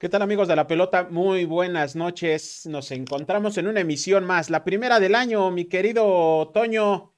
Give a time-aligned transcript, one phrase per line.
[0.00, 1.08] ¿Qué tal amigos de la pelota?
[1.10, 2.64] Muy buenas noches.
[2.64, 7.12] Nos encontramos en una emisión más, la primera del año, mi querido Toño.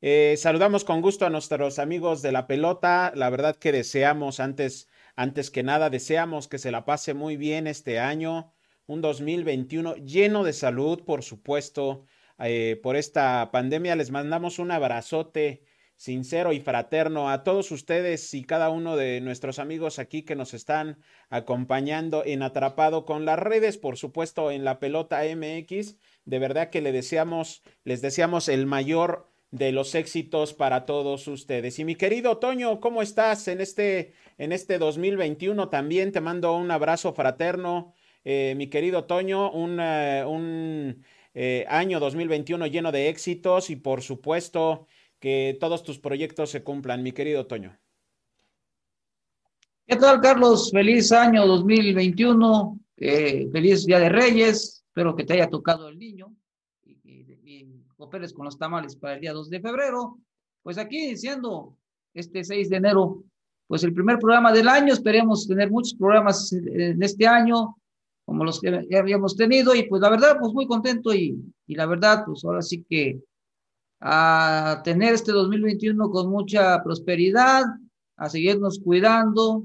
[0.00, 3.12] Eh, saludamos con gusto a nuestros amigos de la pelota.
[3.14, 7.68] La verdad que deseamos antes, antes que nada, deseamos que se la pase muy bien
[7.68, 8.52] este año,
[8.86, 12.04] un 2021 lleno de salud, por supuesto.
[12.40, 15.62] Eh, por esta pandemia les mandamos un abrazote
[16.04, 20.52] sincero y fraterno a todos ustedes y cada uno de nuestros amigos aquí que nos
[20.52, 20.98] están
[21.30, 25.96] acompañando en Atrapado con las redes, por supuesto en la pelota MX.
[26.26, 31.78] De verdad que le deseamos, les deseamos el mayor de los éxitos para todos ustedes.
[31.78, 35.70] Y mi querido Toño, ¿cómo estás en este, en este 2021?
[35.70, 37.94] También te mando un abrazo fraterno.
[38.26, 44.02] Eh, mi querido Toño, un, eh, un eh, año 2021 lleno de éxitos y por
[44.02, 44.86] supuesto
[45.24, 47.74] que todos tus proyectos se cumplan, mi querido Toño.
[49.86, 50.70] ¿Qué tal, Carlos?
[50.70, 56.30] Feliz año 2021, eh, feliz Día de Reyes, espero que te haya tocado el niño
[56.84, 60.18] y, y, cooperes con los tamales para el día 2 de febrero.
[60.62, 61.74] Pues aquí iniciando
[62.12, 63.24] este 6 de enero,
[63.66, 67.78] pues el primer programa del año, esperemos tener muchos programas en este año,
[68.26, 71.34] como los que habíamos tenido, y pues la verdad, pues muy contento y,
[71.66, 73.22] y la verdad, pues ahora sí que
[74.06, 77.64] a tener este 2021 con mucha prosperidad,
[78.16, 79.64] a seguirnos cuidando.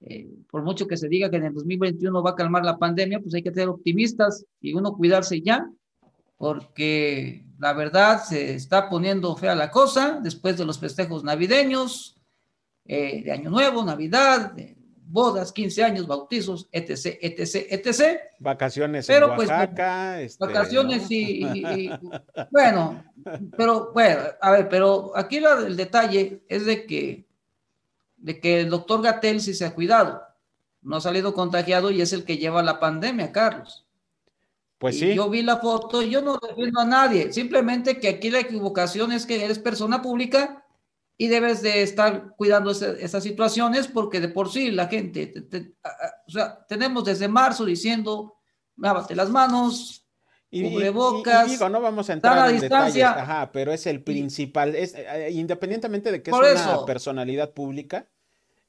[0.00, 3.20] Eh, por mucho que se diga que en el 2021 va a calmar la pandemia,
[3.20, 5.70] pues hay que ser optimistas y uno cuidarse ya,
[6.38, 12.16] porque la verdad se está poniendo fea la cosa después de los festejos navideños,
[12.86, 14.54] eh, de Año Nuevo, Navidad,
[15.10, 18.20] bodas, 15 años, bautizos, etc., etc., etc.
[18.38, 20.12] Vacaciones pero, en pues, Oaxaca.
[20.16, 21.90] Pues, este, vacaciones y, y,
[22.50, 23.04] bueno,
[23.56, 27.26] pero bueno, a ver, pero aquí la, el detalle es de que,
[28.16, 30.22] de que el doctor Gatel sí se ha cuidado,
[30.82, 33.86] no ha salido contagiado y es el que lleva la pandemia, Carlos.
[34.78, 35.14] Pues sí.
[35.14, 39.12] Yo vi la foto y yo no defiendo a nadie, simplemente que aquí la equivocación
[39.12, 40.59] es que eres persona pública
[41.20, 45.34] y debes de estar cuidando esas situaciones porque de por sí la gente,
[46.26, 48.38] o sea, tenemos desde marzo diciendo,
[48.78, 50.08] lávate las manos,
[50.50, 54.74] y, cubrebocas, y, digo, no vamos a entrar en detalles, ajá, pero es el principal,
[54.74, 58.08] es, eh, eh, independientemente de que es una personalidad pública,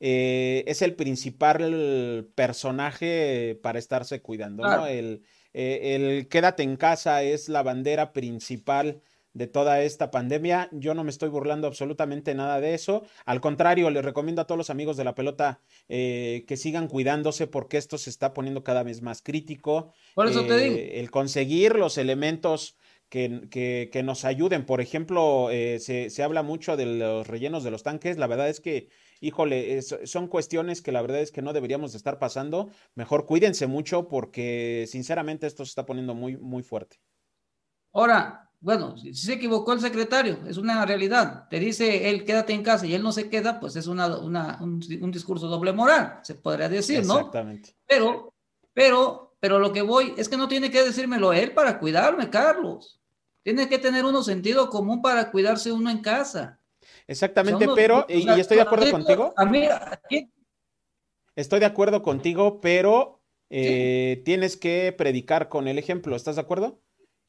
[0.02, 4.88] eh, es el principal personaje para estarse cuidando, ¿no?
[4.88, 5.24] El,
[5.54, 9.02] el quédate en casa es la bandera principal
[9.34, 10.70] de toda esta pandemia.
[10.72, 13.04] Yo no me estoy burlando absolutamente nada de eso.
[13.26, 17.48] Al contrario, les recomiendo a todos los amigos de la pelota eh, que sigan cuidándose
[17.48, 19.94] porque esto se está poniendo cada vez más crítico.
[20.16, 20.76] Por eso te digo.
[20.76, 22.78] Eh, el conseguir los elementos
[23.12, 24.66] que, que, nos ayuden.
[24.66, 28.18] Por ejemplo, eh, se, se, habla mucho de los rellenos de los tanques.
[28.18, 28.88] La verdad es que,
[29.20, 32.70] híjole, son cuestiones que la verdad es que no deberíamos de estar pasando.
[32.96, 37.02] Mejor cuídense mucho porque sinceramente esto se está poniendo muy, muy fuerte.
[37.92, 41.48] Ahora, bueno, si se equivocó el secretario, es una realidad.
[41.50, 44.60] Te dice él quédate en casa y él no se queda, pues es una, una
[44.62, 47.18] un, un, discurso doble moral, se podría decir, ¿no?
[47.18, 47.76] Exactamente.
[47.88, 48.36] Pero,
[48.72, 53.02] pero, pero lo que voy es que no tiene que decírmelo él para cuidarme, Carlos.
[53.42, 56.60] Tiene que tener uno sentido común para cuidarse uno en casa.
[57.08, 59.34] Exactamente, pero, y, estoy de acuerdo contigo.
[59.36, 60.32] A mí, aquí...
[61.36, 64.24] Estoy de acuerdo contigo, pero eh, ¿Sí?
[64.24, 66.16] tienes que predicar con el ejemplo.
[66.16, 66.80] ¿Estás de acuerdo?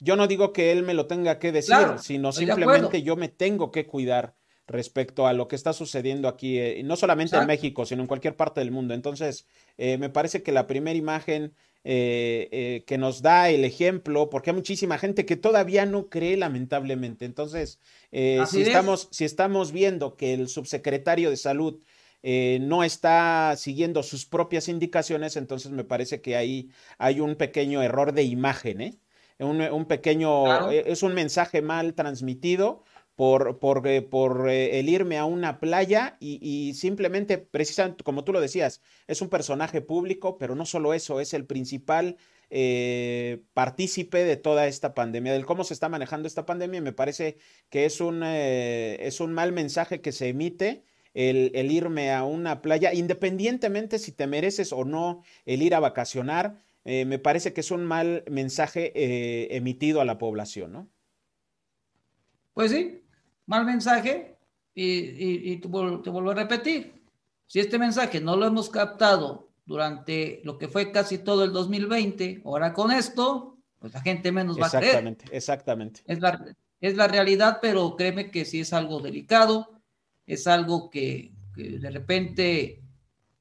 [0.02, 3.28] Yo no digo que él me lo tenga que decir, claro, sino simplemente yo me
[3.28, 4.34] tengo que cuidar
[4.66, 7.42] respecto a lo que está sucediendo aquí, eh, no solamente Exacto.
[7.42, 8.94] en México, sino en cualquier parte del mundo.
[8.94, 9.46] Entonces,
[9.78, 11.54] eh, me parece que la primera imagen
[11.84, 17.24] eh, que nos da el ejemplo, porque hay muchísima gente que todavía no cree, lamentablemente.
[17.24, 17.78] Entonces,
[18.10, 21.80] si, estamos, si estamos viendo que el subsecretario de salud
[22.22, 28.12] no está siguiendo sus propias indicaciones, entonces me parece que ahí hay un pequeño error
[28.12, 28.98] de imagen, ¿eh?
[29.42, 30.70] Un, un pequeño, claro.
[30.70, 32.84] Eh, es un mensaje mal transmitido
[33.14, 38.24] por, por, eh, por eh, el irme a una playa y, y, simplemente, precisamente como
[38.24, 42.16] tú lo decías, es un personaje público, pero no solo eso, es el principal
[42.54, 46.82] eh, partícipe de toda esta pandemia, del cómo se está manejando esta pandemia.
[46.82, 47.38] Me parece
[47.70, 50.84] que es un, eh, es un mal mensaje que se emite.
[51.14, 55.80] El, el, irme a una playa, independientemente si te mereces o no el ir a
[55.80, 60.88] vacacionar, eh, me parece que es un mal mensaje eh, emitido a la población, ¿no?
[62.54, 63.02] Pues sí,
[63.46, 64.36] mal mensaje
[64.74, 66.92] y, y, y te, te, vuelvo a repetir,
[67.46, 72.42] si este mensaje no lo hemos captado durante lo que fue casi todo el 2020,
[72.44, 74.84] ahora con esto, pues la gente menos va a creer.
[74.84, 76.00] Exactamente, exactamente.
[76.06, 76.44] Es la,
[76.80, 79.80] es la realidad, pero créeme que sí es algo delicado,
[80.26, 82.82] es algo que, que de repente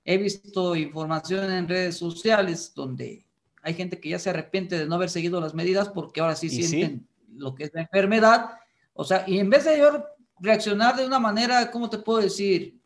[0.05, 3.25] he visto información en redes sociales donde
[3.61, 6.49] hay gente que ya se arrepiente de no haber seguido las medidas porque ahora sí
[6.49, 8.51] sienten lo que es la enfermedad.
[8.93, 10.05] O sea, y en vez de yo
[10.39, 12.79] reaccionar de una manera, ¿cómo te puedo decir?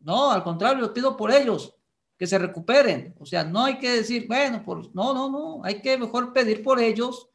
[0.00, 1.74] No, al contrario, pido por ellos
[2.16, 3.14] que se recuperen.
[3.18, 6.62] O sea, no hay que decir, bueno, por, no, no, no, hay que mejor pedir
[6.62, 7.30] por ellos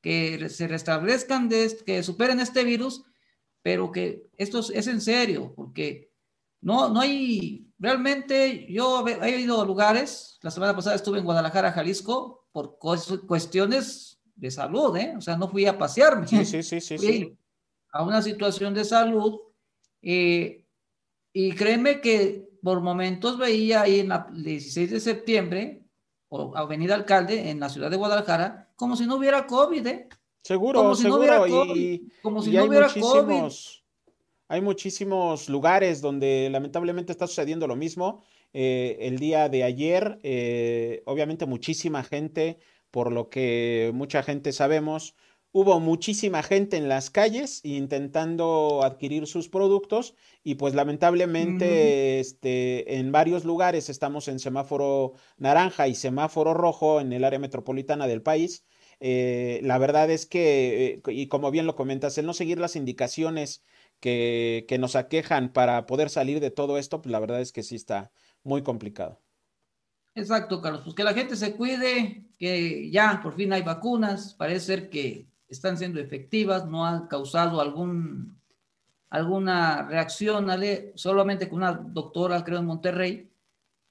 [0.00, 3.04] que se restablezcan, de, que superen este virus,
[3.62, 6.11] pero que esto es, en serio, porque
[6.62, 11.72] no, no hay, realmente yo he ido a lugares, la semana pasada estuve en Guadalajara,
[11.72, 15.14] Jalisco, por cuestiones de salud, ¿eh?
[15.16, 16.26] O sea, no fui a pasearme.
[16.26, 16.98] Sí, sí, sí, sí.
[16.98, 17.36] sí.
[17.92, 19.40] A una situación de salud.
[20.00, 20.64] Eh,
[21.32, 25.82] y créeme que por momentos veía ahí en la 16 de septiembre,
[26.28, 30.08] o Avenida Alcalde, en la ciudad de Guadalajara, como si no hubiera COVID, ¿eh?
[30.42, 31.46] Seguro, seguro.
[31.76, 33.81] y, como si no hubiera muchísimos,
[34.52, 38.22] Hay muchísimos lugares donde lamentablemente está sucediendo lo mismo.
[38.52, 42.58] Eh, el día de ayer, eh, obviamente muchísima gente,
[42.90, 45.16] por lo que mucha gente sabemos,
[45.52, 50.14] hubo muchísima gente en las calles intentando adquirir sus productos
[50.44, 57.14] y pues lamentablemente este, en varios lugares estamos en semáforo naranja y semáforo rojo en
[57.14, 58.66] el área metropolitana del país.
[59.04, 62.76] Eh, la verdad es que, eh, y como bien lo comentas, el no seguir las
[62.76, 63.64] indicaciones
[64.02, 67.62] que, que nos aquejan para poder salir de todo esto, pues la verdad es que
[67.62, 68.10] sí está
[68.42, 69.20] muy complicado.
[70.16, 70.82] Exacto, Carlos.
[70.82, 74.34] Pues que la gente se cuide, que ya por fin hay vacunas.
[74.34, 78.36] Parece ser que están siendo efectivas, no han causado algún,
[79.08, 80.48] alguna reacción,
[80.96, 83.30] solamente con una doctora, creo, en Monterrey,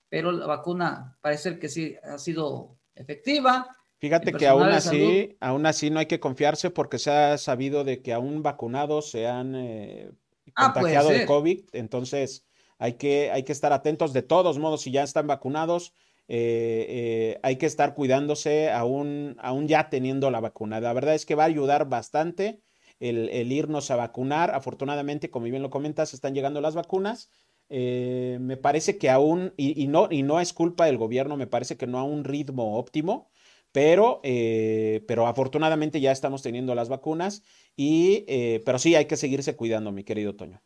[0.09, 3.69] pero la vacuna parece que sí ha sido efectiva.
[4.01, 8.01] Fíjate que aún así, aún así no hay que confiarse porque se ha sabido de
[8.01, 10.12] que aún vacunados se han eh,
[10.56, 12.48] ah, contagiado de COVID, entonces
[12.80, 15.94] hay que, hay que estar atentos de todos modos, si ya están vacunados,
[16.27, 20.81] eh, eh, hay que estar cuidándose aún, aún ya teniendo la vacuna.
[20.81, 22.62] La verdad es que va a ayudar bastante
[23.00, 24.51] el, irnos a vacunar.
[24.56, 27.30] Afortunadamente, como bien lo comentas, están llegando las vacunas.
[27.69, 31.77] Eh, me parece que aún, y, no, y no es culpa del gobierno, me parece
[31.77, 33.30] que no a un ritmo óptimo,
[33.71, 37.44] pero, pero afortunadamente ya estamos teniendo las vacunas,
[37.75, 38.25] y,
[38.65, 40.62] pero sí hay que seguirse cuidando, mi querido Toño.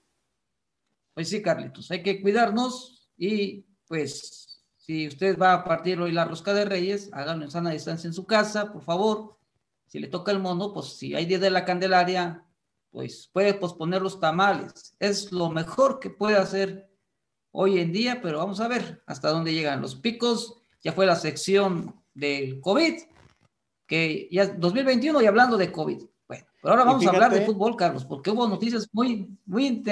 [1.13, 6.25] Pues sí, Carlitos, hay que cuidarnos y pues si usted va a partir hoy la
[6.25, 9.37] rosca de Reyes, háganlo en sana distancia en su casa, por favor.
[9.87, 12.45] Si le toca el mono, pues si hay día de la Candelaria,
[12.91, 14.95] pues puede posponer los tamales.
[14.99, 16.89] Es lo mejor que puede hacer
[17.51, 20.61] hoy en día, pero vamos a ver hasta dónde llegan los picos.
[20.83, 22.95] Ya fue la sección del COVID,
[23.85, 26.01] que ya 2021 y hablando de COVID.
[26.27, 29.83] Bueno, pero ahora vamos a hablar de fútbol, Carlos, porque hubo noticias muy, muy,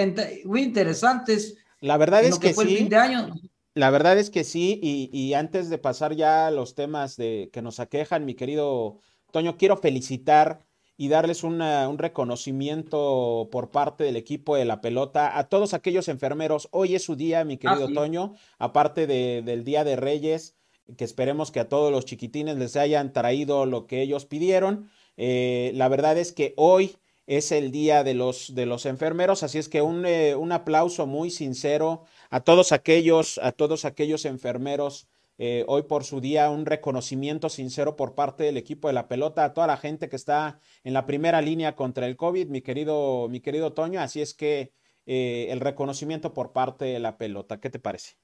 [0.45, 1.57] muy interesantes.
[1.79, 2.77] La verdad es que, sí.
[2.77, 3.35] fin de año.
[3.75, 7.61] La verdad es que sí, y, antes de pasar ya a los temas de, que
[7.61, 8.99] nos aquejan, mi querido
[9.31, 10.65] Toño, quiero felicitar
[10.95, 16.69] y darles un reconocimiento por parte del equipo de la pelota a todos aquellos enfermeros.
[16.71, 20.55] Hoy es su día, mi querido Toño, aparte del Día de Reyes,
[20.97, 24.89] que esperemos que a todos los chiquitines les hayan traído lo que ellos pidieron.
[25.17, 29.57] Eh, la verdad es que hoy es el día de los, de los enfermeros, así
[29.57, 35.07] es que un, eh, un aplauso muy sincero a todos aquellos, a todos aquellos enfermeros
[35.37, 39.45] eh, hoy por su día, un reconocimiento sincero por parte del equipo de la pelota,
[39.45, 43.29] a toda la gente que está en la primera línea contra el COVID, mi querido,
[43.29, 44.73] mi querido Toño, así es que
[45.05, 48.15] el reconocimiento por parte de la pelota, ¿qué te parece?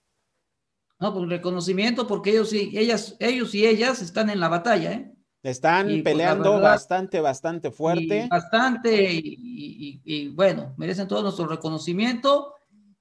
[0.99, 5.15] No, pues reconocimiento porque ellos y ellas, ellos y ellas están en la batalla, ¿eh?
[5.41, 8.27] Están peleando bastante, bastante fuerte.
[8.29, 12.55] bastante, y, y, bueno, merecen todo nuestro reconocimiento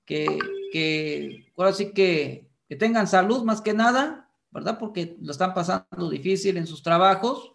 [0.04, 0.38] que,
[0.72, 4.78] que ahora sí que, que tengan salud más que nada, ¿verdad?
[4.78, 7.52] Porque lo están pasando difícil en sus trabajos.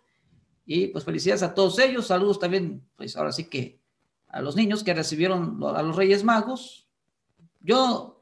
[0.66, 2.08] Y pues felicidades a todos ellos.
[2.08, 3.80] Saludos también, pues ahora sí que
[4.28, 6.88] a los niños que recibieron a los Reyes Magos.
[7.62, 8.13] Yo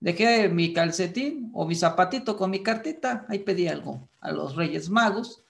[0.00, 4.90] dejé mi calcetín o mi zapatito con mi cartita, ahí pedí algo a los Reyes
[4.90, 5.44] Magos,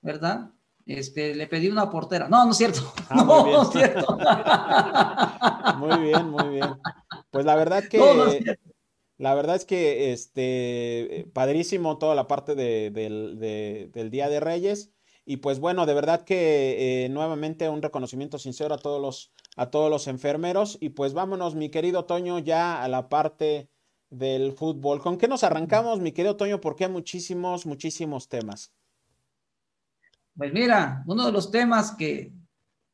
[0.00, 0.50] ¿verdad?
[0.86, 2.28] Este, le pedí una portera.
[2.28, 2.92] No, no es cierto.
[3.08, 4.18] Ah, no, no es cierto.
[5.78, 6.68] muy bien, muy bien.
[7.30, 8.56] Pues la verdad que.
[9.18, 14.92] la verdad es que este padrísimo toda la parte del Día de Reyes.
[15.24, 19.70] Y pues bueno, de verdad que eh, nuevamente un reconocimiento sincero a todos los, a
[19.70, 20.78] todos los enfermeros.
[20.80, 23.68] Y pues vámonos, mi querido Toño, ya a la parte
[24.12, 25.00] del fútbol.
[25.00, 26.60] ¿Con qué nos arrancamos, mi querido Toño?
[26.60, 28.70] Porque hay muchísimos, muchísimos temas.
[30.36, 32.32] Pues mira, uno de los temas que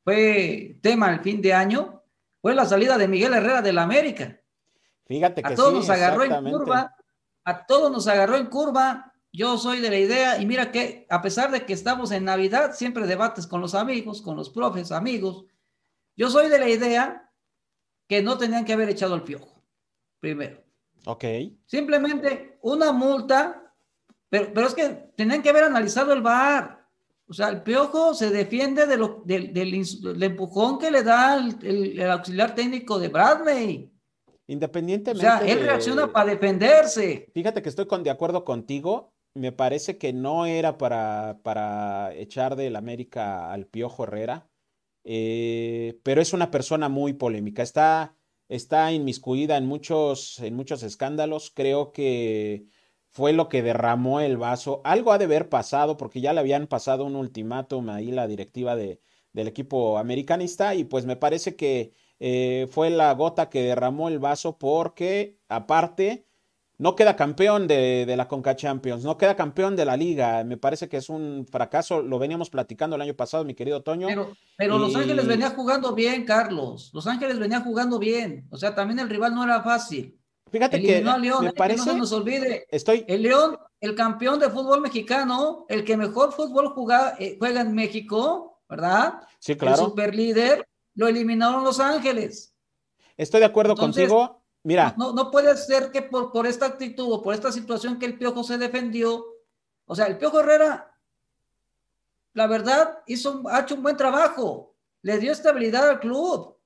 [0.04, 2.02] fue tema el fin de año
[2.40, 4.40] fue la salida de Miguel Herrera del América.
[5.06, 6.94] Fíjate que a todos nos agarró en curva,
[7.44, 9.12] a todos nos agarró en curva.
[9.32, 12.74] Yo soy de la idea, y mira que a pesar de que estamos en Navidad,
[12.74, 15.46] siempre debates con los amigos, con los profes, amigos.
[16.16, 17.32] Yo soy de la idea
[18.06, 19.62] que no tenían que haber echado el piojo,
[20.20, 20.67] primero.
[21.04, 21.24] Ok.
[21.66, 23.74] Simplemente una multa,
[24.28, 26.78] pero, pero es que tenían que haber analizado el VAR.
[27.28, 31.98] O sea, el piojo se defiende de lo, del, del, empujón que le da el,
[31.98, 33.92] el, auxiliar técnico de Bradley.
[34.46, 35.26] Independientemente.
[35.26, 37.30] O sea, él reacciona para defenderse.
[37.34, 39.12] Fíjate que estoy con, de acuerdo contigo.
[39.34, 44.48] Me parece que no era para, para echar del América al Piojo Herrera.
[45.04, 47.62] Eh, pero es una persona muy polémica.
[47.62, 48.16] Está,
[48.48, 51.50] está inmiscuida en muchos, en muchos escándalos.
[51.54, 52.66] Creo que
[53.08, 54.80] fue lo que derramó el vaso.
[54.84, 58.76] Algo ha de haber pasado porque ya le habían pasado un ultimátum ahí la directiva
[58.76, 59.00] de,
[59.32, 64.18] del equipo americanista y pues me parece que eh, fue la gota que derramó el
[64.18, 66.27] vaso porque aparte
[66.78, 70.44] no queda campeón de, de, la Conca Champions, no queda campeón de la liga.
[70.44, 72.02] Me parece que es un fracaso.
[72.02, 74.06] Lo veníamos platicando el año pasado, mi querido Toño.
[74.06, 76.90] Pero, pero Los Ángeles venía jugando bien, Carlos.
[76.94, 78.46] Los Ángeles venía jugando bien.
[78.50, 80.16] O sea, también el rival no era fácil.
[80.50, 81.78] Fíjate que León, me parece.
[81.78, 82.66] no se nos olvide.
[82.70, 83.04] Estoy.
[83.08, 87.74] El León, el campeón de fútbol mexicano, el que mejor fútbol juega, eh, juega en
[87.74, 89.20] México, ¿verdad?
[89.40, 89.82] Sí, claro.
[89.82, 92.54] El superlíder, lo eliminaron Los Ángeles.
[93.16, 94.37] Estoy de acuerdo contigo.
[94.62, 94.94] Mira.
[94.98, 98.18] No, no, puede ser que por, por esta actitud o por esta situación que el
[98.18, 99.24] Piojo se defendió.
[99.86, 100.94] O sea, el Piojo Herrera,
[102.34, 104.74] la verdad, hizo, ha hecho un buen trabajo.
[105.02, 106.58] Le dio estabilidad al club.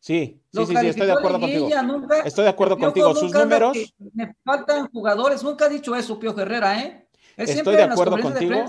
[0.00, 1.68] Sí, sí, sí, estoy de acuerdo contigo.
[2.24, 3.14] estoy de acuerdo contigo.
[3.14, 3.76] Sus números.
[4.14, 5.42] Me faltan jugadores.
[5.42, 7.08] Nunca ha dicho eso, Pio Herrera, ¿eh?
[7.36, 8.64] estoy de acuerdo contigo.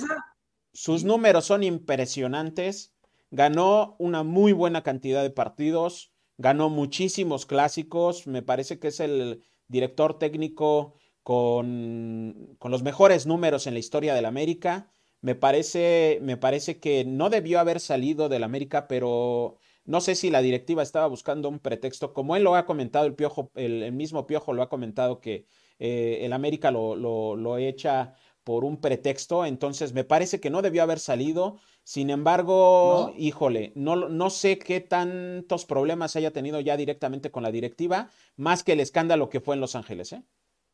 [0.74, 2.94] Sus números son impresionantes.
[3.32, 6.12] Ganó una muy buena cantidad de partidos.
[6.40, 8.26] Ganó muchísimos clásicos.
[8.26, 14.14] Me parece que es el director técnico con, con los mejores números en la historia
[14.16, 14.90] del América.
[15.22, 20.30] Me parece, me parece que no debió haber salido del América, pero no sé si
[20.30, 24.28] la directiva estaba buscando un pretexto, como él lo ha comentado, el Piojo, el, mismo
[24.28, 25.46] Piojo lo ha comentado que
[25.78, 28.14] eh, el América lo, lo, echa
[28.46, 31.58] por un pretexto, entonces me parece que no debió haber salido.
[31.90, 37.50] Sin embargo, híjole, no, no sé qué tantos problemas haya tenido ya directamente con la
[37.50, 40.14] directiva, más que el escándalo que fue en Los Ángeles.
[40.14, 40.24] ¿eh?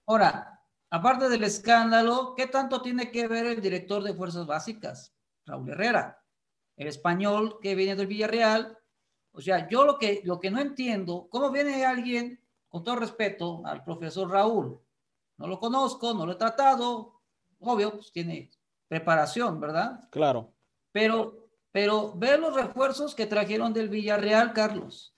[0.07, 5.69] Ahora, aparte del escándalo, ¿qué tanto tiene que ver el director de Fuerzas Básicas, Raúl
[5.69, 6.21] Herrera?
[6.75, 8.77] El español que viene del Villarreal,
[9.31, 13.65] o sea, yo lo que, lo que no entiendo, ¿cómo viene alguien, con todo respeto
[13.65, 14.81] al profesor Raúl?
[15.37, 17.21] No lo conozco, no lo he tratado,
[17.61, 18.51] obvio, pues tiene
[18.89, 20.09] preparación, ¿verdad?
[20.11, 20.54] Claro.
[20.95, 25.13] Pero, pero ve los refuerzos que trajeron del Villarreal, Carlos.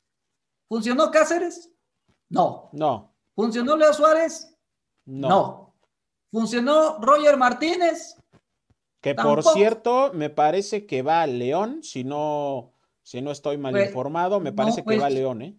[0.67, 1.71] ¿Funcionó Cáceres?
[2.29, 2.71] No.
[2.73, 3.13] No.
[3.35, 4.57] ¿Funcionó Leo Suárez?
[5.05, 5.29] No.
[5.29, 5.75] no.
[6.31, 8.15] ¿Funcionó Roger Martínez?
[9.01, 13.73] Que por cierto, me parece que va a León, si no si no estoy mal
[13.73, 15.55] pues, informado, me parece que va pues, León, ¿eh?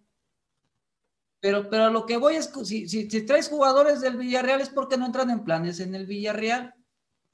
[1.39, 5.05] Pero, pero lo que voy es, si, si, traes jugadores del Villarreal es porque no
[5.05, 6.75] entran en planes en el Villarreal.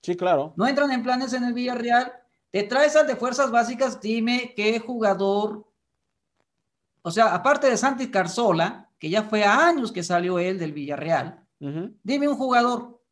[0.04, 0.54] Sí, claro.
[0.56, 2.13] No entran en planes en el Villarreal.
[2.55, 5.67] Te traes al de fuerzas básicas, dime qué jugador.
[7.01, 10.71] O sea, aparte de Santi Carzola, que ya fue a años que salió él del
[10.71, 13.03] Villarreal, dime un jugador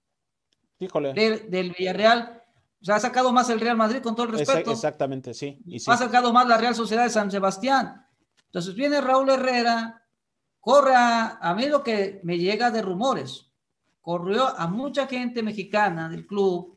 [0.80, 1.12] Híjole.
[1.14, 2.42] del Villarreal
[2.82, 4.72] o sea, ha sacado más el Real Madrid con todo el respeto.
[4.72, 5.62] Exactamente, sí.
[5.88, 8.08] Ha sacado más la Real Sociedad de San Sebastián.
[8.46, 10.06] Entonces viene Raúl Herrera,
[10.62, 13.52] corre a, a mí lo que me llega de rumores,
[14.00, 16.73] corrió a mucha gente mexicana del club.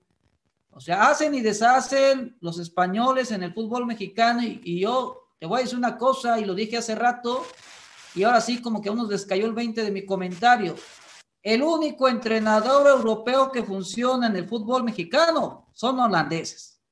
[0.77, 5.47] O sea, hacen y deshacen los españoles en el fútbol mexicano y, y yo te
[5.47, 7.47] voy a decir una cosa y lo dije hace rato
[8.15, 10.75] y ahora sí como que a unos les cayó el 20 de mi comentario.
[11.43, 16.83] El único entrenador europeo que funciona en el fútbol mexicano son holandeses.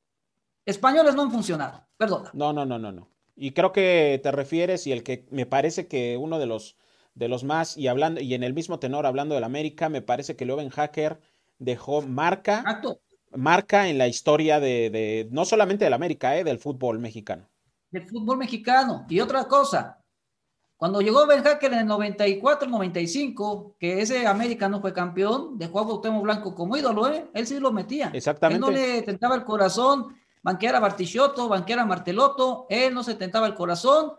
[0.64, 2.30] Españoles no han funcionado, perdona.
[2.32, 3.10] No, no, no, no, no.
[3.36, 6.78] Y creo que te refieres y el que me parece que uno de los
[7.14, 10.36] de los más y hablando y en el mismo tenor hablando del América, me parece
[10.36, 11.20] que Leuven Hacker
[11.58, 12.64] dejó marca
[13.36, 17.48] marca en la historia de, de no solamente del América, eh, del fútbol mexicano.
[17.90, 19.06] Del fútbol mexicano.
[19.08, 20.04] Y otra cosa,
[20.76, 25.80] cuando llegó Ben Hacker en el 94, 95, que ese América no fue campeón, dejó
[25.80, 27.26] a Cuauhtémoc Blanco como ídolo, ¿eh?
[27.32, 28.10] Él sí lo metía.
[28.12, 28.56] Exactamente.
[28.56, 33.54] Él no le tentaba el corazón, banqueara Bartichotto, banqueara Martelotto, él no se tentaba el
[33.54, 34.12] corazón.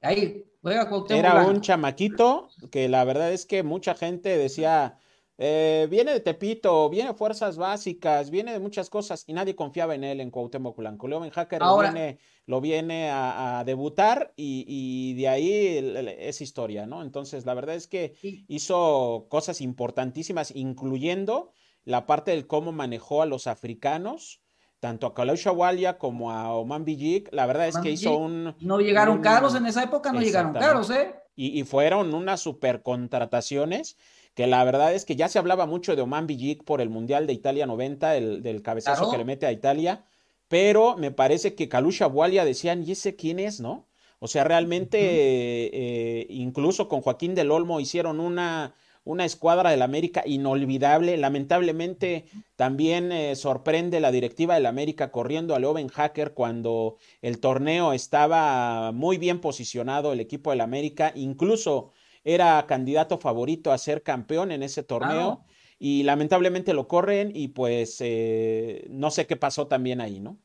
[0.00, 4.98] Ahí juega Cuauhtémoc Era un chamaquito que la verdad es que mucha gente decía,
[5.38, 9.94] Eh, viene de Tepito, viene de fuerzas básicas, viene de muchas cosas y nadie confiaba
[9.94, 11.08] en él en Cuauhtémoc Blanco.
[11.08, 17.02] Leo Hacker lo viene, lo viene a, debutar y, de ahí es historia, ¿no?
[17.02, 18.14] Entonces, la verdad es que
[18.48, 21.50] hizo cosas importantísimas, incluyendo
[21.84, 24.40] la parte del cómo manejó a los africanos,
[24.80, 27.28] tanto a Kalou Walia como a Oman Bijik.
[27.32, 28.54] La verdad es que hizo un...
[28.60, 31.14] No llegaron caros en esa época, no llegaron caros, ¿eh?
[31.34, 33.98] Y, y fueron unas super contrataciones
[34.36, 37.26] que la verdad es que ya se hablaba mucho de Oman Bijik por el Mundial
[37.26, 40.04] de Italia 90, el, del cabezazo que le mete a Italia,
[40.46, 43.88] pero me parece que Kalusha Walia decían, ¿y ese quién es, no?
[44.18, 48.74] O sea, realmente, eh, incluso con Joaquín del Olmo hicieron una,
[49.04, 51.16] una escuadra del América inolvidable.
[51.16, 52.26] Lamentablemente
[52.56, 58.92] también eh, sorprende la directiva del América corriendo a Oven Hacker cuando el torneo estaba
[58.92, 61.92] muy bien posicionado el equipo del América, incluso
[62.26, 65.44] era candidato favorito a ser campeón en ese torneo
[65.78, 70.36] y lamentablemente lo corren y pues eh, no sé qué pasó también ahí, ¿no?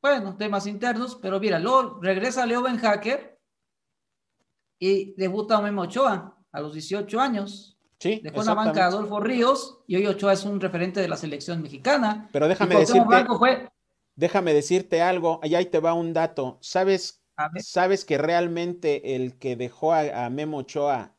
[0.00, 3.40] Bueno, temas internos, pero mira, luego regresa Leo Ben Hacker
[4.78, 7.76] y debuta Memo Ochoa a los 18 años.
[7.98, 11.60] Sí, Dejó la banca Adolfo Ríos y hoy Ochoa es un referente de la selección
[11.60, 12.28] mexicana.
[12.32, 13.26] Pero déjame decirte,
[14.14, 16.58] déjame decirte algo, allá ahí te va un dato.
[16.62, 17.19] ¿Sabes
[17.62, 21.16] ¿Sabes que realmente el que dejó a, Memo Ochoa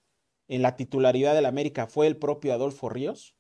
[0.48, 3.36] en la titularidad del América fue el propio Adolfo Ríos?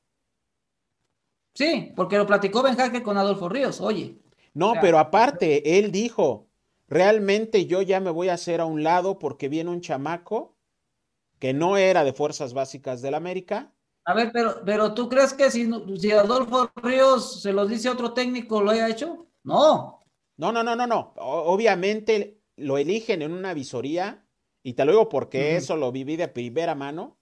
[1.54, 4.17] Sí, porque lo platicó Ben con Adolfo Ríos, oye.
[4.54, 6.50] No, pero aparte, él dijo,
[6.88, 10.58] realmente yo ya me voy a hacer a un lado porque viene un chamaco
[11.39, 13.74] que no era de fuerzas básicas del América.
[14.06, 17.94] A ver, pero, pero ¿tú crees que si, si Adolfo Ríos se lo dice a
[17.94, 19.28] otro técnico, lo haya hecho?
[19.44, 20.00] No.
[20.38, 21.13] No, no, no, no, no.
[21.17, 24.26] Obviamente lo eligen en una visoría,
[24.63, 27.17] y te lo digo porque eso lo viví de primera mano.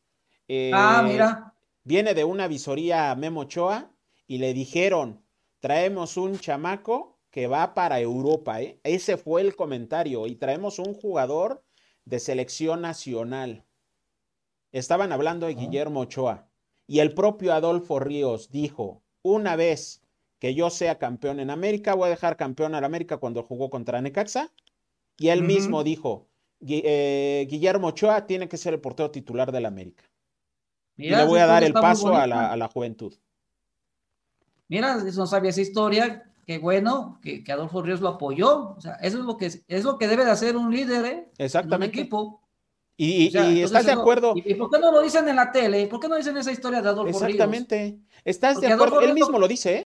[0.73, 1.55] ah, eh, mira.
[1.83, 3.91] Viene de una visoría Memo Ochoa
[4.27, 5.23] y le dijeron,
[5.59, 8.61] traemos un chamaco que va para Europa.
[8.61, 8.79] ¿eh?
[8.83, 10.27] Ese fue el comentario.
[10.27, 11.63] Y traemos un jugador
[12.05, 13.65] de selección nacional.
[14.71, 15.55] Estaban hablando de ah.
[15.55, 16.47] Guillermo Ochoa.
[16.85, 20.01] Y el propio Adolfo Ríos dijo, una vez
[20.39, 24.01] que yo sea campeón en América, voy a dejar campeón en América cuando jugó contra
[24.01, 24.51] Necaxa
[25.19, 26.29] y él mismo dijo,
[26.65, 30.03] eh, Guillermo Ochoa tiene que ser el portero titular del América.
[30.97, 33.13] y le voy a dar el paso a la, juventud.
[34.67, 38.75] Mira, no sabía esa historia, qué bueno que, Adolfo Ríos lo apoyó.
[38.75, 41.31] O sea, eso es lo que es lo que debe de hacer un líder, ¿eh?
[41.37, 41.97] Exactamente.
[41.97, 42.41] un equipo.
[43.01, 43.27] Y,
[43.61, 44.33] estás de acuerdo.
[44.35, 45.87] ¿Y por qué no lo dicen en la tele?
[45.87, 47.21] ¿Por qué no dicen esa historia de Adolfo Ríos?
[47.21, 47.99] Exactamente.
[48.25, 48.99] Estás de acuerdo.
[49.01, 49.85] Él mismo lo dice, ¿eh?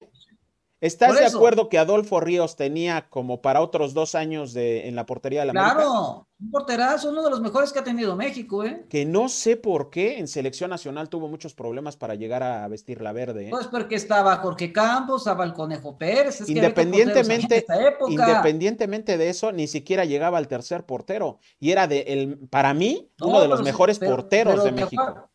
[0.83, 5.07] ¿Estás de acuerdo que Adolfo Ríos tenía como para otros dos años de, en la
[5.07, 5.75] portería de la América?
[5.77, 8.85] Claro, un porterazo, uno de los mejores que ha tenido México, ¿eh?
[8.89, 13.01] Que no sé por qué en selección nacional tuvo muchos problemas para llegar a vestir
[13.01, 13.47] la verde.
[13.47, 13.51] ¿eh?
[13.51, 16.41] Pues porque estaba Jorge Campos, estaba el Conejo Pérez.
[16.49, 17.65] independientemente,
[18.09, 21.39] independientemente de eso, ni siquiera llegaba al tercer portero.
[21.61, 25.31] Y era de el, para mí, uno de los mejores porteros de México.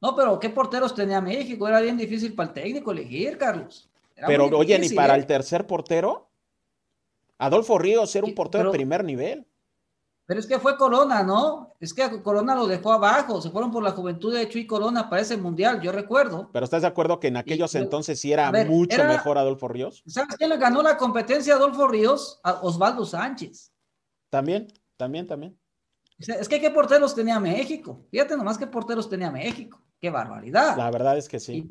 [0.00, 1.66] No, pero ¿qué porteros tenía México?
[1.66, 3.90] Era bien difícil para el técnico elegir, Carlos.
[4.26, 5.18] Pero oye, ni para ¿eh?
[5.18, 6.30] el tercer portero.
[7.38, 9.46] Adolfo Ríos era un portero de primer nivel.
[10.26, 11.74] Pero es que fue Corona, ¿no?
[11.80, 13.42] Es que Corona lo dejó abajo.
[13.42, 16.48] Se fueron por la juventud de Chuy Corona para ese mundial, yo recuerdo.
[16.50, 20.02] Pero ¿estás de acuerdo que en aquellos entonces sí era mucho mejor Adolfo Ríos?
[20.06, 22.40] ¿Sabes quién le ganó la competencia a Adolfo Ríos?
[22.42, 23.70] A Osvaldo Sánchez.
[24.30, 25.58] También, también, también.
[26.18, 28.06] Es que qué porteros tenía México.
[28.10, 29.83] Fíjate nomás qué porteros tenía México.
[30.04, 30.76] Qué barbaridad.
[30.76, 31.66] La verdad es que sí.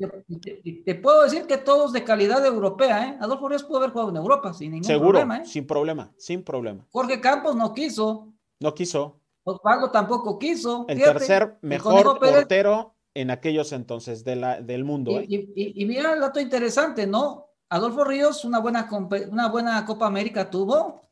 [0.64, 3.18] Y te, puedo decir que todos de calidad europea, ¿eh?
[3.20, 5.46] Adolfo Ríos pudo haber jugado en Europa sin ningún problema, ¿eh?
[5.46, 6.84] Sin problema, sin problema.
[6.90, 8.34] Jorge Campos no quiso.
[8.58, 9.20] No quiso.
[9.44, 10.84] Osvaldo tampoco quiso.
[10.88, 15.12] El tercer mejor portero en aquellos entonces de la, del mundo.
[15.12, 15.72] Y, ¿eh?
[15.76, 17.46] y, mira el dato interesante, ¿no?
[17.68, 18.88] Adolfo Ríos una buena,
[19.30, 21.02] una buena Copa América tuvo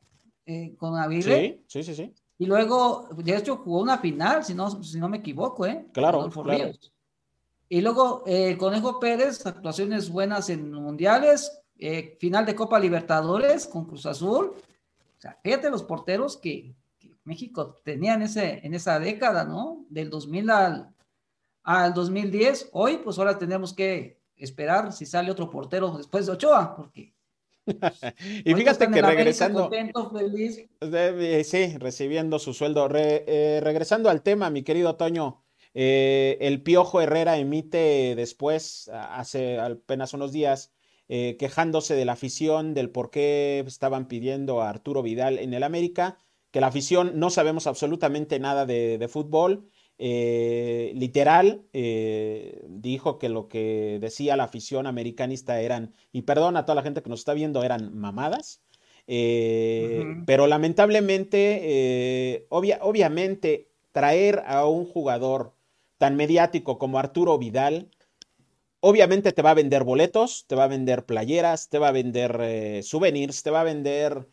[0.45, 1.63] eh, con Aguirre.
[1.69, 2.15] Sí, sí, sí, sí.
[2.39, 5.87] Y luego, de hecho, jugó una final, si no, si no me equivoco, ¿eh?
[5.93, 6.92] Claro, Adolfo Ríos.
[7.73, 13.87] Y luego eh, Conejo Pérez, actuaciones buenas en mundiales, eh, final de Copa Libertadores con
[13.87, 14.53] Cruz Azul.
[14.55, 16.75] O sea, fíjate los porteros que,
[17.25, 19.87] México tenía en, ese, en esa década, ¿no?
[19.89, 20.95] Del 2000 al,
[21.63, 22.69] al 2010.
[22.73, 27.15] Hoy, pues ahora tenemos que esperar si sale otro portero después de Ochoa, porque
[28.45, 29.71] y fíjate que regresando.
[29.73, 32.87] Eh, sí, recibiendo su sueldo.
[32.87, 35.43] regresando al tema, mi querido Toño,
[35.75, 40.73] eh, el Piojo Herrera emite después, hace apenas unos días,
[41.09, 45.63] eh, quejándose de la afición, del por qué estaban pidiendo a Arturo Vidal en el
[45.63, 46.19] América,
[46.51, 49.69] que la afición no sabemos absolutamente nada de, fútbol.
[49.99, 56.65] eh, literal, eh, dijo que lo que decía la afición americanista eran, y perdón a
[56.65, 58.63] toda la gente que nos está viendo, eran mamadas.
[59.07, 65.55] Eh, pero lamentablemente, obviamente, traer a un jugador
[66.03, 67.89] tan mediático como Arturo Vidal,
[68.81, 72.83] obviamente te va a vender boletos, te va a vender playeras, te va a vender
[72.83, 74.27] souvenirs, te va a vender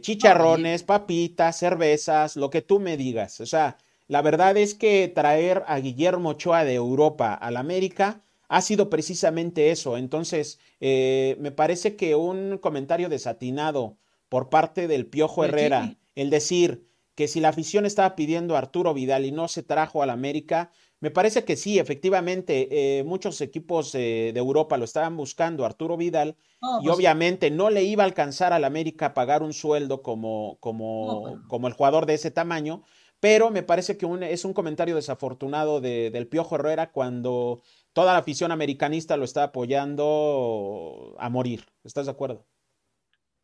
[0.00, 3.40] chicharrones, papitas, cervezas, lo que tú me digas.
[3.40, 3.76] O sea,
[4.08, 9.70] la verdad es que traer a Guillermo Ochoa de Europa al América ha sido precisamente
[9.70, 9.96] eso.
[9.96, 13.98] Entonces, eh, me parece que un comentario desatinado
[14.28, 18.58] por parte del Piojo pues Herrera, el decir que si la afición estaba pidiendo a
[18.58, 20.72] Arturo Vidal y no se trajo al América,
[21.04, 25.98] me parece que sí, efectivamente, eh, muchos equipos eh, de Europa lo estaban buscando Arturo
[25.98, 26.38] Vidal
[26.80, 31.42] y pues obviamente no le iba a alcanzar al América pagar un sueldo como, como,
[31.46, 32.84] como el jugador de ese tamaño
[33.20, 37.60] pero me parece que es un comentario desafortunado del Piojo Herrera cuando
[37.92, 41.66] toda la afición americanista lo está apoyando a morir.
[41.84, 42.46] ¿Estás de acuerdo?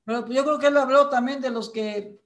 [0.05, 2.21] Pero yo creo que él habló también de los que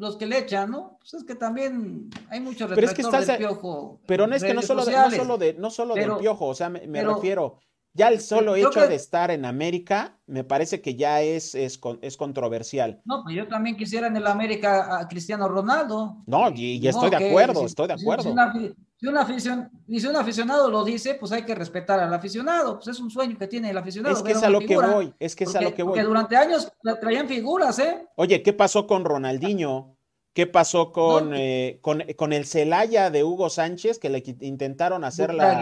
[0.00, 0.96] los que le echan, ¿no?
[0.98, 4.00] Pues es que también hay muchos pero es que del Piojo.
[4.06, 6.54] Pero no es que no solo, de, no solo, de, no solo del Piojo, o
[6.54, 7.58] sea, me, refiero,
[7.92, 12.16] ya el solo hecho de estar en América me parece que ya es, es, es,
[12.16, 13.00] controversial.
[13.04, 16.22] No, pues yo también quisiera en el América a Cristiano Ronaldo.
[16.26, 18.22] No, y, estoy de acuerdo, estoy de acuerdo.
[18.22, 18.28] Si,
[19.08, 22.76] una, si un aficionado lo dice, pues hay que respetar al aficionado.
[22.76, 24.16] Pues es un sueño que tiene el aficionado.
[24.16, 25.92] Es que es a lo que voy, es que es a lo que voy.
[25.92, 28.06] Porque durante años traían figuras, ¿eh?
[28.14, 29.96] Oye, ¿qué pasó con Ronaldinho?
[30.32, 35.34] ¿Qué pasó con, eh, con, con, el Celaya de Hugo Sánchez que le intentaron hacer
[35.34, 35.60] la,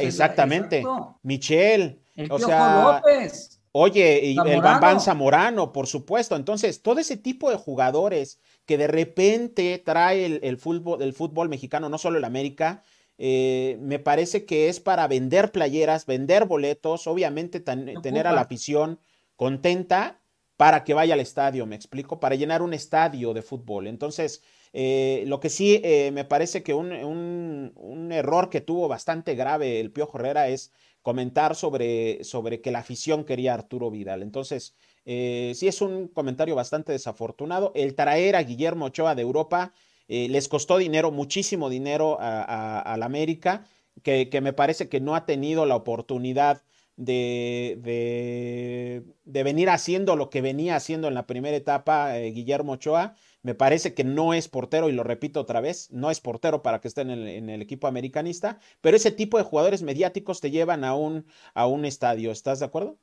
[0.00, 0.84] Exactamente.
[1.22, 2.00] Michel.
[2.30, 3.60] o sea, López.
[3.78, 6.34] Oye, y el Bambán Zamorano, por supuesto.
[6.34, 11.90] Entonces, todo ese tipo de jugadores que de repente trae el, fútbol, el fútbol mexicano,
[11.90, 12.82] no solo el América,
[13.18, 18.98] eh, me parece que es para vender playeras, vender boletos, obviamente tener a la afición
[19.36, 20.20] contenta
[20.56, 23.86] para que vaya al estadio, me explico, para llenar un estadio de fútbol.
[23.86, 24.42] Entonces,
[24.72, 29.80] eh, lo que sí eh, me parece que un, un, error que tuvo bastante grave
[29.80, 34.22] el Piojo Herrera es comentar sobre, sobre que la afición quería a Arturo Vidal.
[34.22, 37.72] Entonces, eh, sí es un comentario bastante desafortunado.
[37.74, 39.72] El traer a Guillermo Ochoa de Europa
[40.08, 43.66] les costó dinero, muchísimo dinero a, la América,
[44.04, 46.62] que, que, me parece que no ha tenido la oportunidad
[46.96, 53.14] de, de, venir haciendo lo que venía haciendo en la primera etapa eh, Guillermo Ochoa.
[53.42, 56.80] Me parece que no es portero, y lo repito otra vez, no es portero para
[56.80, 60.94] que esté en el, equipo americanista, pero ese tipo de jugadores mediáticos te llevan a
[60.94, 62.32] un, a un estadio.
[62.32, 62.98] ¿Estás de acuerdo?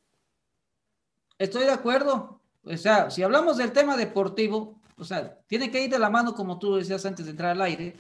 [1.38, 2.42] Estoy de acuerdo.
[2.66, 6.34] O sea, si hablamos del tema deportivo, o sea, tiene que ir de la mano,
[6.34, 7.96] como tú decías antes de entrar al aire,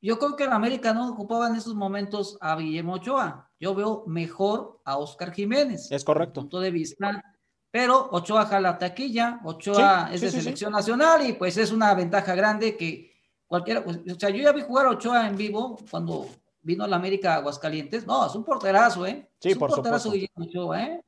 [0.00, 3.51] yo creo que el América no ocupaba en esos momentos a Guillermo Ochoa.
[3.62, 5.86] Yo veo mejor a Oscar Jiménez.
[5.92, 6.40] Es correcto.
[6.40, 7.22] Punto de vista.
[7.70, 12.76] Pero Ochoa jala taquilla, Ochoa es de selección nacional y pues es una ventaja grande
[12.76, 13.12] que
[13.46, 16.26] cualquiera, pues, o sea, yo ya vi jugar a Ochoa en vivo cuando
[16.60, 18.04] vino a la América Aguascalientes.
[18.04, 19.30] No, es un porterazo, ¿eh?
[19.38, 21.04] Sí, es un por porterazo Guillermo Ochoa, ¿eh?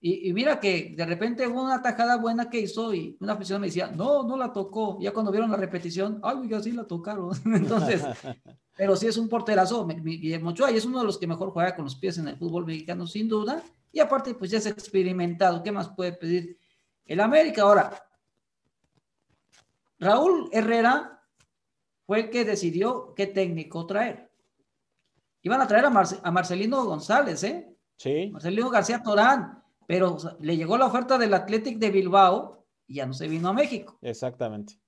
[0.00, 3.68] Y, mira que de repente hubo una tajada buena que hizo y una afición me
[3.68, 4.98] decía, no, no la tocó.
[5.00, 7.30] Ya cuando vieron la repetición, ay, ya sí la tocaron.
[7.46, 8.04] Entonces,
[8.74, 11.74] pero sí es un porterazo, Guillermo Ochoa, y es uno de los que mejor juega
[11.74, 13.62] con los pies en el fútbol mexicano, sin duda.
[13.92, 15.62] Y aparte, pues ya es experimentado.
[15.62, 16.58] ¿Qué más puede pedir
[17.04, 17.62] el América?
[17.62, 18.08] Ahora,
[19.98, 21.22] Raúl Herrera
[22.06, 24.30] fue el que decidió qué técnico traer.
[25.42, 27.76] Iban a traer a, a Marcelino González, ¿eh?
[27.96, 28.30] Sí.
[28.32, 33.12] Marcelino García Torán pero le llegó la oferta del Athletic de Bilbao y ya no
[33.12, 33.98] se vino a México.
[34.02, 34.78] Exactamente.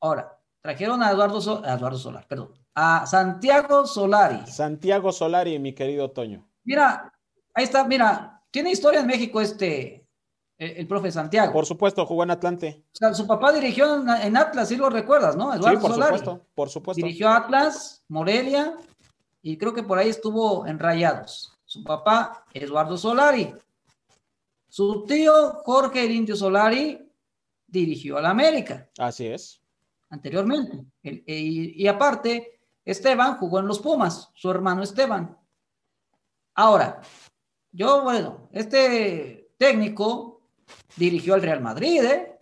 [0.00, 4.46] Ahora, trajeron a Eduardo, Eduardo Solar, perdón, a Santiago Solari.
[4.46, 6.48] Santiago Solari, mi querido Toño.
[6.64, 7.12] Mira,
[7.54, 10.06] ahí está, mira, tiene historia en México este,
[10.58, 11.52] el, profe Santiago.
[11.52, 12.84] Por supuesto, jugó en Atlante.
[12.92, 15.54] O sea, su papá dirigió en, Atlas, si lo recuerdas, ¿no?
[15.54, 17.02] Eduardo sí, por supuesto, por supuesto.
[17.04, 18.76] Dirigió Atlas, Morelia,
[19.42, 21.56] y creo que por ahí estuvo en Rayados.
[21.64, 23.54] Su papá, Eduardo Solari.
[24.68, 27.10] Su tío Jorge el Indio Solari
[27.66, 28.88] dirigió a la América.
[28.98, 29.59] Así es.
[30.10, 30.84] Anteriormente.
[31.02, 35.36] E, y, aparte, Esteban jugó en los Pumas, su hermano Esteban.
[36.54, 37.00] Ahora,
[37.72, 40.42] yo, bueno, este técnico
[40.96, 42.38] dirigió al Real Madrid, ¿eh?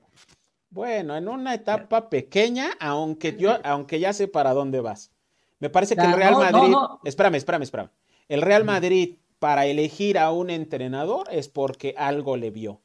[0.70, 5.12] Bueno, en una etapa pequeña, aunque yo, aunque ya sé para dónde vas.
[5.60, 6.74] Me parece que el Real Madrid.
[7.04, 7.90] Espérame, espérame, espérame.
[8.28, 12.82] El Real Madrid para elegir a un entrenador es porque algo le vio.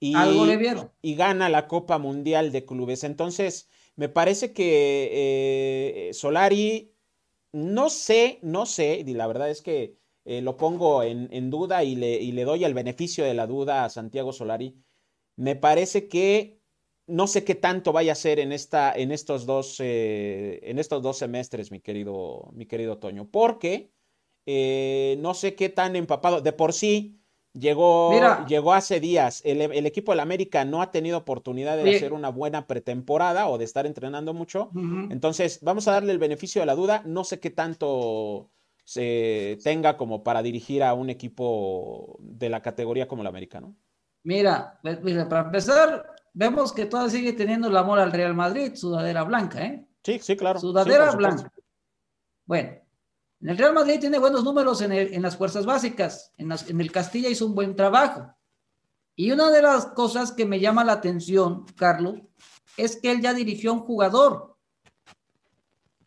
[0.00, 0.90] Y, algo le vieron.
[1.02, 3.04] Y gana la Copa Mundial de Clubes.
[3.04, 3.68] Entonces,
[4.00, 6.96] me parece que eh, Solari
[7.52, 11.96] no sé, no sé, y la verdad es que eh, lo pongo en, duda y
[11.96, 14.82] le, doy el beneficio de la duda a Santiago Solari.
[15.36, 16.62] Me parece que
[17.06, 21.02] no sé qué tanto vaya a ser en, esta, en, estos, dos, eh, en estos
[21.02, 23.92] dos semestres, mi querido, mi querido Toño, porque
[24.46, 27.19] eh, no sé qué tan empapado, de por sí,
[27.52, 28.12] Llegó,
[28.46, 29.42] llegó hace días.
[29.44, 33.58] El, el, equipo del América no ha tenido oportunidad de hacer una buena pretemporada o
[33.58, 34.70] de estar entrenando mucho.
[35.10, 37.02] Entonces, vamos a darle el beneficio de la duda.
[37.06, 38.50] No sé qué tanto
[38.84, 43.74] se tenga como para dirigir a un equipo de la categoría como el América, ¿no?
[44.22, 44.78] Mira,
[45.28, 49.86] para empezar, vemos que todavía sigue teniendo el amor al Real Madrid, sudadera blanca, ¿eh?
[50.02, 50.58] Sí, sí, claro.
[50.58, 51.52] Sudadera blanca.
[52.46, 52.79] Bueno,
[53.40, 56.32] en el Real Madrid tiene buenos números en, las fuerzas básicas.
[56.36, 58.34] En, en, el Castilla hizo un buen trabajo.
[59.16, 62.16] Y una de las cosas que me llama la atención, Carlos,
[62.76, 64.56] es que él ya dirigió a un jugador.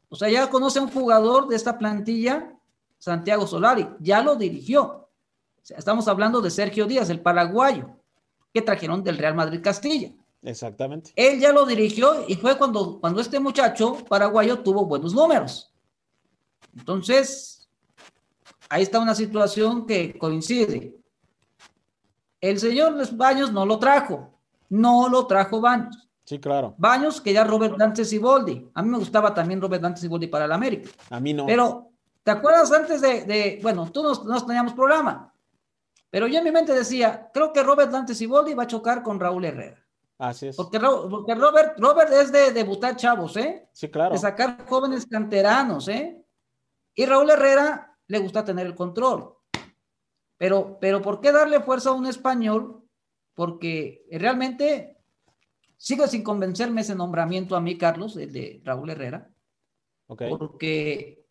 [0.09, 2.53] O sea, ya conoce a un jugador de esta plantilla,
[2.99, 4.83] Santiago Solari, ya lo dirigió.
[4.83, 5.09] O
[5.65, 7.97] sea, estamos hablando de Sergio Díaz, el paraguayo,
[8.53, 10.11] que trajeron del Real Madrid Castilla.
[10.43, 11.13] Exactamente.
[11.15, 15.72] Él ya lo dirigió y fue cuando, cuando este muchacho paraguayo tuvo buenos números.
[16.77, 17.69] Entonces,
[18.69, 20.95] ahí está una situación que coincide.
[22.41, 24.33] El señor Baños no lo trajo,
[24.69, 26.09] no lo trajo Baños.
[26.25, 26.73] Sí, claro.
[26.77, 28.69] Baños que ya Robert Dante Siboldi.
[28.73, 30.89] A mí me gustaba también Robert Dante Siboldi para el América.
[31.09, 31.45] A mí no.
[31.45, 31.89] Pero,
[32.23, 35.33] ¿te acuerdas antes de, bueno, tú no, teníamos programa,
[36.09, 39.19] pero yo en mi mente decía, creo que Robert Dante Siboldi va a chocar con
[39.19, 39.83] Raúl Herrera.
[40.17, 40.55] Así es.
[40.55, 43.67] Porque, Robert, Robert es de debutar chavos, ¿eh?
[43.73, 44.13] Sí, claro.
[44.13, 46.22] De sacar jóvenes canteranos, ¿eh?
[46.95, 49.35] Y Raúl Herrera le gusta tener el control.
[50.37, 52.83] Pero, pero ¿por qué darle fuerza a un español?
[53.33, 54.97] Porque realmente
[55.77, 59.29] sigo sin convencerme ese nombramiento a mí, Carlos, el de Raúl Herrera.
[60.05, 61.25] Porque,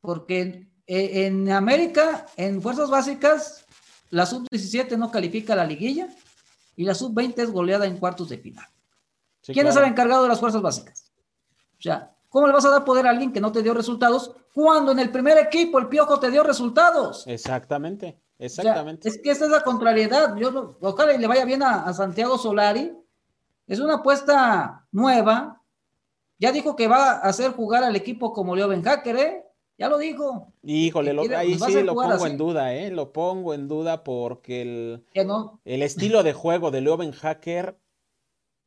[0.00, 3.66] porque en América, en fuerzas básicas,
[4.10, 6.08] la sub-17 no califica a la liguilla
[6.76, 8.66] y la sub-20 es goleada en cuartos de final.
[9.42, 11.12] ¿Quién es el encargado de las fuerzas básicas?
[11.78, 14.34] O sea, ¿Cómo le vas a dar poder a alguien que no te dio resultados
[14.52, 17.26] cuando en el primer equipo el Piojo te dio resultados?
[17.26, 19.08] Exactamente, exactamente.
[19.08, 20.36] es que esa es la contrariedad.
[20.36, 22.92] Yo, ojalá y le vaya bien a, Santiago Solari.
[23.66, 25.62] Es una apuesta nueva.
[26.38, 29.44] Ya dijo que va a hacer jugar al equipo como Leo Benhacker, ¿eh?
[29.78, 30.52] Ya lo dijo.
[30.62, 32.90] Híjole, ahí sí lo pongo en duda, ¿eh?
[32.90, 35.04] Lo pongo en duda porque el,
[35.64, 37.78] el estilo de juego de Leo Hacker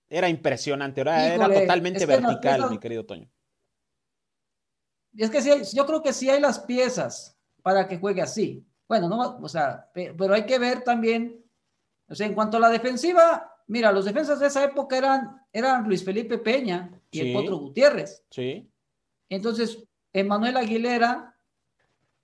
[0.09, 3.29] era impresionante, era, era totalmente vertical, mi querido Toño
[5.17, 8.65] es que sí, yo creo que sí hay las piezas para que juegue así.
[8.87, 11.43] Bueno, no, o sea, pero hay que ver también,
[12.07, 15.87] o sea, en cuanto a la defensiva, mira, los defensas de esa época eran, eran
[15.87, 18.23] Luis Felipe Peña y el Potro Gutiérrez.
[18.29, 18.69] Sí.
[19.29, 21.37] Entonces, Emanuel Aguilera,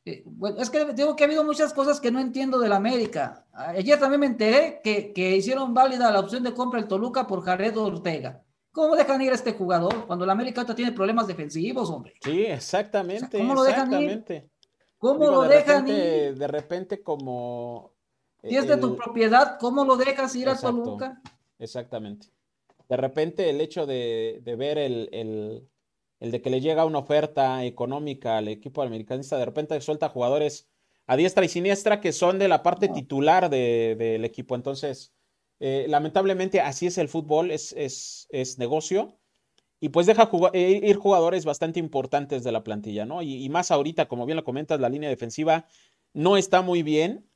[0.03, 2.77] eh, bueno, es que digo que ha habido muchas cosas que no entiendo de la
[2.77, 3.45] América.
[3.53, 7.43] Ayer también me enteré que, que hicieron válida la opción de compra el Toluca por
[7.43, 8.43] Jared Ortega.
[8.77, 12.13] ¿Cómo dejan ir a este jugador cuando la América tiene problemas defensivos, hombre?
[12.21, 13.39] Sí, exactamente.
[13.39, 14.23] ¿Cómo lo dejan ir?
[14.99, 16.37] ¿Cómo lo dejan ir?
[16.37, 17.95] De repente, como.
[18.43, 21.19] Si es de tu propiedad, ¿cómo lo dejas ir a Toluca?
[21.57, 22.27] Exactamente.
[22.87, 25.09] De repente, el hecho de, ver el,
[26.19, 30.69] el, de que le llega una oferta económica al equipo americanista, de repente suelta jugadores
[31.07, 34.53] a diestra y siniestra que son de la parte titular del equipo.
[34.53, 35.16] Entonces
[35.59, 39.17] eh, lamentablemente así es el fútbol, es, es, negocio.
[39.79, 43.21] Y pues deja eh, ir jugadores bastante importantes de la plantilla, ¿no?
[43.21, 45.67] Y, más ahorita, como bien lo comentas, la línea defensiva
[46.13, 47.29] no está muy bien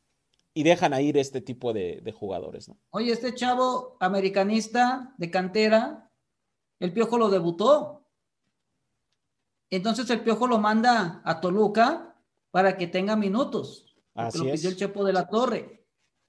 [0.53, 2.77] y dejan a ir este tipo de, jugadores, ¿no?
[2.89, 6.12] Oye, este chavo americanista de cantera,
[6.79, 8.07] el Piojo lo debutó.
[9.69, 12.15] Entonces el Piojo lo manda a Toluca
[12.49, 13.95] para que tenga minutos.
[14.15, 15.81] Así lo pidió el Chepo de la Torre.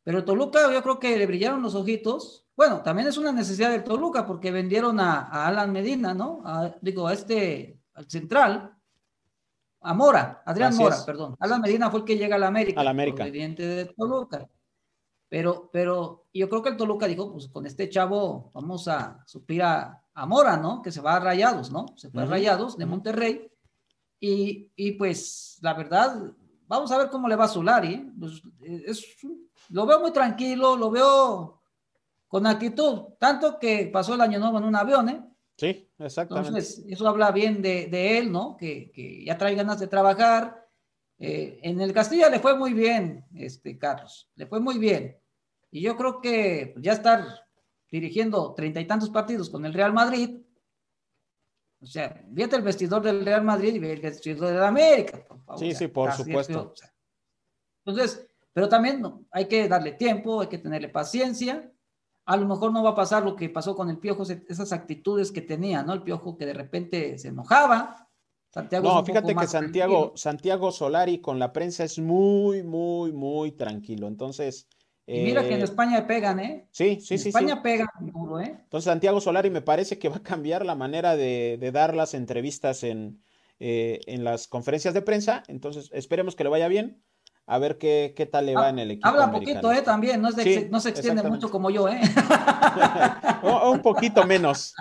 [0.04, 2.46] Pero Toluca yo creo que le brillaron los ojitos.
[2.56, 6.42] Bueno, también es una necesidad del Toluca porque vendieron a, Alan Medina, ¿no?
[6.80, 8.76] digo, a este, al central,
[9.80, 11.36] a Mora, Adrián Mora, perdón.
[11.40, 12.80] Alan Medina fue el que llega a la América.
[12.80, 13.24] A la América.
[13.24, 14.48] de Toluca.
[15.28, 19.62] Pero, pero yo creo que el Toluca dijo, pues con este chavo vamos a suplir
[19.62, 20.82] a, Mora, ¿no?
[20.82, 21.86] Que se va a Rayados, ¿no?
[21.96, 23.50] Se fue a Rayados de Monterrey.
[24.20, 26.32] Y, y, pues la verdad,
[26.68, 27.94] vamos a ver cómo le va a Solari.
[27.94, 28.12] ¿eh?
[28.20, 29.16] Pues, es
[29.70, 31.62] lo veo muy tranquilo, lo veo
[32.28, 35.22] con actitud, tanto que pasó el año nuevo en un avión, ¿eh?
[35.56, 36.48] Sí, exactamente.
[36.48, 38.56] Entonces, eso habla bien de, él, ¿no?
[38.56, 40.66] Que, ya trae ganas de trabajar.
[41.18, 45.18] Eh, en el Castilla le fue muy bien, este Carlos, le fue muy bien.
[45.70, 47.24] Y yo creo que ya estar
[47.90, 50.40] dirigiendo treinta y tantos partidos con el Real Madrid,
[51.82, 55.42] O sea, fíjate el vestidor del Real Madrid y ve el vestidor del América, por
[55.44, 55.60] favor.
[55.60, 56.72] Sí, sí, por supuesto.
[57.84, 61.72] Entonces, pero también hay que darle tiempo, hay que tenerle paciencia.
[62.24, 65.32] A lo mejor no va a pasar lo que pasó con el Piojo, esas actitudes
[65.32, 65.92] que tenía, ¿no?
[65.92, 68.08] El Piojo que de repente se enojaba.
[68.50, 74.06] Santiago no, fíjate que Santiago, Santiago Solari con la prensa es muy, muy, muy tranquilo.
[74.06, 74.68] Entonces,
[75.06, 76.68] y mira que en eh, España pegan, ¿eh?
[76.70, 77.30] Sí, sí, sí.
[77.30, 78.56] España pegan duro, ¿eh?
[78.62, 82.84] Entonces, Santiago Solari me parece que va a cambiar la manera de, dar las entrevistas
[82.84, 83.22] en,
[83.58, 85.42] eh, en, las conferencias de prensa.
[85.48, 87.02] Entonces, esperemos que le vaya bien.
[87.46, 89.08] A ver qué, qué tal le va ah, en el equipo.
[89.08, 89.82] Habla poquito, ¿eh?
[89.82, 92.00] También, no, no se extiende mucho como yo, ¿eh?
[93.70, 94.74] un poquito menos.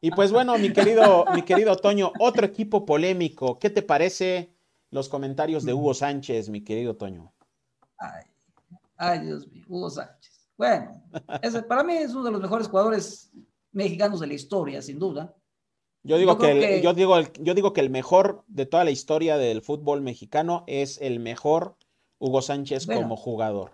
[0.00, 3.58] Y pues bueno, mi querido, mi querido Toño, otro equipo polémico.
[3.58, 4.54] ¿Qué te parece
[4.90, 7.32] los comentarios de Hugo Sánchez, mi querido Toño?
[7.98, 8.22] Ay,
[8.96, 10.48] Ay, Dios mío, Hugo Sánchez.
[10.56, 11.02] Bueno,
[11.40, 13.30] ese, para mí es uno de los mejores jugadores
[13.70, 15.32] mexicanos de la historia, sin duda.
[16.08, 19.60] Yo digo, que, yo, digo yo digo que el mejor de toda la historia del
[19.60, 21.76] fútbol mexicano es el mejor
[22.18, 23.72] Hugo Sánchez como jugador.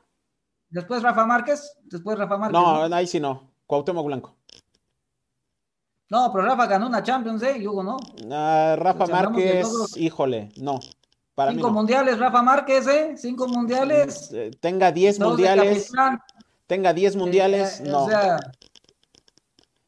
[0.68, 2.61] Después Rafa Márquez, después Rafa Márquez.
[2.61, 3.53] No, ahí sí no.
[3.68, 4.35] Cuauhtémoc Blanco.
[6.11, 7.59] No, pero Rafa ganó una Champions, ¿eh?
[7.59, 7.99] Y Hugo no.
[8.33, 10.81] Ah, Rafa Márquez, híjole, no.
[11.51, 13.14] Cinco mundiales, Rafa Márquez, ¿eh?
[13.16, 14.33] Cinco mundiales.
[14.33, 15.92] Eh, tenga diez mundiales.
[16.66, 18.05] Tenga diez mundiales, eh, no.
[18.05, 18.38] O sea,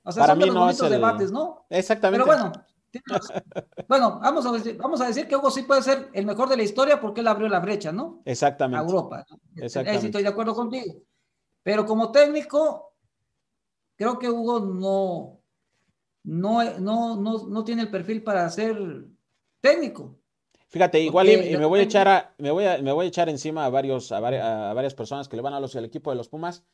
[0.07, 0.91] o sea para son mí no es el...
[0.91, 1.67] debates, ¿no?
[1.69, 2.25] Exactamente.
[2.25, 2.53] Pero bueno,
[3.89, 6.57] bueno, vamos a, decir, vamos a decir que Hugo sí puede ser el mejor de
[6.57, 8.23] la historia porque él abrió la brecha, ¿no?
[8.25, 8.79] Exactamente.
[8.79, 9.27] A Europa.
[9.57, 10.01] Exactamente.
[10.01, 11.03] Ahí estoy de acuerdo contigo.
[11.63, 12.95] Pero como técnico,
[13.97, 15.41] creo que Hugo no,
[16.25, 18.77] no, no, no, no tiene el perfil para ser
[19.61, 20.19] técnico.
[20.69, 23.71] Fíjate, igual me voy a echar me voy a, me voy a echar encima a
[23.71, 26.65] varios, a, varias personas que le van a los el equipo de los Pumas.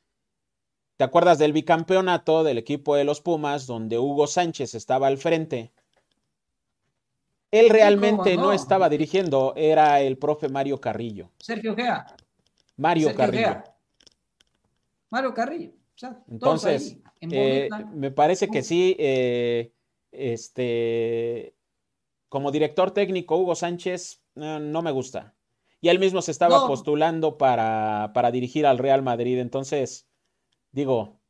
[1.02, 5.72] ¿Te acuerdas del bicampeonato del equipo de los Pumas, donde Hugo Sánchez estaba al frente?
[7.50, 8.52] Él realmente no?
[8.52, 11.32] estaba dirigiendo, era el profe Mario Carrillo.
[11.40, 12.06] Sergio Gea.
[12.76, 13.64] Mario Carrillo.
[15.10, 15.72] Mario Carrillo.
[16.30, 19.72] Entonces, eh, me parece que sí, eh,
[20.12, 21.56] este,
[22.28, 25.34] como director técnico, Hugo Sánchez eh, no me gusta.
[25.80, 29.40] Y él mismo se estaba postulando para, para dirigir al Real Madrid.
[29.40, 30.06] Entonces,
[30.72, 31.20] digo.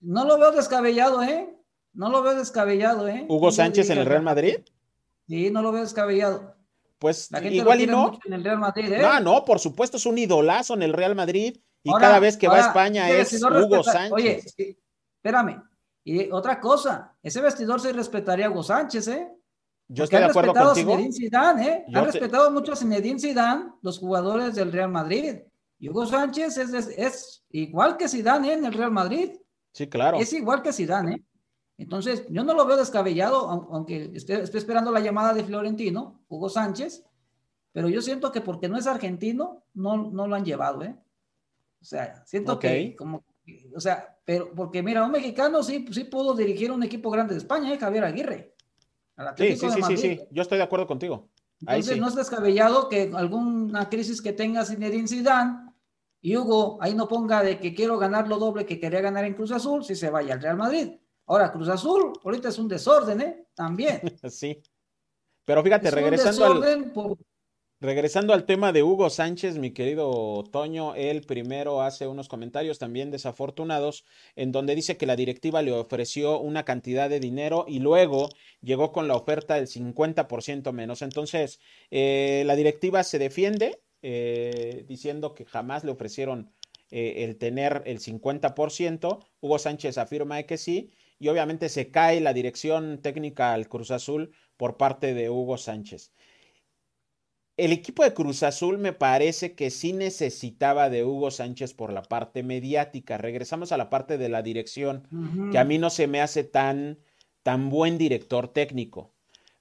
[0.00, 1.56] No lo veo descabellado, ¿eh?
[1.92, 3.24] No lo veo descabellado, ¿eh?
[3.28, 4.56] ¿Hugo Sánchez en el Real Madrid?
[5.28, 6.56] Sí, no lo veo descabellado.
[6.98, 8.18] Pues igual y no.
[8.24, 9.02] En el Real Madrid, ¿eh?
[9.02, 11.56] No, no, por supuesto, es un idolazo en el Real Madrid.
[11.82, 14.12] Y cada vez que va a España es Hugo Sánchez.
[14.12, 14.76] Oye,
[15.16, 15.62] espérame.
[16.02, 19.28] Y otra cosa, ese vestidor se respetaría a Hugo Sánchez, ¿eh?
[19.88, 20.98] Yo estoy de acuerdo contigo.
[21.12, 21.84] Zidane, ¿eh?
[21.94, 25.36] Han respetado mucho a Zinedine Zidane, los jugadores del Real Madrid.
[25.88, 29.30] Hugo Sánchez es, igual que Zidane en el Real Madrid.
[29.72, 30.18] Sí, claro.
[30.18, 31.14] Es igual que Zidane.
[31.14, 31.24] ¿eh?
[31.78, 37.04] Entonces, yo no lo veo descabellado, aunque esté, esperando la llamada de Florentino, Hugo Sánchez,
[37.72, 40.96] pero yo siento que porque no es argentino, no, no lo han llevado, ¿eh?
[41.80, 43.24] O sea, siento que como,
[43.74, 47.38] o sea, pero porque mira, un mexicano sí, sí pudo dirigir un equipo grande de
[47.38, 47.78] España, ¿eh?
[47.78, 48.54] Javier Aguirre
[49.36, 51.30] sí, sí, sí, sí, sí, yo estoy de acuerdo contigo.
[51.60, 55.63] Entonces no es descabellado que alguna crisis que tenga Zinedine Zidane
[56.24, 59.34] y Hugo ahí no ponga de que quiero ganar lo doble que quería ganar en
[59.34, 60.92] Cruz Azul si se vaya al Real Madrid.
[61.26, 63.46] Ahora, Cruz Azul, ahorita es un desorden, ¿eh?
[63.54, 64.00] También.
[64.30, 64.62] sí.
[65.44, 67.18] Pero fíjate, regresando al...
[67.78, 73.10] Regresando al tema de Hugo Sánchez, mi querido Toño, él primero hace unos comentarios también
[73.10, 78.30] desafortunados en donde dice que la directiva le ofreció una cantidad de dinero y luego
[78.62, 81.02] llegó con la oferta del 50% menos.
[81.02, 81.60] Entonces,
[81.90, 86.52] eh, la directiva se defiende eh, diciendo que jamás le ofrecieron
[86.90, 89.18] eh, el tener el 50%.
[89.40, 94.32] Hugo Sánchez afirma que sí y obviamente se cae la dirección técnica al Cruz Azul
[94.56, 96.12] por parte de Hugo Sánchez
[97.56, 102.02] el equipo de Cruz Azul me parece que sí necesitaba de Hugo Sánchez por la
[102.02, 103.16] parte mediática.
[103.16, 105.06] Regresamos a la parte de la dirección,
[105.52, 106.98] que a mí no se me hace tan,
[107.42, 109.13] tan buen director técnico.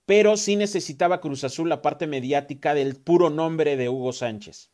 [0.06, 4.74] Pero sí necesitaba Cruz Azul la parte mediática del puro nombre de Hugo Sánchez.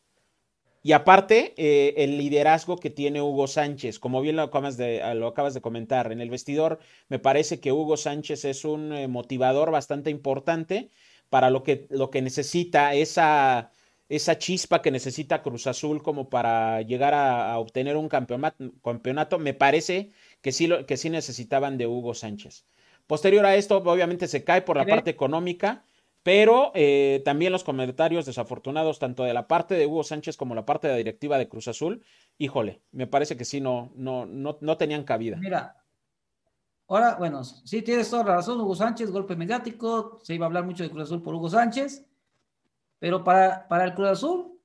[0.82, 5.26] Y aparte, eh, el liderazgo que tiene Hugo Sánchez, como bien lo acabas, de, lo
[5.26, 6.78] acabas de comentar, en el vestidor
[7.08, 10.90] me parece que Hugo Sánchez es un eh, motivador bastante importante
[11.28, 13.72] para lo que, lo que necesita, esa,
[14.08, 19.54] esa chispa que necesita Cruz Azul como para llegar a, obtener un campeonato, campeonato, me
[19.54, 20.10] parece
[20.40, 22.64] que sí, que sí necesitaban de Hugo Sánchez.
[23.10, 25.82] Posterior a esto, obviamente se cae por la parte económica,
[26.22, 30.64] pero eh, también los comentarios desafortunados, tanto de la parte de Hugo Sánchez como la
[30.64, 32.04] parte de la directiva de Cruz Azul,
[32.38, 35.38] híjole, me parece que sí, no, no, no, no tenían cabida.
[35.38, 35.76] Mira,
[36.86, 40.64] ahora, bueno, sí tienes toda la razón, Hugo Sánchez, golpe mediático, se iba a hablar
[40.64, 42.06] mucho de Cruz Azul por Hugo Sánchez,
[43.00, 44.56] pero para, para el Cruz Azul,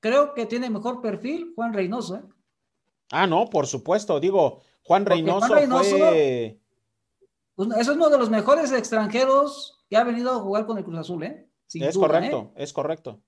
[0.00, 2.16] creo que tiene mejor perfil Juan Reynoso.
[2.16, 2.22] ¿eh?
[3.10, 6.58] Ah, no, por supuesto, digo, Juan Reynoso, fue...
[7.56, 11.22] Es uno de los mejores extranjeros que ha venido a jugar con el Cruz Azul,
[11.22, 11.48] ¿eh?
[11.72, 12.62] es correcto, ¿eh?
[12.62, 13.20] es correcto.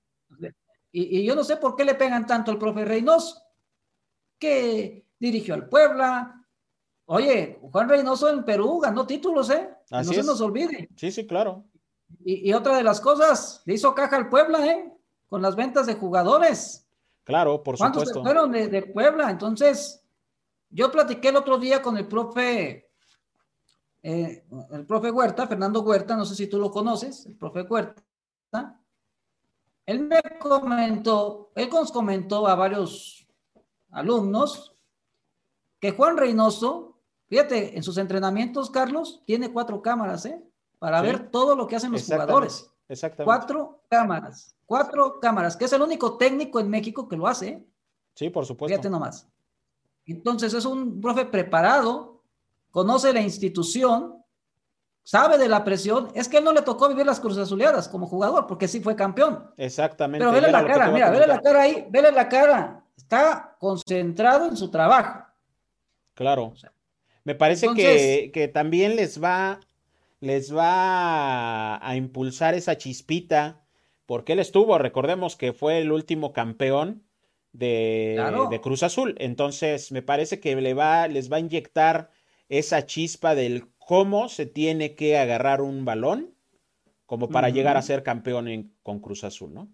[0.92, 3.42] Y, yo no sé por qué le pegan tanto al profe Reynoso,
[4.38, 6.44] que dirigió al Puebla.
[7.06, 9.70] Oye, Juan Reynoso en Perú ganó títulos, ¿eh?
[9.90, 10.88] no se nos olvide.
[10.96, 11.64] Sí, sí, claro.
[12.24, 14.92] Y, otra de las cosas, le hizo caja al Puebla, ¿eh?
[15.26, 16.86] Con las ventas de jugadores.
[17.24, 18.00] Claro, por supuesto.
[18.00, 19.30] ¿Cuántos fueron de, de Puebla?
[19.30, 20.02] Entonces,
[20.70, 22.87] yo platiqué el otro día con el profe
[24.10, 28.02] eh, el profe Huerta, Fernando Huerta, no sé si tú lo conoces, el profe Huerta,
[29.84, 33.26] él me comentó, él nos comentó a varios
[33.90, 34.74] alumnos
[35.78, 40.42] que Juan Reynoso, fíjate, en sus entrenamientos, Carlos, tiene cuatro cámaras, ¿eh?
[40.78, 42.72] Para ver todo lo que hacen los jugadores.
[42.88, 43.24] Exactamente.
[43.26, 47.48] Cuatro cámaras, cuatro cámaras, que es el único técnico en México que lo hace.
[47.48, 47.66] ¿eh?
[48.14, 48.72] Sí, por supuesto.
[48.72, 49.28] Fíjate nomás.
[50.06, 52.07] Entonces es un profe preparado,
[52.78, 54.22] conoce la institución,
[55.02, 56.12] sabe de la presión.
[56.14, 58.94] Es que él no le tocó vivir las cruces azuleadas como jugador, porque sí fue
[58.94, 59.50] campeón.
[59.56, 60.24] Exactamente.
[60.24, 62.84] Pero vele la cara, mira, vele la cara ahí, vele la cara.
[62.96, 65.24] Está concentrado en su trabajo.
[66.14, 66.54] Claro.
[67.24, 69.58] Me parece que, que, también les va,
[70.20, 73.60] les va a, impulsar esa chispita,
[74.06, 77.02] porque él estuvo, recordemos que fue el último campeón
[77.52, 79.16] de, de Cruz Azul.
[79.18, 82.10] Entonces, me parece que le va, les va a inyectar
[82.48, 86.34] esa chispa del cómo se tiene que agarrar un balón
[87.06, 89.68] como para llegar a ser campeón con Cruz Azul, ¿no?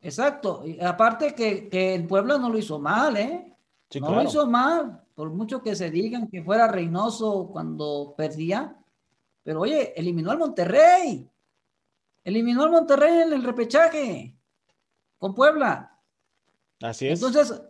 [0.00, 0.66] Exacto.
[0.66, 3.54] Y aparte que, que, el pueblo no lo hizo mal, ¿eh?
[4.00, 8.76] no lo hizo mal, por mucho que se digan que fuera Reynoso cuando perdía.
[9.42, 11.30] Pero oye, eliminó al Monterrey.
[12.24, 14.36] Eliminó al Monterrey en el repechaje
[15.18, 15.98] con Puebla.
[16.82, 17.22] Así es.
[17.22, 17.62] Entonces,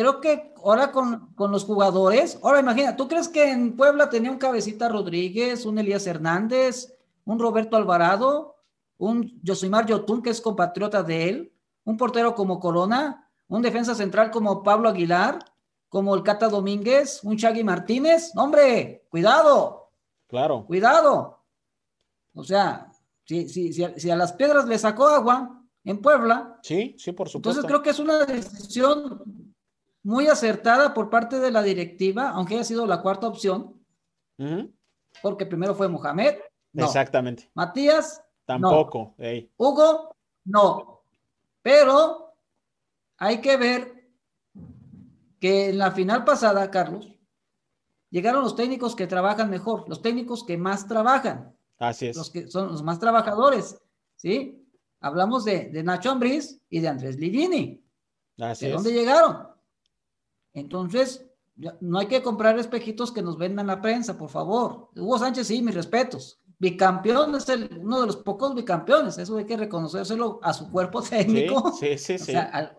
[0.00, 4.38] creo que ahora con, los jugadores, ahora imagina, ¿tú crees que en Puebla tenía un
[4.38, 6.96] Cabecita Rodríguez, un Elías Hernández,
[7.26, 8.56] un Roberto Alvarado,
[8.96, 11.52] un Josimar Yotun, que es compatriota de él,
[11.84, 15.38] un portero como Corona, un defensa central como Pablo Aguilar,
[15.90, 18.32] como el Cata Domínguez, un Chagui Martínez?
[18.36, 19.90] hombre, cuidado.
[20.28, 20.64] Claro.
[20.66, 21.44] Cuidado.
[22.32, 22.90] O sea,
[23.24, 26.58] si, si, si, si a las piedras le sacó agua en Puebla.
[26.62, 27.50] Sí, sí, por supuesto.
[27.50, 29.39] Entonces creo que es una decisión
[30.02, 33.80] muy acertada por parte de la directiva, aunque haya sido la cuarta opción,
[35.22, 36.36] porque primero fue Mohamed.
[36.74, 37.50] Exactamente.
[37.54, 38.22] Matías.
[38.44, 39.14] Tampoco.
[39.56, 41.02] Hugo, no.
[41.62, 42.34] Pero
[43.18, 44.08] hay que ver
[45.38, 47.14] que en la final pasada, Carlos,
[48.10, 51.54] llegaron los técnicos que trabajan mejor, los técnicos que más trabajan.
[51.78, 52.16] Así es.
[52.16, 53.80] Los que son los más trabajadores,
[54.16, 54.66] ¿sí?
[55.00, 57.82] Hablamos de, Nacho Ambriz y de Andrés Livini.
[58.38, 59.49] Así ¿De dónde llegaron?
[60.52, 61.26] Entonces,
[61.80, 64.88] no hay que comprar espejitos que nos vendan la prensa, por favor.
[64.96, 66.40] Hugo Sánchez, sí, mis respetos.
[66.58, 67.48] Bicampeón es
[67.80, 71.72] uno de los pocos bicampeones, eso hay que reconocérselo a su cuerpo técnico.
[71.72, 72.34] Sí, sí, sí.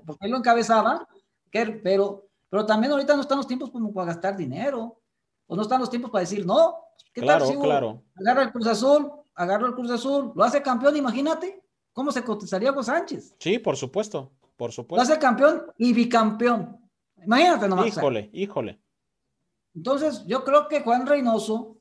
[0.05, 1.07] porque él lo encabezaba,
[1.51, 5.01] pero, pero también ahorita no están los tiempos como para gastar dinero,
[5.47, 6.75] o no están los tiempos para decir, no,
[7.11, 8.03] ¿qué claro, tal si claro.
[8.15, 12.71] agarra el Cruz Azul, agarra el Cruz Azul, lo hace campeón, imagínate cómo se cotizaría
[12.71, 13.35] Hugo Sánchez.
[13.39, 14.95] Sí, por supuesto, por supuesto.
[14.95, 16.80] Lo hace campeón y bicampeón.
[17.25, 17.87] Imagínate nomás.
[17.87, 18.81] Híjole, híjole.
[19.73, 21.77] Entonces, yo creo que Juan Reynoso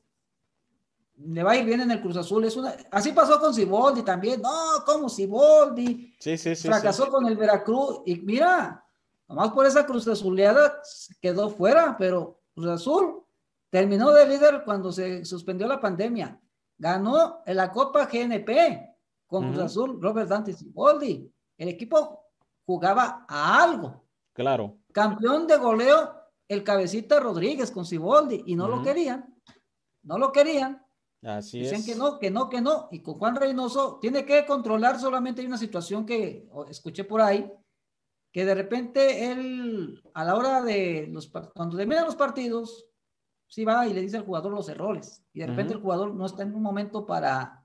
[1.17, 2.45] le va a ir bien en el Cruz Azul.
[2.45, 2.75] Es una...
[2.89, 4.41] Así pasó con Siboldi también.
[4.41, 6.15] No, ¿cómo Siboldi?
[6.19, 6.67] Sí, sí, sí.
[6.67, 8.01] Fracasó con el Veracruz.
[8.05, 8.83] Y mira,
[9.27, 10.81] nomás por esa Cruz Azuleada
[11.21, 13.23] quedó fuera, pero Cruz Azul
[13.69, 16.39] terminó de líder cuando se suspendió la pandemia.
[16.77, 18.95] Ganó en la Copa GNP
[19.27, 21.31] con Cruz Azul, Robert Dante Siboldi.
[21.57, 22.25] El equipo
[22.65, 24.03] jugaba a algo.
[24.41, 24.77] Claro.
[24.91, 26.13] Campeón de goleo,
[26.47, 29.33] el cabecita Rodríguez con Ciboldi, y no lo querían.
[30.03, 30.85] No lo querían.
[31.23, 32.87] Así Dicen que no, que no, que no.
[32.91, 37.51] Y con Juan Reynoso tiene que controlar solamente hay una situación que escuché por ahí,
[38.31, 42.87] que de repente él, a la hora de los, cuando terminan los partidos,
[43.47, 45.23] sí va y le dice al jugador los errores.
[45.33, 47.60] Y de repente el jugador no está en un momento para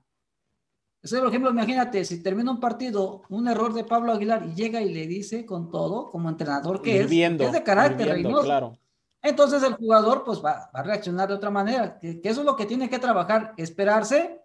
[1.01, 4.81] ese por ejemplo, imagínate, si termina un partido, un error de Pablo Aguilar y llega
[4.81, 8.77] y le dice con todo, como entrenador que es, es de carácter claro.
[9.21, 12.65] Entonces el jugador pues va, a reaccionar de otra manera, que, eso es lo que
[12.65, 14.41] tiene que trabajar, esperarse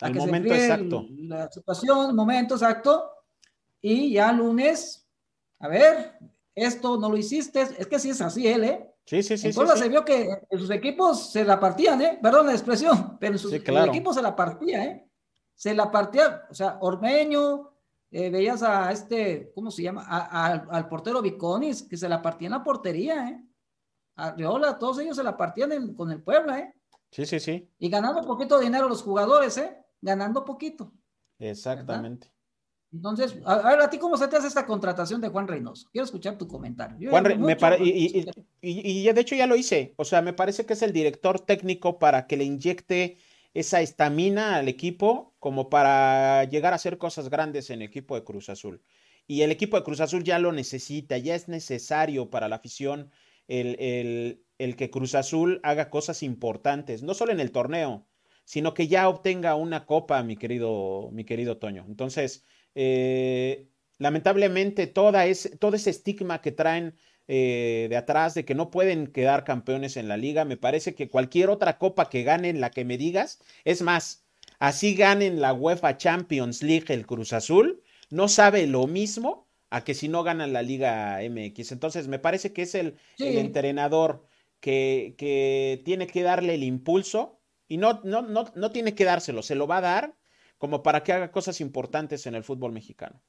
[0.00, 1.06] a que momento se exacto.
[1.10, 3.10] la situación, el momento exacto,
[3.80, 5.08] y ya lunes,
[5.60, 6.18] a ver,
[6.54, 8.90] esto no lo hiciste, es que si es así él, ¿eh?
[9.06, 9.48] Sí, sí, sí.
[9.48, 12.18] En Puebla se vio que en sus equipos se la partían, ¿eh?
[12.22, 15.08] Perdón la expresión, pero en sus equipos se la partía, ¿eh?
[15.54, 17.70] Se la partía, o sea, Ormeño,
[18.10, 20.04] eh, veías a este, ¿cómo se llama?
[20.06, 23.40] al portero Viconis, que se la partía en la portería, ¿eh?
[24.16, 26.74] A Riola, todos ellos se la partían con el Puebla, ¿eh?
[27.10, 27.68] Sí, sí, sí.
[27.78, 29.76] Y ganando poquito dinero los jugadores, ¿eh?
[30.00, 30.92] Ganando poquito.
[31.38, 32.30] Exactamente.
[32.92, 35.88] Entonces, a, ver, ¿a ti cómo se te hace esta contratación de Juan Reynoso?
[35.90, 37.10] Quiero escuchar tu comentario.
[37.10, 38.30] Juan me y,
[38.60, 39.94] y, de hecho ya lo hice.
[39.96, 43.18] O sea, me parece que es el director técnico para que le inyecte
[43.54, 48.24] esa estamina al equipo como para llegar a hacer cosas grandes en el equipo de
[48.24, 48.82] Cruz Azul.
[49.26, 53.10] Y el equipo de Cruz Azul ya lo necesita, ya es necesario para la afición
[53.48, 58.06] el, el, el que Cruz Azul haga cosas importantes, no solo en el torneo,
[58.44, 61.86] sino que ya obtenga una copa, mi querido, mi querido Toño.
[61.88, 62.44] Entonces,
[62.74, 65.24] eh, lamentablemente toda
[65.58, 66.96] todo ese estigma que traen
[67.28, 71.08] eh, de atrás de que no pueden quedar campeones en la liga, me parece que
[71.08, 74.24] cualquier otra copa que ganen, la que me digas, es más,
[74.58, 79.94] así ganen la UEFA Champions League el Cruz Azul, no sabe lo mismo a que
[79.94, 81.72] si no ganan la Liga MX.
[81.72, 84.26] Entonces, me parece que es el, entrenador
[84.60, 89.42] que, que, tiene que darle el impulso y no, no, no, no tiene que dárselo,
[89.42, 90.14] se lo va a dar
[90.58, 93.20] como para que haga cosas importantes en el fútbol mexicano.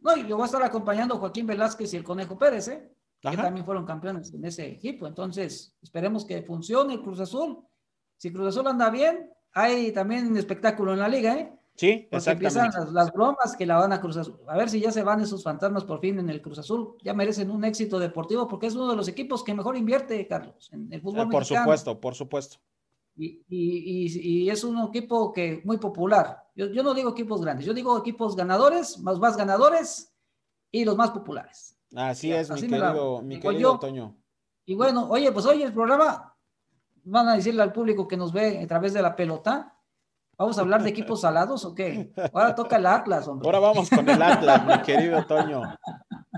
[0.00, 2.92] No, y lo va a estar acompañando Joaquín Velázquez y el Conejo Pérez, ¿eh?
[3.20, 5.06] que también fueron campeones en ese equipo.
[5.06, 7.58] Entonces, esperemos que funcione el Cruz Azul.
[8.16, 11.52] Si Cruz Azul anda bien, hay también un espectáculo en la liga, ¿eh?
[11.74, 14.40] Sí, Porque empiezan las, bromas que la van a Cruz Azul.
[14.48, 16.96] A ver si ya se van esos fantasmas por fin en el Cruz Azul.
[17.04, 20.70] Ya merecen un éxito deportivo porque es uno de los equipos que mejor invierte, Carlos,
[20.72, 22.58] en el fútbol Por supuesto, por supuesto.
[23.16, 26.47] Y, es un equipo que muy popular.
[26.58, 30.12] Yo, no digo equipos grandes, yo digo equipos ganadores, más, más ganadores
[30.72, 31.78] y los más populares.
[31.94, 34.16] Así es, mi querido, mi querido Toño.
[34.66, 36.36] Y bueno, oye, pues hoy el programa,
[37.04, 39.78] van a decirle al público que nos ve a través de la pelota,
[40.36, 42.12] ¿Vamos a hablar de equipos salados o qué?
[42.32, 43.44] Ahora toca el Atlas, hombre.
[43.48, 45.62] Ahora vamos con el Atlas, mi querido Toño.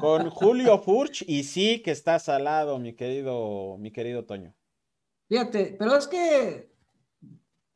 [0.00, 4.54] Con Julio Furch y sí que está salado, mi querido, mi querido Toño.
[5.28, 6.72] Fíjate, pero es que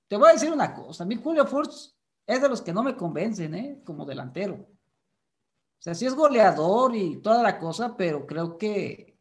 [0.08, 1.93] te voy a decir una cosa, a mí Julio Furch
[2.26, 3.82] es de los que no me convencen, ¿eh?
[3.84, 4.54] Como delantero.
[4.54, 9.14] O sea, sí es goleador y toda la cosa, pero creo que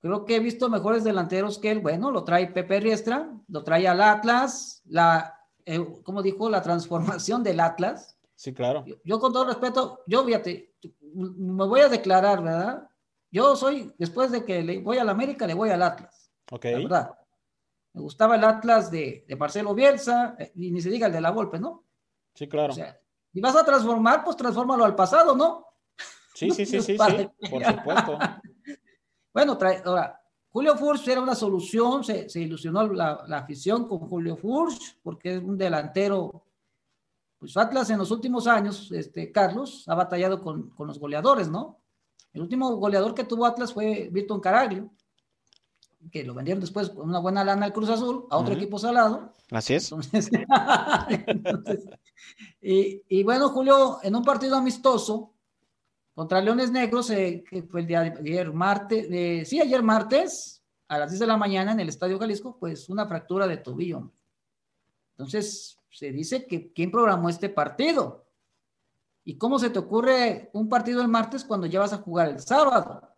[0.00, 1.80] creo que he visto mejores delanteros que él.
[1.80, 7.42] Bueno, lo trae Pepe Riestra, lo trae al Atlas, la, eh, como dijo, la transformación
[7.42, 8.18] del Atlas.
[8.34, 8.84] Sí, claro.
[9.04, 10.74] Yo, con todo respeto, yo fíjate,
[11.14, 12.88] me voy a declarar, ¿verdad?
[13.30, 16.30] Yo soy, después de que le voy al América, le voy al Atlas.
[16.50, 16.64] Ok.
[16.64, 17.19] verdad.
[17.92, 21.30] Me gustaba el Atlas de, Marcelo Bielsa, eh, y ni se diga el de la
[21.30, 21.84] Volpe, ¿no?
[22.34, 22.72] Sí, claro.
[22.72, 23.00] O sea,
[23.32, 25.66] si vas a transformar, pues transfórmalo al pasado, ¿no?
[26.34, 28.18] Sí, sí, sí, sí, sí, por supuesto.
[29.34, 30.20] bueno, ahora,
[30.50, 35.58] Julio Furch era una solución, se, ilusionó la, afición con Julio Furch, porque es un
[35.58, 36.44] delantero.
[37.38, 41.80] Pues Atlas en los últimos años, este, Carlos, ha batallado con, con los goleadores, ¿no?
[42.32, 44.90] El último goleador que tuvo Atlas fue Víctor Caraglio
[46.10, 49.34] que lo vendieron después con una buena lana al Cruz Azul, a otro equipo salado.
[49.50, 49.90] Así es.
[52.60, 55.34] y, bueno, Julio, en un partido amistoso
[56.14, 60.98] contra Leones Negros, eh, que fue el día de ayer martes, sí, ayer martes, a
[60.98, 64.10] las 10 de la mañana en el Estadio Jalisco, pues una fractura de tobillo.
[65.12, 68.26] Entonces, se dice que quién programó este partido.
[69.24, 72.40] ¿Y cómo se te ocurre un partido el martes cuando ya vas a jugar el
[72.40, 73.09] sábado?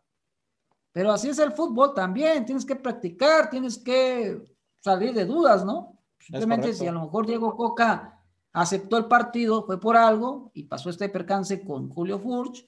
[0.93, 4.43] Pero así es el fútbol también, tienes que practicar, tienes que
[4.81, 5.99] salir de dudas, ¿no?
[6.19, 8.21] Simplemente si a lo mejor Diego Coca
[8.53, 12.67] aceptó el partido, fue por algo y pasó este percance con Julio Furch,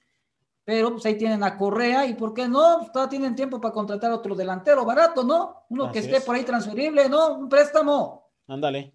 [0.64, 2.78] pero pues ahí tienen a Correa y ¿por qué no?
[2.78, 5.66] Pues, todavía tienen tiempo para contratar otro delantero barato, ¿no?
[5.68, 7.34] Uno que esté por ahí transferible, ¿no?
[7.34, 8.30] Un préstamo.
[8.48, 8.94] Ándale.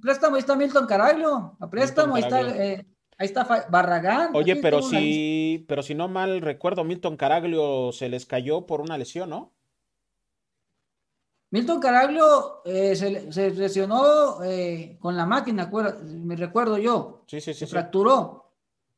[0.00, 2.86] Préstamo, ahí está Milton Caraglio, a préstamo, ahí está eh,
[3.18, 4.30] Ahí está Barragán.
[4.34, 8.96] Oye, pero si, pero si no mal recuerdo, Milton Caraglio se les cayó por una
[8.96, 9.52] lesión, ¿no?
[11.50, 15.68] Milton Caraglio eh, se, lesionó eh, con la máquina,
[16.04, 17.24] me recuerdo yo.
[17.26, 17.60] Sí, sí, sí.
[17.60, 18.52] Se fracturó.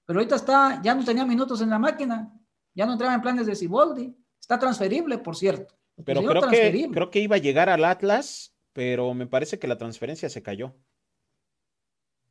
[0.04, 2.30] Pero ahorita está, ya no tenía minutos en la máquina,
[2.74, 4.14] ya no entraba en planes de Ciboldi.
[4.38, 5.74] Está transferible, por cierto.
[6.04, 9.78] Pero creo que, creo que iba a llegar al Atlas, pero me parece que la
[9.78, 10.74] transferencia se cayó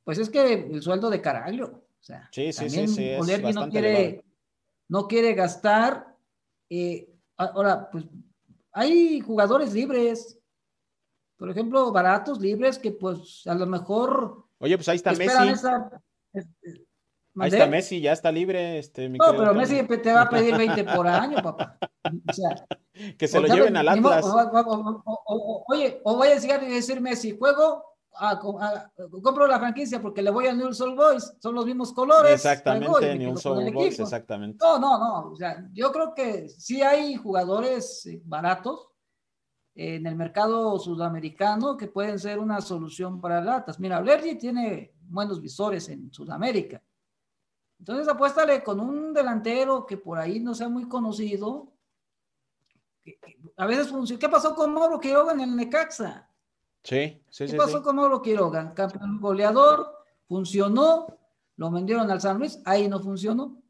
[0.04, 4.24] pues es que el sueldo de Caraglio, o sea, sí, sí, también sí, no quiere,
[4.88, 6.16] no quiere gastar.
[6.70, 8.06] Eh, ahora, pues
[8.72, 10.39] hay jugadores libres,
[11.38, 14.45] por ejemplo, baratos, libres, que pues a lo mejor.
[14.60, 15.38] Oye, pues ahí está Messi.
[17.38, 18.80] ahí está Messi, ya está libre.
[18.80, 21.78] Este, no, pero Messi te va a pedir 20 por año, papá.
[23.18, 24.26] que se lo lleven al Atlas.
[25.68, 27.89] oye, o voy a decirme si juego
[29.24, 32.34] compro la franquicia porque le voy a New Soul Boys, son los mismos colores.
[32.34, 34.57] Exactamente, New Soul Boys, exactamente.
[34.60, 38.89] No, no, no, o sea, yo creo que sí hay jugadores eh, baratos
[39.76, 43.80] en el mercado sudamericano que pueden ser una solución para latas.
[43.80, 46.84] Mira, Blerdi tiene buenos visores en Sudamérica.
[47.80, 51.72] Entonces apuéstale con un delantero que por ahí no sea muy conocido.
[53.55, 54.20] a veces funciona.
[54.20, 56.28] ¿Qué pasó con Mauro Quiroga en el Necaxa?
[56.84, 58.73] Sí, sí, ¿Qué pasó con Mauro Quiroga?
[58.73, 61.07] Campeón goleador, funcionó,
[61.57, 63.61] lo vendieron al San Luis, ahí no funcionó.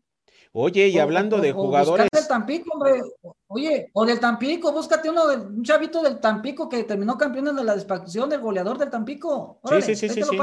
[0.51, 2.07] Oye, y hablando de jugadores.
[2.11, 3.01] del Tampico, hombre.
[3.47, 7.63] Oye, o del Tampico, búscate uno, de, un chavito del Tampico que terminó campeón de
[7.63, 9.59] la despacción del goleador del Tampico.
[9.65, 10.23] sí, sí, sí, sí.
[10.23, 10.37] sí.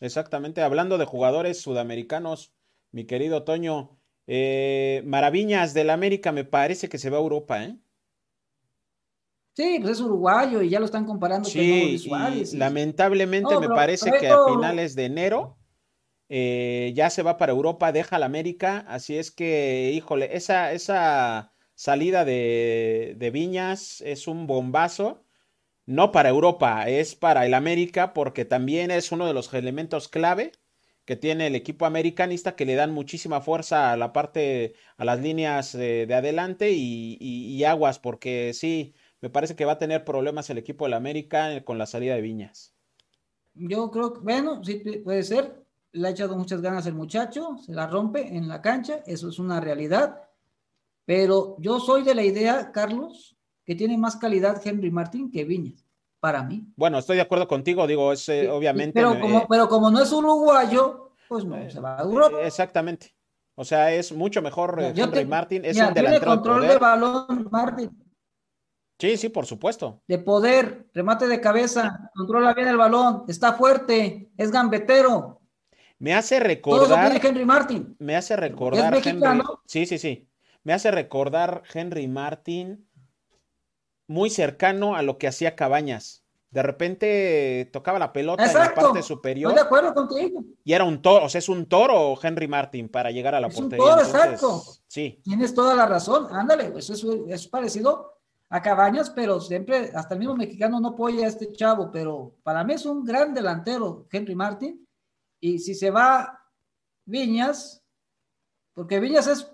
[0.00, 2.52] Exactamente, hablando de jugadores sudamericanos,
[2.90, 7.78] mi querido Toño, eh, Maraviñas del América me parece que se va a Europa, ¿eh?
[9.56, 14.28] Sí, pues es uruguayo y ya lo están comparando sí, con lamentablemente me parece que
[14.28, 15.56] a finales de enero
[16.28, 21.54] eh, ya se va para Europa, deja la América, así es que, híjole, esa, esa
[21.74, 25.24] salida de, de Viñas es un bombazo,
[25.86, 30.52] no para Europa, es para el América, porque también es uno de los elementos clave
[31.06, 35.20] que tiene el equipo americanista que le dan muchísima fuerza a la parte, a las
[35.20, 38.94] líneas de, adelante y, y, aguas, porque sí,
[39.26, 42.14] me parece que va a tener problemas el equipo del América eh, con la salida
[42.14, 42.72] de Viñas.
[43.54, 45.64] Yo creo que, bueno, sí puede ser.
[45.90, 49.40] Le ha echado muchas ganas el muchacho, se la rompe en la cancha, eso es
[49.40, 50.22] una realidad.
[51.06, 55.84] Pero yo soy de la idea, Carlos, que tiene más calidad Henry Martín que Viñas,
[56.20, 56.64] para mí.
[56.76, 58.92] Bueno, estoy de acuerdo contigo, digo, es eh, obviamente.
[58.94, 62.42] Pero, como, pero como no es uruguayo, pues no, eh, se va a Europa.
[62.42, 63.12] Exactamente.
[63.56, 66.10] O sea, es mucho mejor Henry Martín, es un delantero.
[66.10, 68.05] Tiene control de balón, Martín.
[68.98, 70.00] Sí, sí, por supuesto.
[70.08, 75.40] De poder, remate de cabeza, controla bien el balón, está fuerte, es gambetero.
[75.98, 77.12] Me hace recordar.
[77.12, 77.96] Todo Henry Martin.
[77.98, 78.94] Me hace recordar.
[78.94, 80.28] ¿Es Henry, sí, sí, sí.
[80.62, 82.86] Me hace recordar Henry Martin
[84.06, 86.24] muy cercano a lo que hacía Cabañas.
[86.50, 89.50] De repente tocaba la pelota en la parte superior.
[89.50, 90.42] Estoy de acuerdo contigo.
[90.64, 93.48] Y era un toro, o sea, es un toro Henry Martin para llegar a la
[93.48, 93.84] es portería.
[93.84, 94.62] Un toro, exacto.
[94.86, 95.20] Sí.
[95.22, 96.28] Tienes toda la razón.
[96.34, 98.15] Ándale, eso es, es parecido
[98.48, 102.62] a Cabañas, pero siempre, hasta el mismo mexicano no apoya a este chavo, pero para
[102.64, 104.86] mí es un gran delantero, Henry Martin.
[105.40, 106.44] Y si se va
[107.04, 107.84] Viñas,
[108.74, 109.52] porque Viñas es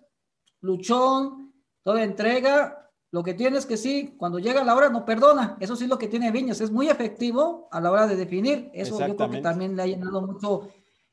[0.61, 5.57] luchón, toda entrega, lo que tiene es que sí, cuando llega la hora no perdona.
[5.61, 8.71] Eso sí lo que tiene Viñas, es muy efectivo a la hora de definir.
[8.73, 10.69] Eso yo creo que también le ha llenado mucho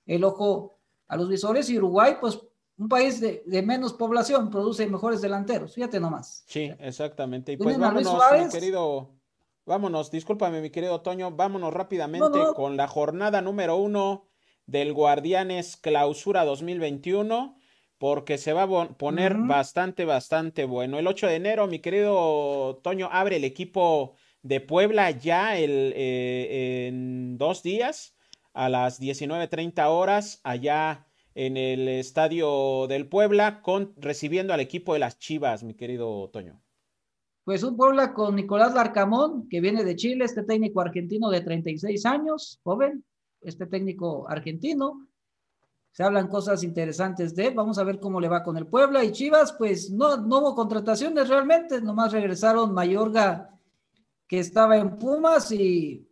[0.06, 2.40] el ojo a los visores y Uruguay, pues
[2.80, 6.44] un país de, menos población produce mejores delanteros, fíjate nomás.
[6.48, 7.52] Sí, exactamente.
[7.52, 9.12] Y pues vámonos, mi querido,
[9.66, 14.30] vámonos, discúlpame, mi querido Toño, vámonos rápidamente con la jornada número uno
[14.66, 17.58] del Guardianes Clausura 2021,
[17.98, 20.98] porque se va a poner bastante, bastante bueno.
[21.00, 26.88] El 8 de enero, mi querido Toño, abre el equipo de Puebla ya el, eh,
[26.88, 28.16] en dos días
[28.54, 35.00] a las 19.30 horas allá en el estadio del Puebla con recibiendo al equipo de
[35.00, 36.62] las Chivas, mi querido Toño.
[37.44, 42.06] Pues un Puebla con Nicolás Larcamón, que viene de Chile, este técnico argentino de 36
[42.06, 43.04] años, joven,
[43.42, 45.08] este técnico argentino.
[45.92, 47.56] Se hablan cosas interesantes de él.
[47.56, 49.04] Vamos a ver cómo le va con el Puebla.
[49.04, 53.50] Y Chivas, pues no, no hubo contrataciones realmente, nomás regresaron Mayorga,
[54.28, 56.08] que estaba en Pumas, y,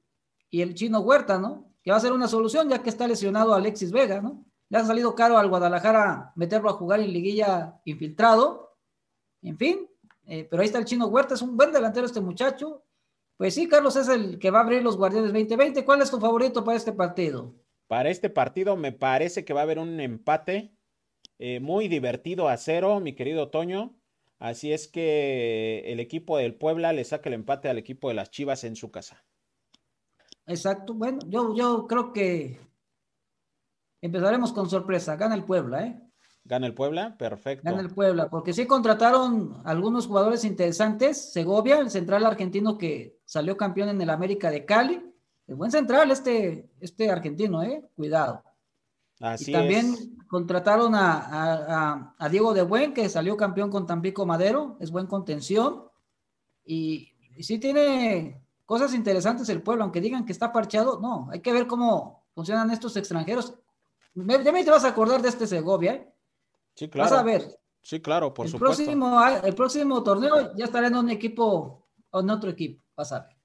[0.49, 1.71] y el chino Huerta, ¿no?
[1.83, 4.43] Que va a ser una solución, ya que está lesionado Alexis Vega, ¿no?
[4.69, 8.75] Le ha salido caro al Guadalajara meterlo a jugar en liguilla infiltrado.
[9.41, 9.87] En fin,
[10.25, 12.83] eh, pero ahí está el chino Huerta, es un buen delantero este muchacho.
[13.37, 15.85] Pues sí, Carlos es el que va a abrir los Guardianes 2020.
[15.85, 17.53] ¿Cuál es tu favorito para este partido?
[17.87, 20.75] Para este partido me parece que va a haber un empate
[21.39, 23.95] eh, muy divertido a cero, mi querido Toño.
[24.39, 28.31] Así es que el equipo del Puebla le saca el empate al equipo de las
[28.31, 29.23] Chivas en su casa.
[30.45, 30.93] Exacto.
[30.93, 32.59] Bueno, yo, yo creo que
[34.01, 35.15] Empezaremos con sorpresa.
[35.15, 36.01] Gana el Puebla, ¿eh?
[36.47, 37.69] Gana el Puebla, perfecto.
[37.69, 41.33] Gana el Puebla, porque sí contrataron algunos jugadores interesantes.
[41.33, 45.03] Segovia, el central argentino que salió campeón en el América de Cali.
[45.45, 47.83] Es buen central este, este argentino, ¿eh?
[47.95, 48.43] Cuidado.
[49.19, 54.77] Así y también contrataron a, Diego de Buen, que salió campeón con Tampico Madero.
[54.79, 55.83] Es buen contención.
[56.63, 60.99] Y, y sí tiene cosas interesantes el pueblo, aunque digan que está parcheado.
[61.01, 63.55] No, hay que ver cómo funcionan estos extranjeros.
[64.25, 66.13] Ya me te vas a acordar de este Segovia, ¿eh?
[66.75, 67.09] Sí, claro.
[67.09, 67.59] Vas a ver.
[67.81, 68.83] Sí, claro, por el supuesto.
[68.83, 73.21] Próximo, el próximo torneo ya estará en un equipo o en otro equipo, vas a
[73.21, 73.37] ver.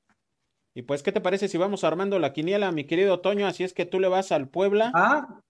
[0.74, 3.46] Y pues, ¿qué te parece si vamos armando la quiniela, mi querido Toño?
[3.46, 4.90] Así es que tú le vas al Puebla.
[4.94, 5.42] Ah,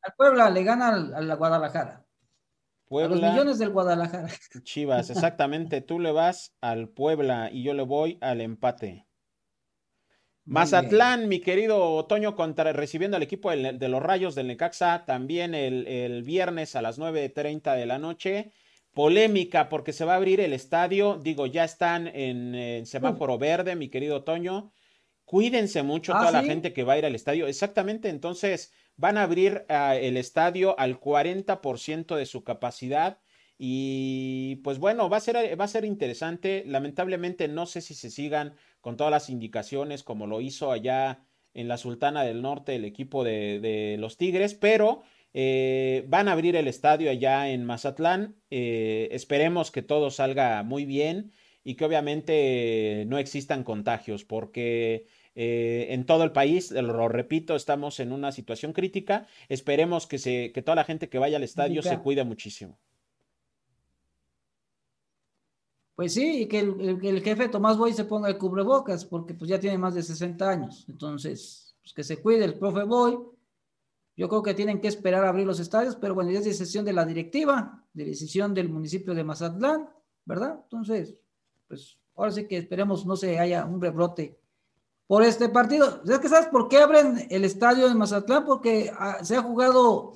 [0.00, 2.06] al Puebla le gana a la Guadalajara.
[2.86, 3.16] Puebla.
[3.16, 4.28] A los millones del Guadalajara.
[4.62, 5.82] Chivas, exactamente.
[5.82, 9.07] tú le vas al Puebla y yo le voy al empate.
[10.48, 16.22] Mazatlán, mi querido Toño, contra, recibiendo al equipo de, los Rayos del Necaxa también el,
[16.22, 18.50] viernes a las 9.30 de la noche.
[18.94, 21.20] Polémica porque se va a abrir el estadio.
[21.22, 24.72] Digo, ya están en, semáforo verde, mi querido Toño.
[25.26, 27.46] Cuídense mucho ah, toda la gente que va a ir al estadio.
[27.46, 33.18] Exactamente, entonces van a abrir ah, el estadio al 40% de su capacidad.
[33.58, 36.62] Y pues bueno, va a, ser, va a ser interesante.
[36.64, 41.66] Lamentablemente no sé si se sigan con todas las indicaciones como lo hizo allá en
[41.66, 45.02] la Sultana del Norte el equipo de, los Tigres, pero
[45.34, 48.36] eh, van a abrir el estadio allá en Mazatlán.
[48.50, 51.32] Eh, esperemos que todo salga muy bien
[51.64, 57.98] y que obviamente no existan contagios, porque eh, en todo el país, lo repito, estamos
[57.98, 59.26] en una situación crítica.
[59.48, 62.78] Esperemos que, se, que toda la gente que vaya al estadio se cuide muchísimo.
[65.98, 69.58] Pues sí, y que el, jefe Tomás Boy se ponga el cubrebocas, porque pues ya
[69.58, 70.84] tiene más de 60 años.
[70.88, 73.18] Entonces, pues que se cuide el profe Boy.
[74.16, 76.84] Yo creo que tienen que esperar a abrir los estadios, pero bueno, ya es decisión
[76.84, 79.90] de la directiva, de decisión del municipio de Mazatlán,
[80.24, 80.60] ¿verdad?
[80.62, 81.16] Entonces,
[81.66, 84.38] pues ahora sí que esperemos no se haya un rebrote
[85.08, 86.00] por este partido.
[86.06, 88.44] ¿Sabes por qué abren el estadio de Mazatlán?
[88.44, 90.12] Porque ah, se ha jugado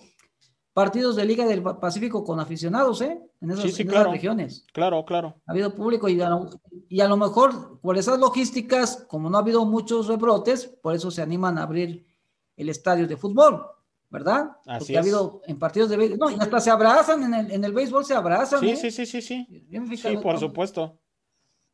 [0.73, 3.21] partidos de Liga del Pacífico con aficionados, ¿eh?
[3.41, 3.77] En esas,
[4.11, 4.67] regiones.
[4.73, 5.35] Claro, claro.
[5.47, 6.51] Ha habido público y a, lo,
[6.89, 11.11] y a lo mejor por esas logísticas, como no ha habido muchos rebrotes, por eso
[11.11, 12.07] se animan a abrir
[12.57, 13.67] el estadio de fútbol,
[14.09, 14.57] ¿verdad?
[14.67, 17.51] Así Porque ha habido en partidos de béisbol, no, y hasta se abrazan, en el,
[17.51, 18.61] en el béisbol se abrazan.
[18.61, 18.77] Sí, ¿eh?
[18.77, 19.67] sí, sí, sí, sí.
[19.97, 20.99] sí, por supuesto.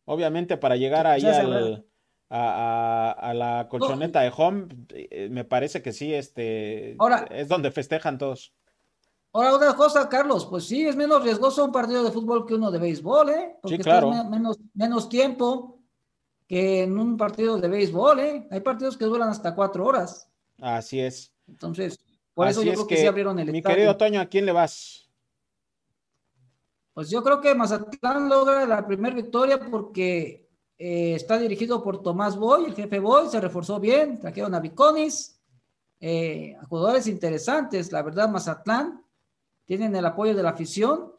[0.07, 1.87] Obviamente para llegar ahí al,
[2.31, 7.71] a, a, la colchoneta de home, eh, me parece que sí, este, Ahora, es donde
[7.71, 8.55] festejan todos.
[9.33, 12.71] Ahora, otra cosa, Carlos, pues sí, es menos riesgoso un partido de fútbol que uno
[12.71, 13.57] de béisbol, ¿eh?
[13.61, 14.11] Porque sí, claro.
[14.25, 15.79] menos, menos tiempo
[16.47, 18.49] que en un partido de béisbol, ¿eh?
[18.51, 20.31] Hay partidos que duran hasta cuatro horas.
[20.59, 21.33] Así es.
[21.47, 21.99] Entonces,
[22.33, 25.11] por eso yo creo que, sí abrieron el Mi querido Toño, ¿a quién le vas?
[26.95, 30.49] Pues yo creo que Mazatlán logra la primera victoria porque
[30.79, 35.41] eh, está dirigido por Tomás Boy, el jefe Boy, se reforzó bien, trajeron a Viconis,
[36.01, 39.05] eh, a jugadores interesantes, la verdad, Mazatlán
[39.69, 41.13] tienen el apoyo de la afición.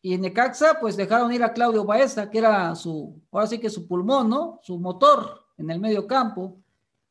[0.00, 3.68] Y en Necaxa, pues dejaron ir a Claudio Baeza, que era su, ahora sí que
[3.68, 4.60] su pulmón, ¿no?
[4.62, 6.56] Su motor en el medio campo.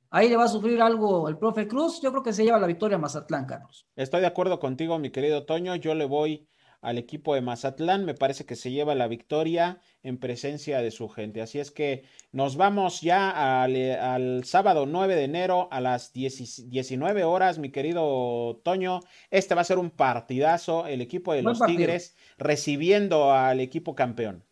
[0.10, 2.00] Ahí le va a sufrir algo el profe Cruz.
[2.02, 3.86] Yo creo que se lleva la victoria a Mazatlán, Carlos.
[3.98, 5.76] Estoy de acuerdo contigo, mi querido Toño.
[5.76, 6.48] Yo le voy
[6.86, 8.06] al equipo de Mazatlán.
[8.06, 11.42] Me parece que se lleva la victoria en presencia de su gente.
[11.42, 17.58] Así es que nos vamos ya al, sábado 9 de enero a las 19 horas,
[17.58, 19.00] mi querido Toño.
[19.32, 20.86] Este va a ser un partidazo.
[20.86, 24.44] El equipo de los Tigres recibiendo al equipo campeón.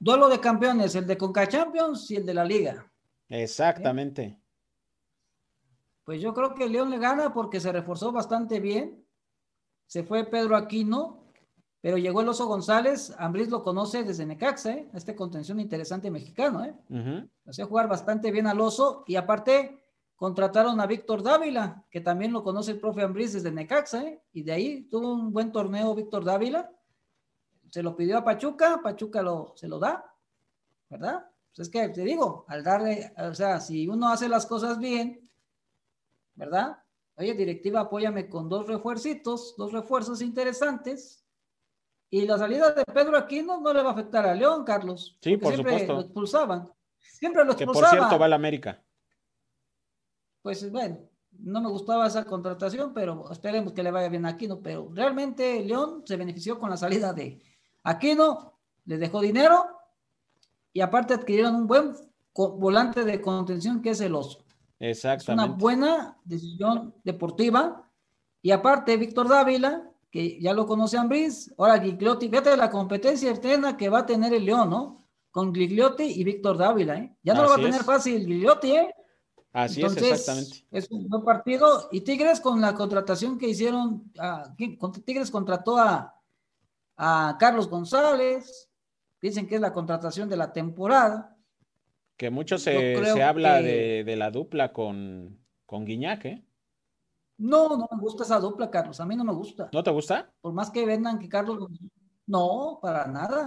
[0.00, 2.92] Duelo de campeones, el de Conca Champions y el de la Liga.
[3.28, 4.36] Exactamente.
[6.04, 9.06] Pues yo creo que León le gana porque se reforzó bastante bien.
[9.86, 11.21] Se fue Pedro Aquino,
[11.82, 14.88] pero llegó el Oso González, Ambris lo conoce desde Necaxa, ¿eh?
[14.94, 17.28] este contención interesante mexicano, ¿eh?
[17.44, 19.82] Hacía jugar bastante bien al Oso y aparte
[20.14, 24.22] contrataron a Víctor Dávila, que también lo conoce el profe Ambris desde Necaxa, ¿eh?
[24.32, 26.70] Y de ahí tuvo un buen torneo Víctor Dávila.
[27.68, 30.04] Se lo pidió a Pachuca, Pachuca lo, se lo da,
[30.88, 31.26] ¿verdad?
[31.48, 35.28] Pues es que te digo, al darle, o sea, si uno hace las cosas bien,
[36.36, 36.78] ¿verdad?
[37.16, 41.21] Oye, directiva, apóyame con dos refuercitos, dos refuerzos interesantes
[42.12, 45.16] y la salida de Pedro Aquino no le va a afectar a León, Carlos.
[45.22, 45.94] Sí, por siempre supuesto.
[45.94, 46.70] Lo expulsaban.
[47.00, 47.90] Siempre lo expulsaban.
[47.90, 48.82] Que por cierto va a la América.
[50.42, 50.98] Pues bueno,
[51.38, 54.60] no me gustaba esa contratación, pero esperemos que le vaya bien a Aquino.
[54.60, 57.40] Pero realmente León se benefició con la salida de
[57.82, 59.68] Aquino, les dejó dinero
[60.70, 61.94] y aparte adquirieron un buen
[62.34, 64.44] volante de contención que es el oso.
[64.78, 65.44] Exactamente.
[65.44, 67.88] Es una buena decisión deportiva.
[68.42, 71.52] Y aparte, Víctor Dávila que ya lo conoce Ambris.
[71.56, 75.08] Ahora Gigliotti, fíjate la competencia externa que va a tener el León, ¿no?
[75.30, 77.16] Con Gigliotti y Víctor Dávila, ¿eh?
[77.22, 78.94] Ya no lo va a tener fácil Gigliotti, ¿eh?
[79.54, 80.66] Así es, exactamente.
[80.70, 81.88] Es un buen partido.
[81.90, 84.12] Y Tigres con la contratación que hicieron,
[85.04, 86.14] Tigres contrató a,
[86.96, 88.70] a Carlos González,
[89.20, 91.36] dicen que es la contratación de la temporada.
[92.18, 96.44] Que mucho se, se habla de, de, la dupla con, con Guiñac, ¿eh?
[97.42, 99.00] No, no me gusta esa dupla, Carlos.
[99.00, 99.68] A mí no me gusta.
[99.72, 100.32] ¿No te gusta?
[100.40, 101.68] Por más que vendan que Carlos.
[102.26, 103.46] No, para nada.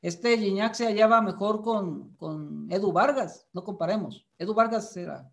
[0.00, 4.24] Este Gignac se hallaba mejor con, con Edu Vargas, no comparemos.
[4.38, 5.28] Edu Vargas era,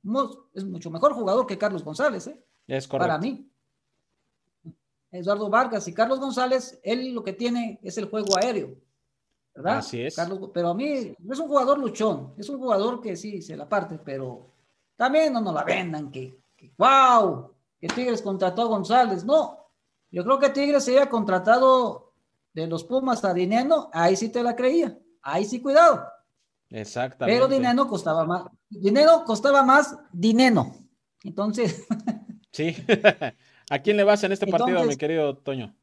[0.55, 2.43] es mucho mejor jugador que Carlos González, ¿eh?
[2.65, 3.07] Es correcto.
[3.07, 3.47] Para mí.
[5.11, 8.75] Eduardo Vargas y Carlos González, él lo que tiene es el juego aéreo.
[9.53, 9.77] ¿Verdad?
[9.77, 10.15] Así es.
[10.51, 13.99] pero a mí es un jugador luchón, es un jugador que sí se la parte,
[14.03, 14.49] pero
[14.95, 16.41] también no nos la vendan que,
[16.77, 19.23] wow, que Tigres contrató a González.
[19.23, 19.69] No,
[20.11, 22.13] yo creo que Tigres se había contratado
[22.53, 26.05] de los Pumas a Dineno, ahí sí te la creía, ahí sí cuidado.
[26.69, 27.35] Exactamente.
[27.35, 30.71] Pero Dineno costaba más, dinero costaba más dinero.
[31.23, 31.85] Entonces.
[32.51, 32.75] sí.
[33.69, 35.75] ¿A quién le vas en este partido, mi querido Toño?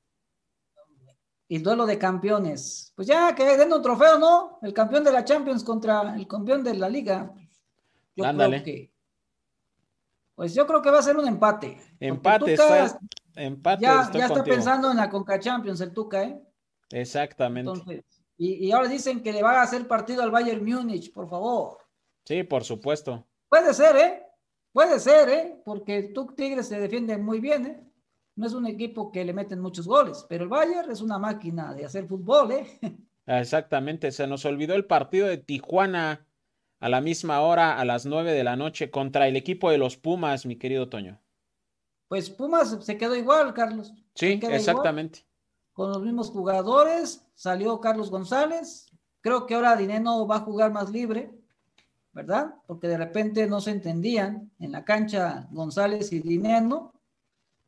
[1.48, 2.92] El duelo de campeones.
[2.94, 4.58] Pues ya que den un trofeo, ¿no?
[4.62, 7.34] El campeón de la Champions contra el campeón de la Liga.
[8.14, 8.92] Yo creo que.
[10.41, 11.76] Pues yo creo que va a ser un empate.
[12.01, 12.57] Empate,
[13.34, 13.82] empate.
[13.82, 16.43] Ya, está pensando en la Conca Champions, el Tuca, ¿eh?
[16.93, 18.03] Exactamente.
[18.38, 21.76] y, y ahora dicen que le va a hacer partido al Bayern Múnich, por favor.
[22.24, 23.28] Sí, por supuesto.
[23.51, 24.22] Puede ser, ¿eh?
[24.72, 25.61] Puede ser, ¿eh?
[25.62, 27.93] Porque tú Tigres se defiende muy bien, ¿eh?
[28.34, 31.74] No es un equipo que le meten muchos goles, pero el Bayern es una máquina
[31.74, 32.80] de hacer fútbol, ¿eh?
[33.26, 36.26] Exactamente, se nos olvidó el partido de Tijuana
[36.80, 39.96] a la misma hora, a las nueve de la noche, contra el equipo de los
[39.96, 41.20] Pumas, mi querido Toño.
[42.08, 43.92] Pues Pumas se quedó igual, Carlos.
[44.14, 45.24] Sí, exactamente.
[45.72, 48.86] con los mismos jugadores, salió Carlos González.
[49.20, 51.30] Creo que ahora Dineno va a jugar más libre.
[52.12, 52.54] ¿verdad?
[52.66, 56.92] Porque de repente no se entendían en la cancha González y Dineno.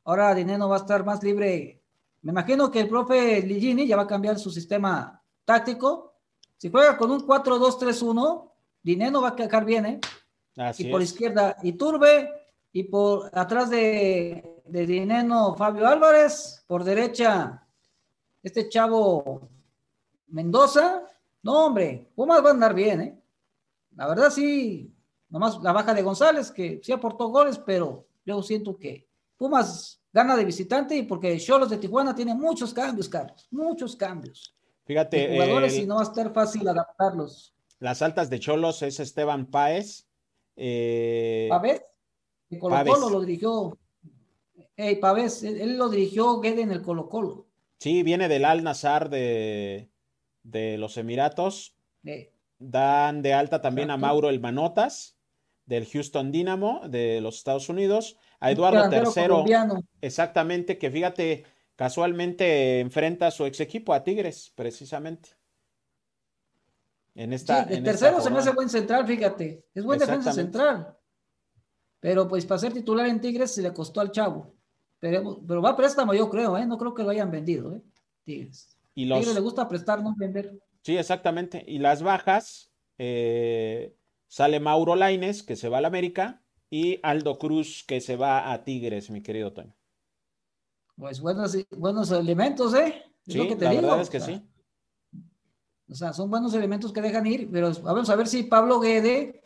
[0.04, 1.80] Ahora Dineno va a estar más libre.
[2.22, 6.14] Me imagino que el profe Ligini ya va a cambiar su sistema táctico.
[6.56, 8.51] Si juega con un 4-2-3-1,
[8.82, 10.00] Dineno va a quedar bien, ¿eh?
[10.78, 12.30] y por izquierda Iturbe
[12.72, 17.66] y por atrás de, de Dineno Fabio Álvarez, por derecha
[18.42, 19.48] este chavo
[20.28, 21.02] Mendoza.
[21.42, 23.22] No, hombre, Pumas va a andar bien, ¿eh?
[23.96, 24.94] La verdad sí,
[25.28, 29.06] nomás la baja de González, que sí aportó goles, pero yo siento que
[29.36, 34.54] Pumas gana de visitante y porque Cholos de Tijuana tiene muchos cambios, Carlos, muchos cambios.
[34.84, 35.32] Fíjate.
[35.32, 37.54] jugadores y no va a estar fácil adaptarlos.
[37.82, 40.06] Las altas de Cholos es Esteban Páez.
[40.54, 41.48] Eh...
[41.50, 41.82] ¿Pávez?
[42.60, 43.76] Colo Colo lo dirigió.
[44.76, 47.48] Hey, Pávez, él, lo dirigió Guede en el Colo Colo.
[47.80, 49.90] Sí, viene del Al Nazar de,
[50.44, 51.74] de los Emiratos.
[52.60, 55.16] Dan de alta también a Mauro El Manotas
[55.66, 63.26] del Houston Dynamo de los Estados Unidos, a Eduardo III, exactamente, que fíjate, casualmente enfrenta
[63.26, 65.30] a su ex equipo, a Tigres, precisamente.
[67.14, 70.96] En esta, el tercero se me hace buen central, fíjate, es buen defensa central.
[72.00, 74.54] Pero pues para ser titular en Tigres se le costó al chavo.
[74.98, 76.64] Pero, pero va a préstamo, yo creo, ¿eh?
[76.64, 77.82] No creo que lo hayan vendido, ¿eh?
[78.24, 78.76] Tigres.
[78.94, 79.18] Y los...
[79.18, 80.58] Tigres le gusta prestar, no vender.
[80.82, 81.64] Sí, exactamente.
[81.66, 83.94] Y las bajas, eh,
[84.28, 88.64] sale Mauro Laines, que se va al América, y Aldo Cruz, que se va a
[88.64, 89.76] Tigres, mi querido Toño.
[90.96, 93.02] Pues buenos, buenos elementos, ¿eh?
[93.26, 94.42] sí, la verdad es que sí.
[95.92, 99.44] O sea, son buenos elementos que dejan ir, pero vamos a ver si Pablo Guede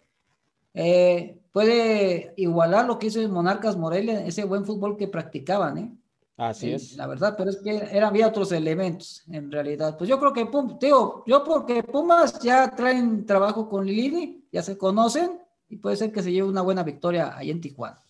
[0.75, 5.93] eh, puede igualar lo que hizo en Monarcas Morelia, ese buen fútbol que practicaban, ¿eh?
[6.37, 6.97] Así es.
[6.97, 9.97] La verdad, pero es que eran, había otros elementos en realidad.
[9.97, 14.63] Pues yo creo que, Pum, tío, yo porque Pumas ya traen trabajo con Lili, ya
[14.63, 18.03] se conocen y puede ser que se lleve una buena victoria ahí en Tijuana.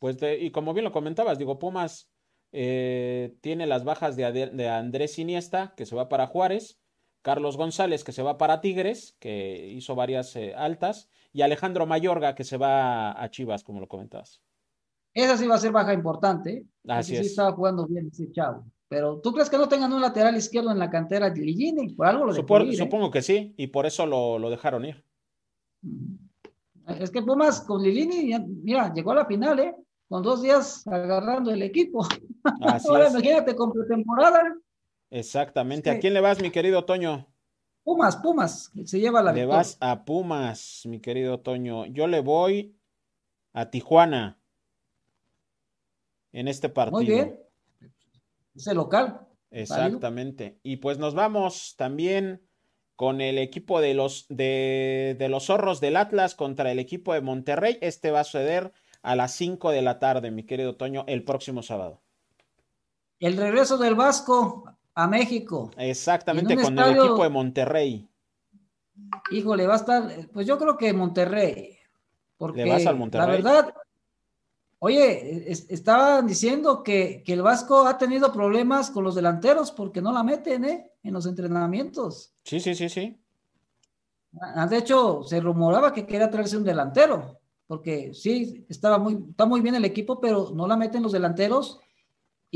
[0.00, 2.10] Pues y como bien lo comentabas, digo, Pumas
[2.52, 6.78] eh, tiene las bajas de, de, Andrés Iniesta, que se va para Juárez,
[7.24, 12.34] Carlos González, que se va para Tigres, que hizo varias eh, altas, y Alejandro Mayorga,
[12.34, 14.42] que se va a Chivas, como lo comentabas.
[15.14, 16.52] Esa sí va a ser baja importante.
[16.52, 16.66] ¿eh?
[16.86, 18.66] Así sí estaba jugando bien ese chavo.
[18.88, 21.94] Pero ¿tú crees que no tengan un lateral izquierdo en la cantera de Ligini?
[21.94, 22.76] Por algo lo Supongo, ir, ¿eh?
[22.76, 25.02] supongo que sí, y por eso lo, dejaron ir.
[25.80, 26.16] Mm.
[27.00, 29.74] Es que Pumas con Lilini, mira, llegó a la final, ¿eh?
[30.10, 32.06] Con dos días agarrando el equipo.
[32.60, 34.42] Así Ahora imagínate con pretemporada.
[35.14, 35.90] Exactamente.
[35.90, 37.28] ¿A quién le vas, mi querido Toño?
[37.84, 41.86] Pumas, Pumas, se lleva la Le vas a Pumas, mi querido Toño.
[41.86, 42.76] Yo le voy
[43.52, 44.40] a Tijuana
[46.32, 46.96] en este partido.
[46.96, 47.40] Muy bien.
[48.56, 49.20] Es el local.
[49.52, 50.58] Exactamente.
[50.64, 52.42] Y pues nos vamos también
[52.96, 57.20] con el equipo de los, de, de, los zorros del Atlas contra el equipo de
[57.20, 57.78] Monterrey.
[57.82, 61.62] Este va a suceder a las 5 de la tarde, mi querido Toño, el próximo
[61.62, 62.02] sábado.
[63.20, 65.70] El regreso del Vasco a México.
[65.76, 68.08] Exactamente, con el equipo de Monterrey.
[69.30, 71.76] Híjole, va a estar, pues yo creo que Monterrey.
[72.36, 73.42] Porque ¿Le vas al Monterrey?
[73.42, 73.74] La verdad,
[74.86, 80.22] Oye, estaban diciendo que, el Vasco ha tenido problemas con los delanteros porque no la
[80.22, 80.92] meten, ¿eh?
[81.02, 82.34] En los entrenamientos.
[82.44, 83.18] Sí, sí, sí, sí.
[84.38, 89.46] Ah, de hecho, se rumoraba que quería traerse un delantero, porque sí, estaba muy, está
[89.46, 91.80] muy bien el equipo, pero no la meten los delanteros.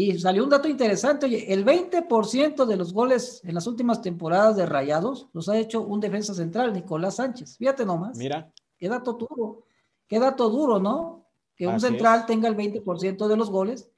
[0.00, 4.54] Y salió un dato interesante, oye, el 20% de los goles en las últimas temporadas
[4.54, 7.56] de Rayados los ha hecho un defensa central, Nicolás Sánchez.
[7.56, 8.16] Fíjate nomás.
[8.16, 8.48] Mira.
[8.76, 9.64] Qué dato duro,
[10.06, 11.26] qué dato duro, ¿no?
[11.56, 13.90] que un central tenga el 20% de los goles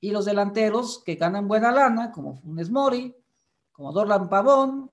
[0.00, 3.14] y los delanteros que ganan buena lana, como Funes Mori,
[3.72, 4.90] como Dorlan Pavón,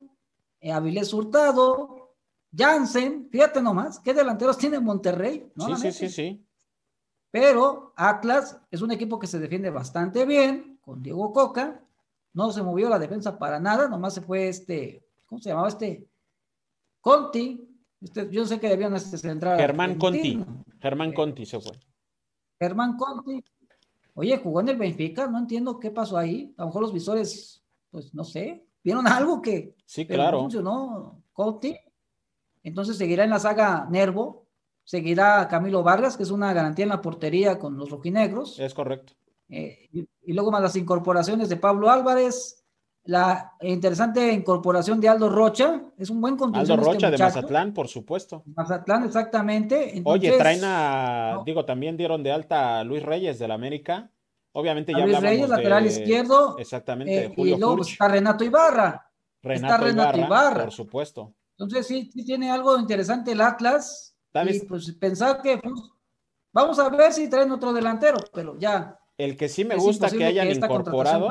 [0.59, 2.17] eh, Avilés Hurtado,
[2.53, 5.49] Jansen, fíjate nomás, ¿qué delanteros tiene Monterrey?
[5.55, 6.45] Sí, sí, sí, sí.
[7.33, 11.83] Pero Atlas es un equipo que se defiende bastante bien, con Diego Coca,
[12.31, 16.07] no se movió la defensa para nada, nomás se fue este, ¿cómo se llamaba este?
[17.01, 17.67] Conti,
[17.99, 19.57] este, yo sé que debían este, central.
[19.57, 20.45] Germán Conti,
[20.79, 21.71] Germán eh, Conti se fue.
[22.59, 23.43] Germán Conti.
[24.13, 26.53] Oye, jugó en el Benfica, no entiendo qué pasó ahí.
[26.55, 30.37] A lo mejor los visores, pues no sé, vieron algo que sí, claro.
[30.37, 31.75] no funcionó Conti.
[32.61, 34.42] Entonces seguirá en la saga Nervo,
[34.83, 38.59] seguirá Camilo Vargas, que es una garantía en la portería con los rojinegros.
[38.59, 39.13] Es correcto.
[39.49, 42.63] Eh, y, luego más las incorporaciones de Pablo Álvarez,
[43.03, 46.79] la interesante incorporación de Aldo Rocha, es un buen contribución.
[46.79, 48.43] Aldo este Rocha de Mazatlán, por supuesto.
[48.55, 50.01] Mazatlán, exactamente.
[50.05, 54.09] Oye, traen a, digo, también dieron de alta a Luis Reyes del América.
[54.53, 56.57] Obviamente ya Luis Reyes, lateral izquierdo.
[56.57, 57.25] Exactamente.
[57.25, 59.09] Eh, y luego está Renato Ibarra.
[59.41, 61.33] Renato está Renato Ibarra, Por supuesto.
[61.57, 64.12] Entonces sí, sí tiene algo interesante el Atlas.
[64.33, 65.73] Y pues pensar que pues,
[66.51, 68.99] vamos a ver si traen otro delantero, pero ya.
[69.17, 71.29] El que sí me gusta que hayan incorporado.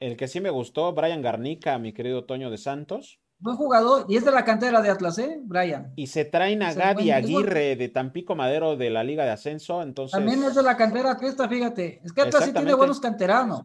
[0.00, 3.18] El que sí me gustó, Brian Garnica, mi querido Toño de Santos.
[3.40, 5.40] Buen jugador, y es de la cantera de Atlas, ¿eh?
[5.42, 5.92] Brian.
[5.96, 10.12] Y se traen a Gadi Aguirre de Tampico Madero de la Liga de Ascenso, entonces.
[10.12, 12.00] También es de la cantera esta, fíjate.
[12.04, 13.62] Es que Atlas sí tiene buenos canteranos.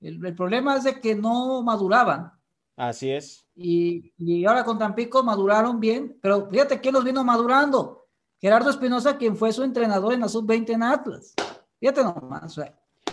[0.00, 2.32] El, problema es de que no maduraban.
[2.76, 3.46] Así es.
[3.54, 8.01] Y, y, ahora con Tampico maduraron bien, pero fíjate quién los vino madurando.
[8.42, 11.32] Gerardo Espinosa, quien fue su entrenador en la sub-20 en Atlas.
[11.78, 12.64] Fíjate nomás, o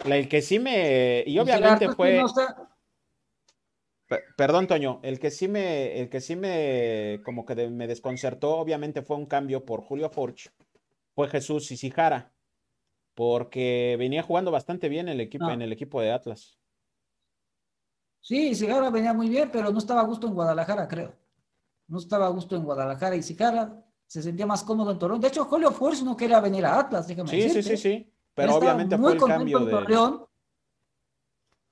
[0.06, 1.24] el que sí me.
[1.26, 2.24] Y obviamente fue.
[4.36, 9.04] Perdón, Toño, el que sí me, el que sí me, como que me desconcertó, obviamente
[9.04, 10.52] fue un cambio por Julio Forch,
[11.14, 12.34] fue Jesús Isijara,
[13.14, 16.58] porque venía jugando bastante bien el equipo, en el equipo de Atlas.
[18.20, 21.14] Sí, Isijara venía muy bien, pero no estaba a gusto en Guadalajara, creo.
[21.88, 23.16] No estaba a gusto en Guadalajara.
[23.16, 25.22] Isijara se sentía más cómodo en Toronto.
[25.22, 28.12] De hecho, Julio Forch no quería venir a Atlas, déjame Sí, sí, sí, sí.
[28.34, 30.20] Pero obviamente fue el cambio de.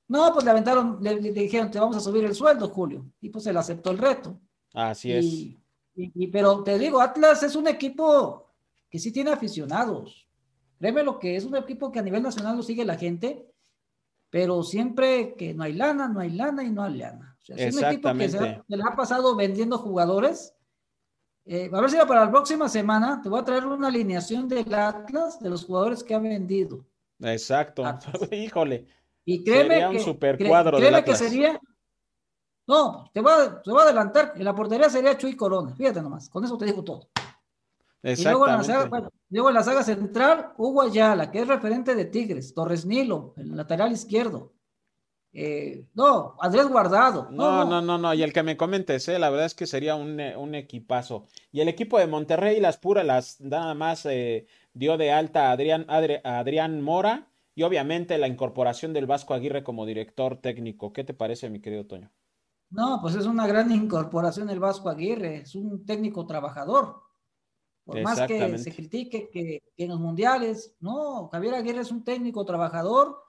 [0.09, 3.07] No, pues le aventaron, le, dijeron, te vamos a subir el sueldo, Julio.
[3.19, 4.39] Y pues él aceptó el reto.
[4.71, 5.25] Así es.
[5.25, 8.53] Y, pero te digo, Atlas es un equipo
[8.88, 10.29] que sí tiene aficionados.
[10.77, 13.51] Créeme lo que es un equipo que a nivel nacional lo sigue la gente,
[14.29, 17.35] pero siempre que no hay lana, no hay lana y no hay lana.
[17.41, 20.53] O sea, es un equipo que se, le ha pasado vendiendo jugadores
[21.47, 24.73] eh, a ver si para la próxima semana te voy a traer una alineación del
[24.73, 26.85] Atlas de los jugadores que ha vendido.
[27.19, 27.83] Exacto.
[28.31, 28.85] Híjole.
[29.23, 31.59] Y créeme sería un super cuadro créeme que sería.
[32.67, 34.33] No, te voy, a, te voy, a, adelantar.
[34.35, 35.73] En la portería sería Chuy Corona.
[35.73, 36.29] Fíjate nomás.
[36.29, 37.07] Con eso te digo todo.
[38.03, 41.95] Y luego en, la saga, luego en la saga central, Hugo Ayala, que es referente
[41.95, 42.53] de Tigres.
[42.53, 44.53] Torres Nilo, el lateral izquierdo.
[45.39, 47.29] Eh, no, Andrés Guardado.
[47.29, 49.93] No, no, no, no, y el que me comentes, eh, la verdad es que sería
[49.93, 51.27] un, eh, un, equipazo.
[51.51, 55.51] Y el equipo de Monterrey, las puras, las nada más eh, dio de alta a
[55.51, 60.91] Adrián, Adrián Mora y obviamente la incorporación del Vasco Aguirre como director técnico.
[60.91, 62.09] ¿Qué te parece, mi querido Toño?
[62.71, 67.03] No, pues es una gran incorporación el Vasco Aguirre, es un técnico trabajador.
[67.85, 72.03] Por más que se critique que, que en los mundiales, no, Javier Aguirre es un
[72.03, 73.26] técnico trabajador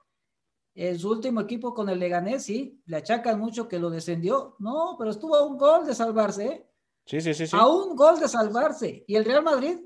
[0.87, 4.55] en su último equipo con el Leganés, sí, le achacan mucho que lo descendió.
[4.61, 6.47] No, pero estuvo a un gol de salvarse.
[6.47, 6.67] ¿eh?
[7.05, 7.57] Sí, sí, sí, sí.
[7.59, 9.05] A un gol de salvarse.
[9.09, 9.81] Y el Real Madrid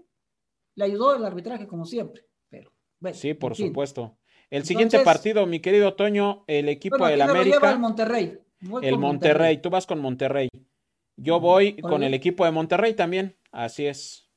[0.74, 2.26] le ayudó el arbitraje, como siempre.
[2.50, 2.70] Pero,
[3.14, 4.18] sí, por supuesto.
[4.50, 7.72] El siguiente partido, mi querido Toño, el equipo del América.
[7.72, 8.38] el Monterrey.
[8.82, 9.62] el Monterrey.
[9.62, 10.50] tú vas con Monterrey.
[11.16, 14.30] Yo voy con el equipo de Monterrey también, así es.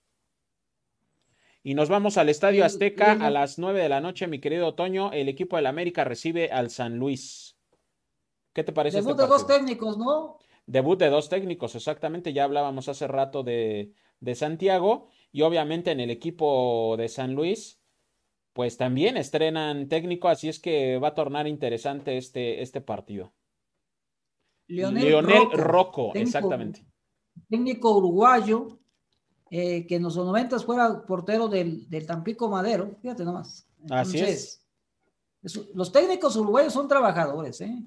[1.65, 5.11] Y nos vamos al Estadio Azteca a las 9 de la noche, mi querido Otoño.
[5.11, 7.57] El equipo del América recibe al San Luis.
[8.53, 8.97] ¿Qué te parece?
[8.97, 10.37] Debut este de dos técnicos, ¿no?
[10.67, 12.33] Debut de dos técnicos, exactamente.
[12.33, 15.07] Ya hablábamos hace rato de, de Santiago.
[15.31, 17.81] Y obviamente en el equipo de San Luis,
[18.53, 23.33] pues también estrenan técnico, así es que va a tornar interesante este, este partido.
[24.67, 26.85] Leonel, Rocco, exactamente.
[27.49, 28.67] Técnico uruguayo,
[29.57, 33.65] eh, que en los 90 fuera portero del, del Tampico Madero, fíjate nomás.
[33.89, 34.61] Así es.
[35.73, 37.81] Los técnicos uruguayos son trabajadores, ¿eh?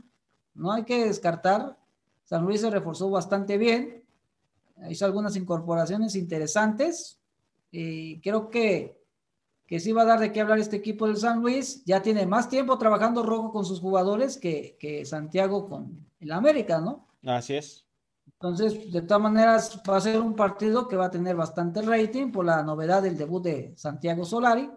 [0.54, 1.76] No hay que descartar.
[2.24, 4.02] San Luis se reforzó bastante bien,
[4.88, 7.20] hizo algunas incorporaciones interesantes
[7.70, 8.98] y creo que,
[9.66, 11.84] que sí va a dar de qué hablar este equipo del San Luis.
[11.84, 16.80] Ya tiene más tiempo trabajando rojo con sus jugadores que, que Santiago con el América,
[16.80, 17.06] ¿no?
[17.26, 17.87] Así es.
[18.40, 22.30] Entonces, de todas maneras, va a ser un partido que va a tener bastante rating
[22.30, 24.70] por la novedad del debut de Santiago Solari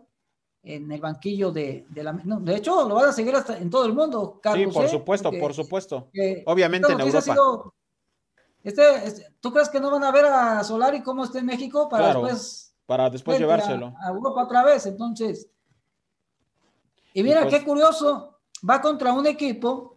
[0.64, 2.12] en el banquillo de, la...
[2.14, 4.74] de hecho, lo van a seguir hasta en todo el mundo, Carlos.
[4.74, 4.90] Sí, por ¿eh?
[4.90, 6.10] supuesto, por supuesto.
[6.46, 7.72] Obviamente en Europa.
[8.64, 11.88] este, este, ¿Tú crees que no van a ver a Solari cómo está en México
[11.88, 12.76] para después...
[12.88, 13.94] Para después llevárselo.
[14.02, 15.48] A, Europa otra vez, entonces...
[17.14, 19.91] Y mira, pues qué curioso, va contra un equipo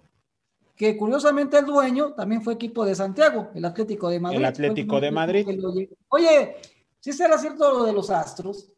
[0.76, 4.38] que curiosamente el dueño también fue equipo de Santiago, el Atlético de Madrid.
[4.38, 5.88] El Atlético de Madrid.
[6.08, 6.56] Oye,
[7.00, 8.74] si será cierto lo de los Astros,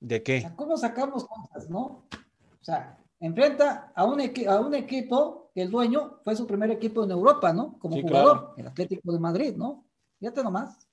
[0.00, 0.50] ¿De qué?
[0.56, 2.06] ¿Cómo sacamos cosas, no?
[2.10, 7.04] O sea, enfrenta a un, a un equipo que el dueño fue su primer equipo
[7.04, 7.78] en Europa, ¿no?
[7.78, 9.84] Como jugador, el Atlético de Madrid, ¿no?
[10.18, 10.88] Fíjate nomás.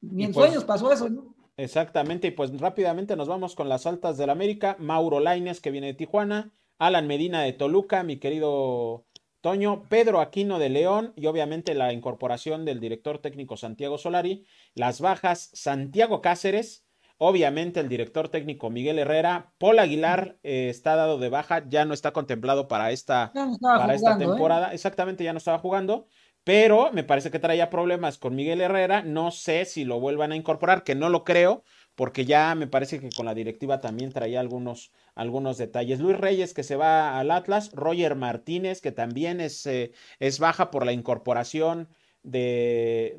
[0.00, 1.34] Ni en pues sueños pasó eso, ¿no?
[1.56, 4.76] Exactamente, y pues rápidamente nos vamos con las altas del América.
[4.78, 6.52] Mauro Laines, que viene de Tijuana.
[6.78, 9.06] Alan Medina de Toluca, mi querido
[9.40, 14.46] Toño, Pedro Aquino de León y obviamente la incorporación del director técnico Santiago Solari.
[14.74, 16.84] Las bajas, Santiago Cáceres,
[17.16, 21.94] Obviamente el director técnico Miguel Herrera, Paul Aguilar eh, está dado de baja, ya no
[21.94, 24.18] está contemplado para esta, para esta ¿eh?
[24.18, 24.72] temporada.
[24.72, 26.08] Exactamente, ya no estaba jugando,
[26.42, 29.02] pero me parece que traía problemas con Miguel Herrera.
[29.02, 31.62] No sé si lo vuelvan a incorporar, que no lo creo,
[31.94, 36.00] porque ya me parece que con la directiva también traía algunos, algunos detalles.
[36.00, 40.70] Luis Reyes que se va al Atlas, Roger Martínez que también es, eh, es baja
[40.70, 41.88] por la incorporación
[42.24, 43.16] de,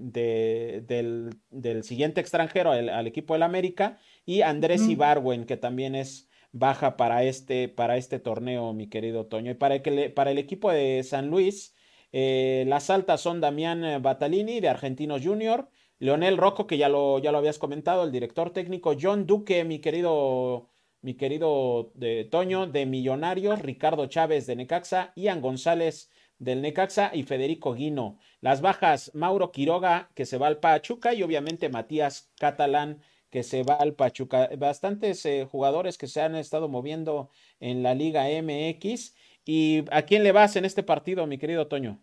[1.52, 7.24] del, siguiente extranjero al, equipo del América y Andrés Ibarwen, que también es baja para
[7.24, 9.52] este, para este torneo, mi querido Toño.
[9.52, 11.76] Y para el, para el equipo de San Luis,
[12.12, 15.70] eh, las altas son Damián Batalini de Argentinos Junior,
[16.00, 19.80] Leonel Rocco, que ya lo, ya lo habías comentado, el director técnico, John Duque, mi
[19.80, 20.70] querido
[21.06, 27.22] mi querido de Toño de Millonarios, Ricardo Chávez de Necaxa, Ian González del Necaxa y
[27.22, 28.18] Federico Guino.
[28.42, 33.62] Las bajas, Mauro Quiroga, que se va al Pachuca, y obviamente Matías Catalán, que se
[33.62, 34.50] va al Pachuca.
[34.58, 37.30] Bastantes eh, jugadores que se han estado moviendo
[37.60, 39.14] en la Liga MX.
[39.46, 42.02] ¿Y a quién le vas en este partido, mi querido Toño?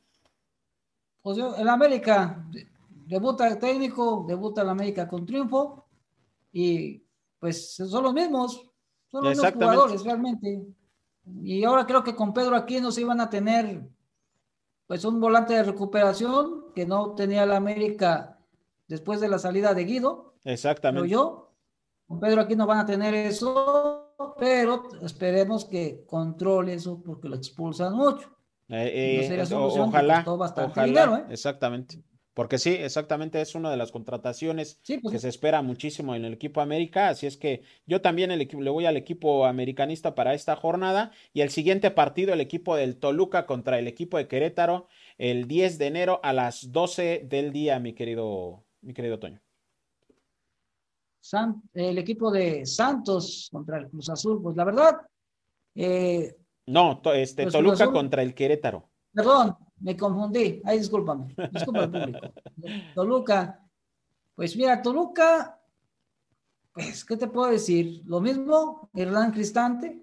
[1.22, 2.47] Pues yo, el América
[3.07, 5.86] debuta el técnico, debuta el América con triunfo
[6.53, 7.03] y
[7.38, 8.70] pues son los mismos,
[9.11, 10.64] son los mismos jugadores realmente.
[11.42, 13.82] Y ahora creo que con Pedro aquí nos iban a tener
[14.86, 18.39] pues un volante de recuperación que no tenía la América
[18.89, 20.35] después de la salida de Guido.
[20.44, 21.09] Exactamente.
[21.09, 21.52] Pero yo,
[22.06, 27.36] con Pedro aquí no van a tener eso, pero esperemos que controle eso porque lo
[27.36, 28.28] expulsan mucho.
[28.68, 31.32] Eh, eh, ojalá, ojalá, ¿eh?
[31.32, 32.02] exactamente.
[32.34, 36.32] Porque sí, exactamente es una de las contrataciones pues que se espera muchísimo en el
[36.32, 37.09] equipo América.
[37.09, 41.12] Así es que yo también el le voy al equipo americanista para esta jornada.
[41.34, 44.88] Y el siguiente partido, el equipo del Toluca contra el equipo de Querétaro,
[45.18, 49.42] el 10 de enero a las 12 del día, mi querido, mi querido Toño.
[51.74, 54.96] el equipo de Santos contra el Cruz Azul, pues la verdad.
[55.74, 56.34] Eh,
[56.66, 58.88] no, este, pues Toluca contra el Querétaro.
[59.12, 60.62] Perdón, me confundí.
[60.64, 61.34] Ay, discúlpame.
[61.52, 62.32] Disculpa público.
[62.94, 63.60] Toluca.
[64.34, 65.60] Pues mira, Toluca,
[66.72, 68.02] pues, ¿qué te puedo decir?
[68.06, 70.02] Lo mismo, Hernán Cristante,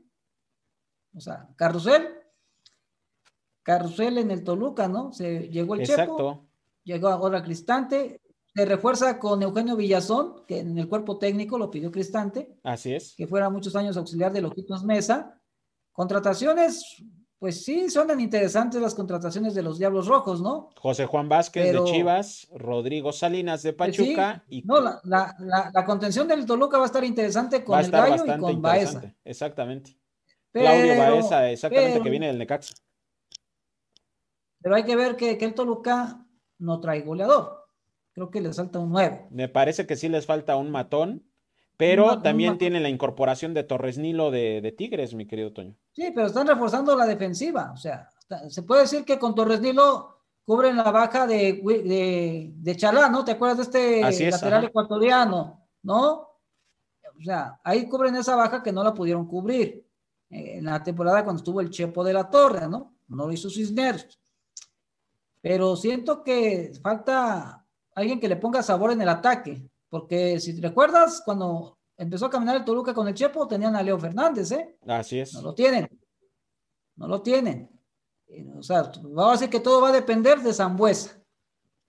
[1.15, 2.07] o sea, Carrusel,
[3.63, 5.11] Carrusel en el Toluca, ¿no?
[5.11, 6.47] Se llegó el Exacto.
[6.83, 8.21] llegó ahora Cristante,
[8.53, 12.59] se refuerza con Eugenio Villazón, que en el cuerpo técnico lo pidió Cristante.
[12.63, 13.15] Así es.
[13.15, 15.41] Que fuera muchos años auxiliar de Lojitos Mesa.
[15.91, 17.03] Contrataciones,
[17.39, 20.71] pues sí, suenan interesantes las contrataciones de los Diablos Rojos, ¿no?
[20.75, 24.43] José Juan Vázquez de Chivas, Rodrigo Salinas de pues Pachuca.
[24.49, 24.61] y...
[24.63, 29.15] No, la, contención del Toluca va a estar interesante con el Gallo y con Baeza.
[29.23, 29.97] Exactamente.
[30.51, 32.75] Claudio Baeza, exactamente, que viene del Necaxa.
[34.61, 36.25] Pero hay que ver que, que el Toluca
[36.57, 37.69] no trae goleador.
[38.11, 39.27] Creo que les falta un 9.
[39.31, 41.28] Me parece que sí les falta un matón
[41.79, 45.77] pero también tiene la incorporación de Torres Nilo de, Tigres, mi querido Toño.
[45.93, 47.71] Sí, pero están reforzando la defensiva.
[47.73, 48.09] O sea,
[48.49, 53.23] se puede decir que con Torres Nilo cubren la baja de, de, de Chalá, ¿no?
[53.23, 55.69] ¿Te acuerdas de este lateral ecuatoriano?
[55.83, 56.11] ¿No?
[57.17, 59.87] O sea, ahí cubren esa baja que no la pudieron cubrir
[60.29, 62.97] eh, en la temporada cuando estuvo el Chepo de la Torre, ¿no?
[63.07, 64.19] No lo hizo Cisneros.
[65.39, 67.65] Pero siento que falta
[67.95, 72.55] alguien que le ponga sabor en el ataque, porque si recuerdas, cuando empezó a caminar
[72.57, 74.77] el Toluca con el Chepo, tenían a Leo Fernández, ¿eh?
[74.87, 75.33] Así es.
[75.33, 75.89] No lo tienen.
[76.95, 77.69] No lo tienen.
[78.57, 81.19] O sea, vamos a decir que todo va a depender de Zambuesa.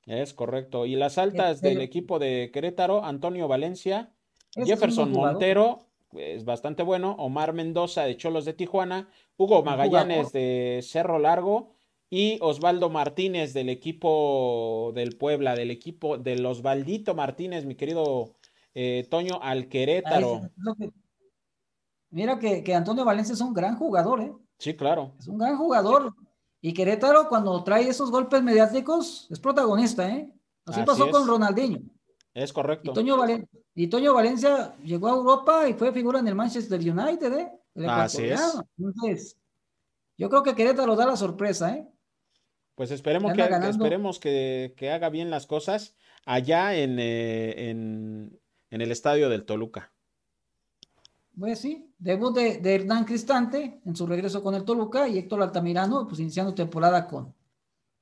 [0.06, 0.86] Es correcto.
[0.86, 4.12] Y las altas del equipo de Querétaro, Antonio Valencia,
[4.54, 11.18] Jefferson Montero, es bastante bueno, Omar Mendoza de Cholos de Tijuana, Hugo Magallanes de Cerro
[11.18, 11.74] Largo
[12.10, 18.34] y Osvaldo Martínez del equipo del Puebla, del equipo del Osvaldito Martínez, mi querido
[18.74, 20.40] eh, Toño, al Querétaro.
[22.10, 24.32] Mira que, que, Antonio Valencia es un gran jugador, ¿eh?
[24.58, 25.14] Sí, claro.
[25.20, 26.12] Es un gran jugador.
[26.60, 30.34] Y Querétaro, cuando trae esos golpes mediáticos, es protagonista, ¿eh?
[30.66, 31.80] Así, pasó con Ronaldinho.
[32.34, 32.90] Es correcto.
[32.90, 33.16] Y Toño,
[33.74, 37.50] y Toño, Valencia llegó a Europa y fue figura en el Manchester United, ¿eh?
[37.86, 38.60] Así es.
[38.76, 39.38] Entonces,
[40.18, 41.89] yo creo que Querétaro da la sorpresa, ¿eh?
[42.80, 45.94] Pues esperemos, que, esperemos que, haga bien las cosas
[46.24, 48.40] allá en, eh, en,
[48.70, 49.92] el estadio del Toluca.
[51.38, 56.08] Pues sí, debut de, Hernán Cristante en su regreso con el Toluca y Héctor Altamirano,
[56.08, 57.34] pues iniciando temporada con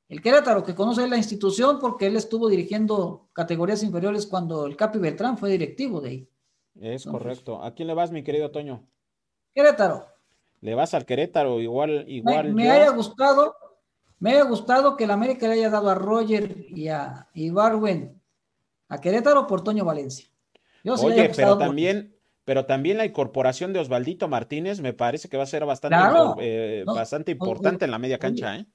[0.08, 5.00] el Querétaro, que conoce la institución porque él estuvo dirigiendo categorías inferiores cuando el Capi
[5.00, 6.30] Beltrán fue directivo de ahí.
[6.80, 7.64] Es correcto.
[7.64, 8.88] ¿A quién le vas, mi querido Toño?
[9.52, 10.06] Querétaro.
[10.60, 12.54] Le vas al Querétaro, igual, igual.
[12.54, 13.56] Me, me haya gustado,
[14.20, 18.20] me ha gustado que el América le haya dado a Roger y a Ibarwen
[18.88, 20.26] a Querétaro por Toño Valencia.
[20.84, 25.46] Oye, pero también, pero también la incorporación de Osvaldito Martínez me parece que va a
[25.46, 25.98] ser bastante,
[26.40, 28.66] eh, bastante importante en la media cancha, ¿eh?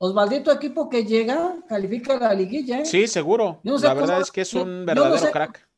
[0.00, 2.86] Osvaldito, equipo que llega, califica la liguilla, ¿eh?
[2.86, 3.60] Sí, seguro.
[3.62, 5.68] la verdad es que es un verdadero crack.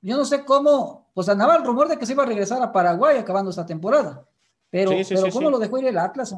[0.00, 2.72] Yo no sé cómo, pues andaba el rumor de que se iba a regresar a
[2.72, 4.26] Paraguay acabando esta temporada.
[4.70, 6.34] Pero, pero ¿cómo lo dejó ir el Atlas?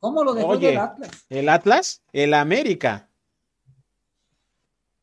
[0.00, 1.26] ¿Cómo lo dejó el Atlas?
[1.28, 2.02] ¿El Atlas?
[2.12, 3.08] El América.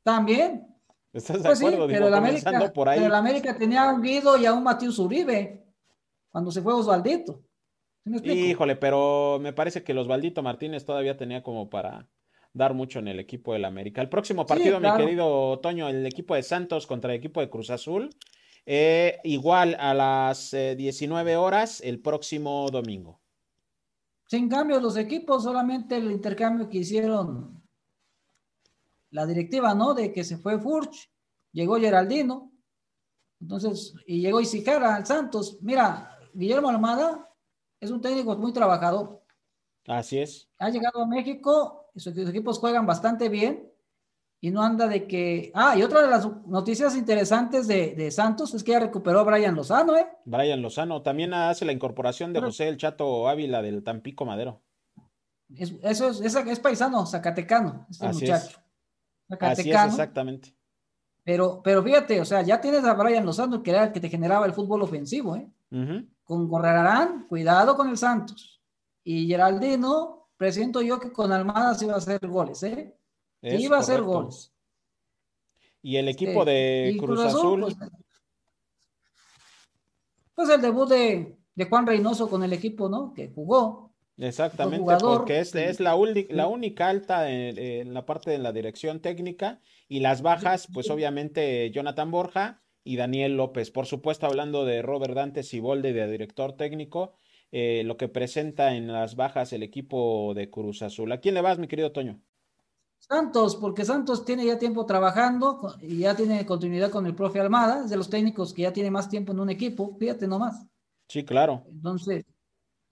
[0.03, 0.68] También.
[1.14, 1.88] ¿Estás de pues acuerdo?
[1.88, 2.99] pero, el América, por ahí.
[2.99, 5.65] pero el América tenía a un Guido y a un Matías Uribe
[6.32, 7.41] cuando se fue Osvaldito.
[8.24, 12.07] Híjole, pero me parece que Osvaldito Martínez todavía tenía como para
[12.53, 14.02] dar mucho en el equipo del América.
[14.02, 17.69] El próximo partido, mi querido Toño, el equipo de Santos contra el equipo de Cruz
[17.69, 18.10] Azul.
[18.65, 23.22] Eh, igual a las 19 eh, horas el próximo domingo.
[24.28, 27.64] Sin cambio, los equipos, solamente el intercambio que hicieron
[29.12, 29.94] la directiva, ¿no?
[29.94, 31.10] De que se fue Furch,
[31.54, 32.52] llegó Geraldino,
[33.40, 35.60] entonces, y llegó Isicara al Santos.
[35.62, 37.34] Mira, Guillermo Almada
[37.80, 39.24] es un técnico muy trabajador.
[39.88, 40.49] Así es.
[40.58, 43.72] Ha llegado a México, y sus equipos juegan bastante bien,
[44.39, 45.51] y no anda de que.
[45.53, 49.55] Ah, y otra de las noticias interesantes de, Santos es que ya recuperó a Brian
[49.55, 50.07] Lozano, ¿eh?
[50.26, 54.61] Brian Lozano también hace la incorporación de José el Chato Ávila del Tampico Madero.
[55.81, 58.59] eso es, es, paisano, zacatecano, este muchacho.
[59.39, 60.53] Así es, exactamente.
[61.23, 64.07] Pero, pero fíjate, o sea, ya tienes a Brian Lozano, que era el que te
[64.07, 65.49] generaba el fútbol ofensivo, ¿eh?
[66.23, 68.61] Con Gorrarán, cuidado con el Santos.
[69.03, 72.97] Y Geraldino, presiento yo que con Almada se iba a hacer goles, ¿eh?
[73.56, 74.52] Iba a hacer goles.
[75.82, 77.61] Y el equipo de Cruz, Azul.
[77.61, 77.76] Pues,
[80.36, 81.38] pues, el debut de,
[81.69, 83.14] Juan Reynoso con el equipo, ¿no?
[83.14, 83.94] Que jugó.
[84.18, 85.95] Exactamente, porque es, es la,
[86.30, 91.69] la única alta en, la parte de la dirección técnica y las bajas, pues obviamente
[91.69, 93.69] Jonathan Borja y Daniel López.
[93.69, 97.14] Por supuesto, hablando de Robert Dante Sibolde, de director técnico,
[97.52, 101.11] eh, lo que presenta en las bajas el equipo de Cruz Azul.
[101.11, 102.19] ¿A quién le vas, mi querido Toño?
[102.99, 107.86] Santos, porque Santos tiene ya tiempo trabajando y ya tiene continuidad con el profe Almada,
[107.86, 110.65] es de los técnicos que ya tiene más tiempo en un equipo, fíjate nomás.
[111.07, 111.64] Sí, claro.
[111.69, 112.26] Entonces,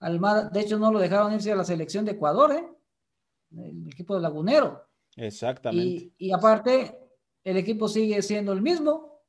[0.00, 2.66] Almada, de hecho no lo dejaron irse a la selección de Ecuador, ¿eh?
[3.56, 4.86] el equipo de Lagunero.
[5.16, 6.12] Exactamente.
[6.18, 6.98] Y, aparte,
[7.44, 9.22] el equipo sigue siendo el mismo,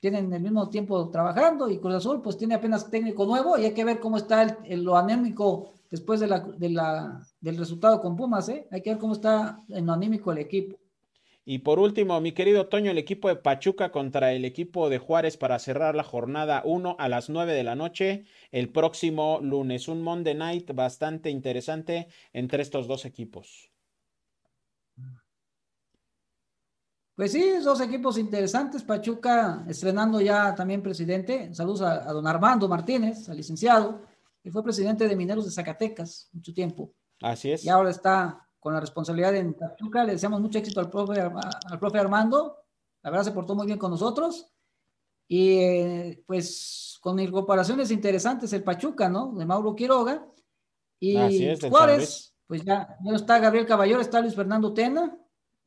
[0.00, 3.72] tienen el mismo tiempo trabajando y Cruz Azul pues tiene apenas técnico nuevo y hay
[3.72, 8.16] que ver cómo está el, lo anémico después de la, de la, del resultado con
[8.16, 8.66] Pumas, ¿eh?
[8.72, 10.76] Hay que ver cómo está en anímico el equipo.
[11.44, 15.36] Y por último, mi querido Toño, el equipo de Pachuca contra el equipo de Juárez
[15.36, 19.86] para cerrar la jornada 1 a las 9 de la noche el próximo lunes.
[19.86, 23.70] Un Monday Night bastante interesante entre estos dos equipos.
[27.14, 28.82] Pues sí, dos equipos interesantes.
[28.82, 31.54] Pachuca estrenando ya también presidente.
[31.54, 34.13] Saludos a don Armando Martínez, al licenciado
[34.44, 36.92] y fue presidente de Mineros de Zacatecas mucho tiempo.
[37.22, 37.64] Así es.
[37.64, 40.04] Y ahora está con la responsabilidad en Pachuca.
[40.04, 42.58] Le deseamos mucho éxito al profe, al profe Armando.
[43.02, 44.52] La verdad se portó muy bien con nosotros.
[45.26, 49.32] Y eh, pues con incorporaciones interesantes el Pachuca, ¿no?
[49.32, 50.26] De Mauro Quiroga.
[51.00, 51.16] Y
[51.68, 55.16] Juárez, pues ya, ya está Gabriel Caballero, está Luis Fernando Tena.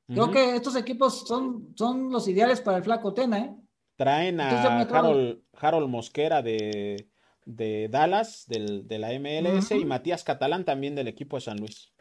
[0.08, 3.58] Creo que estos equipos son, son los ideales para el flaco Tena, ¿eh?
[3.98, 7.10] Traen a Harold, Mosquera de,
[7.48, 11.94] Dallas, de la MLS, y Matías Catalán también del equipo de San Luis.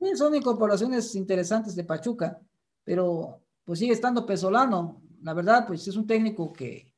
[0.00, 2.40] Sí, son incorporaciones interesantes de Pachuca,
[2.84, 5.02] pero pues sigue estando Pesolano.
[5.22, 6.92] La verdad, pues es un técnico que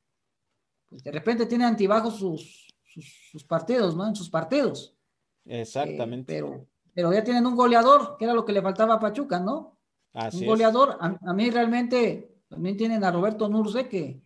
[0.89, 2.75] pues, de repente tiene antibajos sus,
[3.31, 4.07] sus, partidos, ¿no?
[4.07, 4.97] En sus partidos.
[5.45, 6.33] Exactamente.
[6.33, 9.41] Eh, pero, pero ya tienen un goleador, que era lo que le faltaba a Pachuca,
[9.41, 9.79] ¿no?
[10.13, 10.99] un goleador.
[11.01, 14.21] A, mí realmente también tienen a Roberto Nurce, que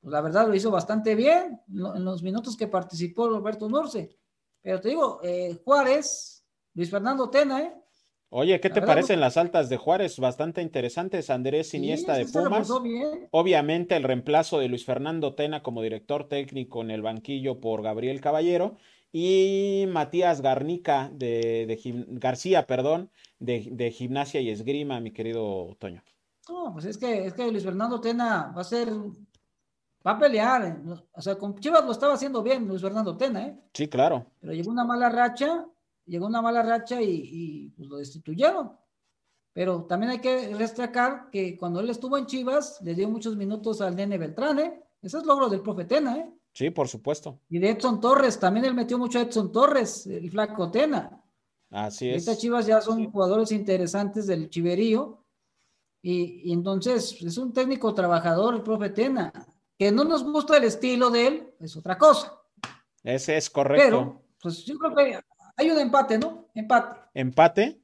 [0.00, 4.16] pues, la verdad lo hizo bastante bien en los minutos que participó Roberto Nurce.
[4.62, 6.44] Pero te digo, eh, Juárez,
[6.74, 7.74] Luis Fernando Tena, ¿eh?
[8.28, 10.18] Oye, ¿qué te parecen las altas de Juárez?
[10.18, 11.30] Bastante interesantes.
[11.30, 12.68] Andrés Iniesta de Pumas.
[13.30, 18.20] Obviamente el reemplazo de Luis Fernando Tena como director técnico en el banquillo por Gabriel
[18.20, 18.76] Caballero
[19.12, 21.78] y Matías Garnica de,
[22.08, 26.02] García, perdón, de, Gimnasia y Esgrima, mi querido Toño.
[26.48, 28.88] No, pues es que, es que Luis Fernando Tena va a ser,
[30.06, 30.64] va a pelear.
[30.64, 30.76] ¿eh?
[31.12, 33.58] O sea, con Chivas lo estaba haciendo bien Luis Fernando Tena, ¿eh?
[33.72, 34.26] Sí, claro.
[34.40, 35.66] Pero llegó una mala racha
[36.06, 38.72] llegó una mala racha y, pues, lo destituyeron.
[39.52, 43.80] Pero también hay que destacar que cuando él estuvo en Chivas, le dio muchos minutos
[43.80, 44.82] al nene Beltrán, ¿eh?
[45.02, 46.30] Ese es logro del Profetena, ¿eh?
[46.52, 47.40] Sí, por supuesto.
[47.48, 51.22] Y de Edson Torres, también él metió mucho a Edson Torres, el flaco Tena.
[51.70, 52.16] Así es.
[52.16, 55.22] Estas Chivas ya son jugadores interesantes del chiverío.
[56.02, 59.32] Y, entonces es un técnico trabajador, el Profetena.
[59.78, 62.32] Que no nos gusta el estilo de él, es otra cosa.
[63.02, 63.84] Ese es correcto.
[63.84, 65.20] Pero, pues yo creo que
[65.56, 66.48] hay un empate, ¿no?
[66.54, 67.00] Empate.
[67.14, 67.80] Empate.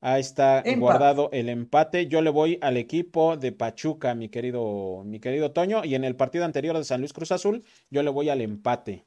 [0.00, 2.06] Ahí está guardado el empate.
[2.06, 5.84] Yo le voy al equipo de Pachuca, mi querido, mi querido Toño.
[5.84, 9.06] Y en el partido anterior de San Luis Cruz Azul, yo le voy al empate.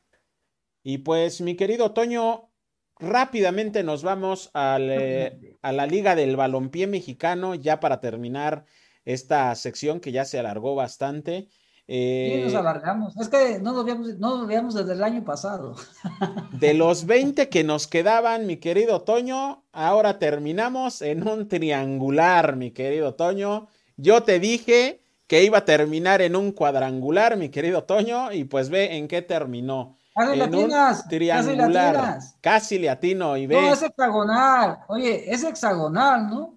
[0.84, 2.50] Y pues, mi querido Toño,
[2.98, 8.66] rápidamente nos vamos eh, a la Liga del Balompié Mexicano, ya para terminar
[9.06, 11.48] esta sección que ya se alargó bastante.
[11.92, 13.18] Eh, nos alargamos.
[13.18, 15.74] Es que no nos, veíamos, no nos desde el año pasado.
[16.52, 22.70] De los 20 que nos quedaban, mi querido Toño, ahora terminamos en un triangular, mi
[22.70, 23.70] querido Toño.
[23.98, 28.70] Yo te dije que iba a terminar en un cuadrangular, mi querido Toño, y pues
[28.70, 29.98] ve en qué terminó.
[30.14, 30.72] Casi en un
[31.10, 32.20] triangular.
[32.40, 33.60] Casi, le atino y ve.
[33.60, 34.78] No, es hexagonal.
[34.90, 36.54] Oye, es hexagonal, ¿no?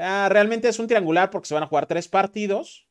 [0.00, 2.86] Ah, realmente es un triangular porque se van a jugar tres partidos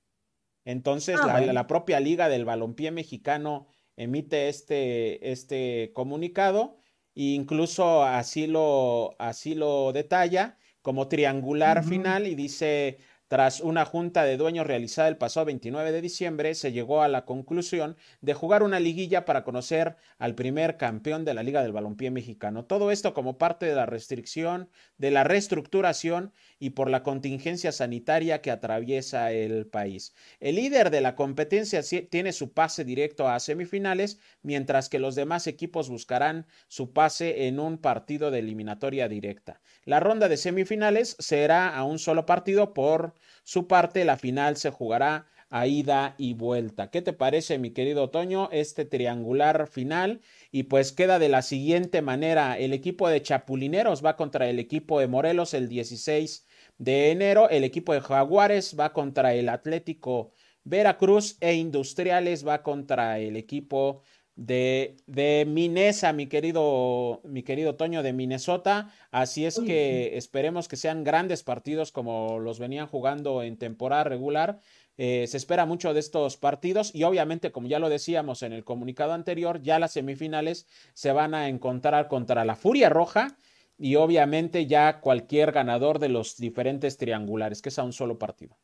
[0.69, 3.65] entonces, ah, la, propia Liga del Balompié Mexicano
[3.97, 6.77] emite este, este comunicado
[7.15, 12.99] e incluso así lo, así lo detalla como triangular final y dice
[13.29, 17.25] tras una junta de dueños realizada el pasado 29 de diciembre, se llegó a la
[17.25, 22.09] conclusión de jugar una liguilla para conocer al primer campeón de la Liga del Balompié
[22.09, 22.65] Mexicano.
[22.65, 28.41] Todo esto como parte de la restricción, de la reestructuración y por la contingencia sanitaria
[28.41, 30.15] que atraviesa el país.
[30.39, 35.45] El líder de la competencia tiene su pase directo a semifinales, mientras que los demás
[35.45, 39.61] equipos buscarán su pase en un partido de eliminatoria directa.
[39.85, 44.69] La ronda de semifinales será a un solo partido por su parte, la final se
[44.69, 46.91] jugará a ida y vuelta.
[46.91, 50.21] ¿Qué te parece, mi querido Otoño, este triangular final?
[50.51, 52.57] Y pues queda de la siguiente manera.
[52.57, 56.45] El equipo de Chapulineros va contra el equipo de Morelos el 16
[56.77, 57.49] de enero.
[57.49, 60.33] El equipo de Jaguares va contra el Atlético
[60.63, 64.03] Veracruz e Industriales va contra el equipo
[64.39, 68.89] de, de Minesa, mi querido, mi querido Toño de Minnesota.
[69.11, 74.61] Así es que esperemos que sean grandes partidos como los venían jugando en temporada regular.
[74.97, 78.63] Eh, se espera mucho de estos partidos y obviamente, como ya lo decíamos en el
[78.63, 83.35] comunicado anterior, ya las semifinales se van a encontrar contra la Furia Roja
[83.77, 88.57] y obviamente ya cualquier ganador de los diferentes triangulares, que es a un solo partido.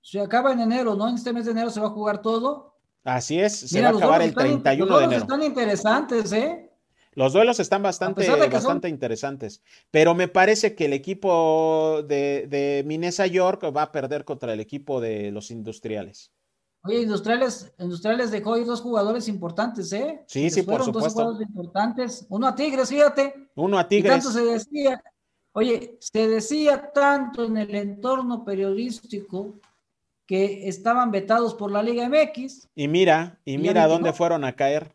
[0.00, 1.08] Se acaba en enero, ¿no?
[1.08, 2.77] En este mes de enero se va a jugar todo
[3.08, 5.22] Así es, se va a acabar el 31 de enero.
[5.22, 6.70] Están interesantes, ¿eh?
[7.12, 13.26] Los duelos están bastante, bastante interesantes, pero me parece que el equipo de, de Minesa
[13.26, 16.32] York va a perder contra el equipo de los industriales.
[16.82, 20.22] Oye, Industriales, Industriales dejó ir dos jugadores importantes, ¿eh?
[20.26, 21.08] Sí, sí, por supuesto.
[21.08, 22.26] Dos jugadores importantes.
[22.28, 23.50] Uno a Tigres, fíjate.
[23.56, 24.12] Uno a Tigres.
[24.12, 25.02] tanto se decía,
[25.52, 29.58] oye, se decía tanto en el entorno periodístico
[30.28, 32.68] que estaban vetados por la Liga MX.
[32.74, 34.94] Y mira, y mira dónde fueron a caer.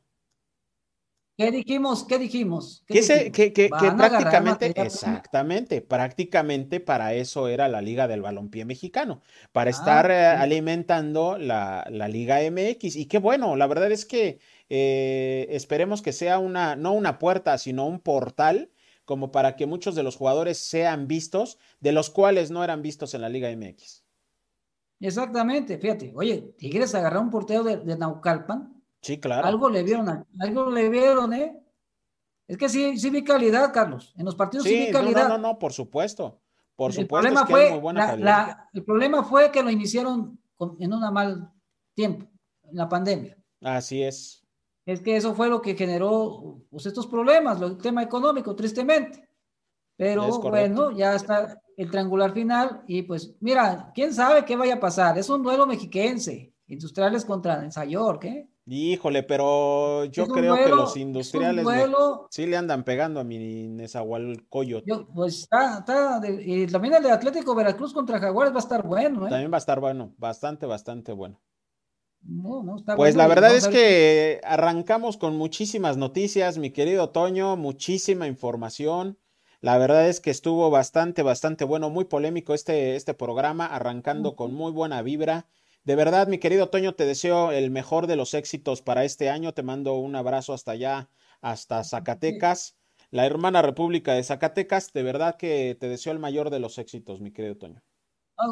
[1.35, 2.05] ¿Qué dijimos?
[2.05, 2.83] ¿Qué dijimos?
[2.85, 10.11] que, prácticamente, exactamente, prácticamente para eso era la Liga del Balompié Mexicano, para ah, estar
[10.11, 12.95] eh, alimentando la, Liga MX.
[12.95, 14.37] Y qué bueno, la verdad es que
[14.69, 18.69] eh, esperemos que sea una, no una puerta, sino un portal
[19.03, 23.15] como para que muchos de los jugadores sean vistos, de los cuales no eran vistos
[23.15, 24.02] en la Liga MX.
[25.03, 28.81] Exactamente, fíjate, oye, Tigres agarró un portero de, Naucalpan.
[29.01, 29.45] Sí, claro.
[29.45, 31.61] Algo le vieron, algo le vieron, ¿eh?
[32.47, 34.13] Es que sí, sí vi calidad, Carlos.
[34.17, 35.27] En los partidos sí, vi calidad.
[35.27, 36.39] No, no, no, por supuesto.
[36.77, 40.39] Por el supuesto problema fue, muy buena el problema fue que lo iniciaron
[40.79, 41.51] en un mal
[41.93, 42.25] tiempo,
[42.63, 43.37] en la pandemia.
[43.61, 44.45] Así es.
[44.85, 49.27] Es que eso fue lo que generó pues, estos problemas, el tema económico, tristemente.
[49.97, 54.79] Pero bueno, ya está el triangular final y pues mira, quién sabe qué vaya a
[54.79, 55.17] pasar.
[55.17, 58.47] Es un duelo mexiquense, industriales contra Ensayor, ¿qué?
[58.65, 61.67] Híjole, pero yo creo que los industriales
[62.29, 64.89] sí le andan pegando a mi Nezahualcóyotl.
[65.13, 69.27] pues está, está y también el de Atlético Veracruz contra Jaguares va a estar bueno,
[69.27, 69.29] ¿eh?
[69.29, 71.41] También va a estar bueno, bastante, bastante bueno.
[72.21, 77.57] No, no, está pues la verdad es que arrancamos con muchísimas noticias, mi querido Toño,
[77.57, 79.17] muchísima información.
[79.63, 84.53] La verdad es que estuvo bastante, bastante bueno, muy polémico este, este programa, arrancando con
[84.53, 85.47] muy buena vibra.
[85.85, 89.53] De verdad, mi querido Toño, te deseo el mejor de los éxitos para este año.
[89.53, 91.09] Te mando un abrazo hasta allá,
[91.39, 92.75] hasta Zacatecas,
[93.09, 94.91] la hermana República de Zacatecas.
[94.91, 97.81] De verdad que te deseo el mayor de los éxitos, mi querido Toño.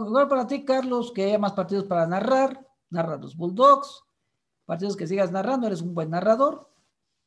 [0.08, 2.66] Igual para ti, Carlos, que haya más partidos para narrar.
[2.90, 4.02] Narra los Bulldogs.
[4.66, 6.71] Partidos que sigas narrando, eres un buen narrador.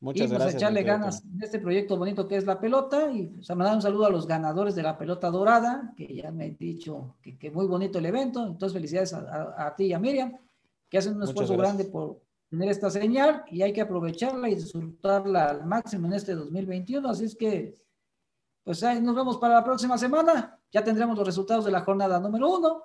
[0.05, 0.61] Muchas y pues gracias.
[0.61, 3.81] echarle ganas en este proyecto bonito que es la pelota y pues, a mandar un
[3.81, 7.65] saludo a los ganadores de la pelota dorada, que ya me he dicho que, muy
[7.65, 8.45] bonito el evento.
[8.45, 10.37] Entonces, felicidades a, ti y a Miriam,
[10.87, 12.21] que hacen un esfuerzo grande por
[12.51, 17.09] tener esta señal y hay que aprovecharla y disfrutarla al máximo en este 2021.
[17.09, 17.75] Así es que,
[18.63, 20.59] pues ahí nos vemos para la próxima semana.
[20.71, 22.83] Ya tendremos los resultados de la jornada número uno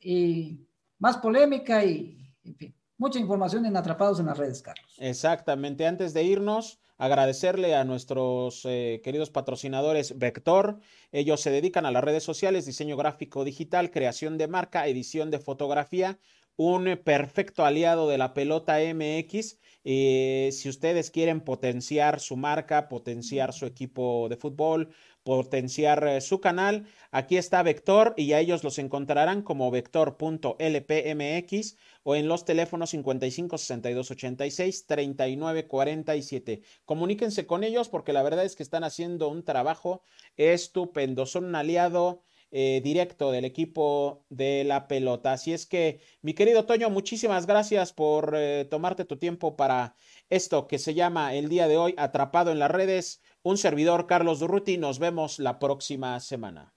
[0.00, 0.66] y
[0.98, 4.94] más polémica y, en fin mucha información en Atrapados en las redes, Carlos.
[4.98, 5.86] Exactamente.
[5.86, 10.78] Antes de irnos, agradecerle a nuestros eh, queridos patrocinadores Vector.
[11.12, 15.38] Ellos se dedican a las redes sociales, diseño gráfico digital, creación de marca, edición de
[15.38, 16.18] fotografía.
[16.56, 19.58] Un perfecto aliado de la pelota MX.
[19.82, 24.94] Eh, si ustedes quieren potenciar su marca, potenciar su equipo de fútbol,
[25.24, 32.14] potenciar eh, su canal, aquí está Vector y a ellos los encontrarán como vector.lpmx o
[32.14, 36.62] en los teléfonos 55 62 86 39 47.
[36.84, 40.02] Comuníquense con ellos porque la verdad es que están haciendo un trabajo
[40.36, 41.26] estupendo.
[41.26, 42.22] Son un aliado
[42.56, 45.32] eh, directo del equipo de la pelota.
[45.32, 49.96] Así es que, mi querido Toño, muchísimas gracias por eh, tomarte tu tiempo para
[50.30, 53.22] esto que se llama el día de hoy Atrapado en las redes.
[53.42, 54.78] Un servidor, Carlos Durruti.
[54.78, 56.72] Nos vemos la próxima semana.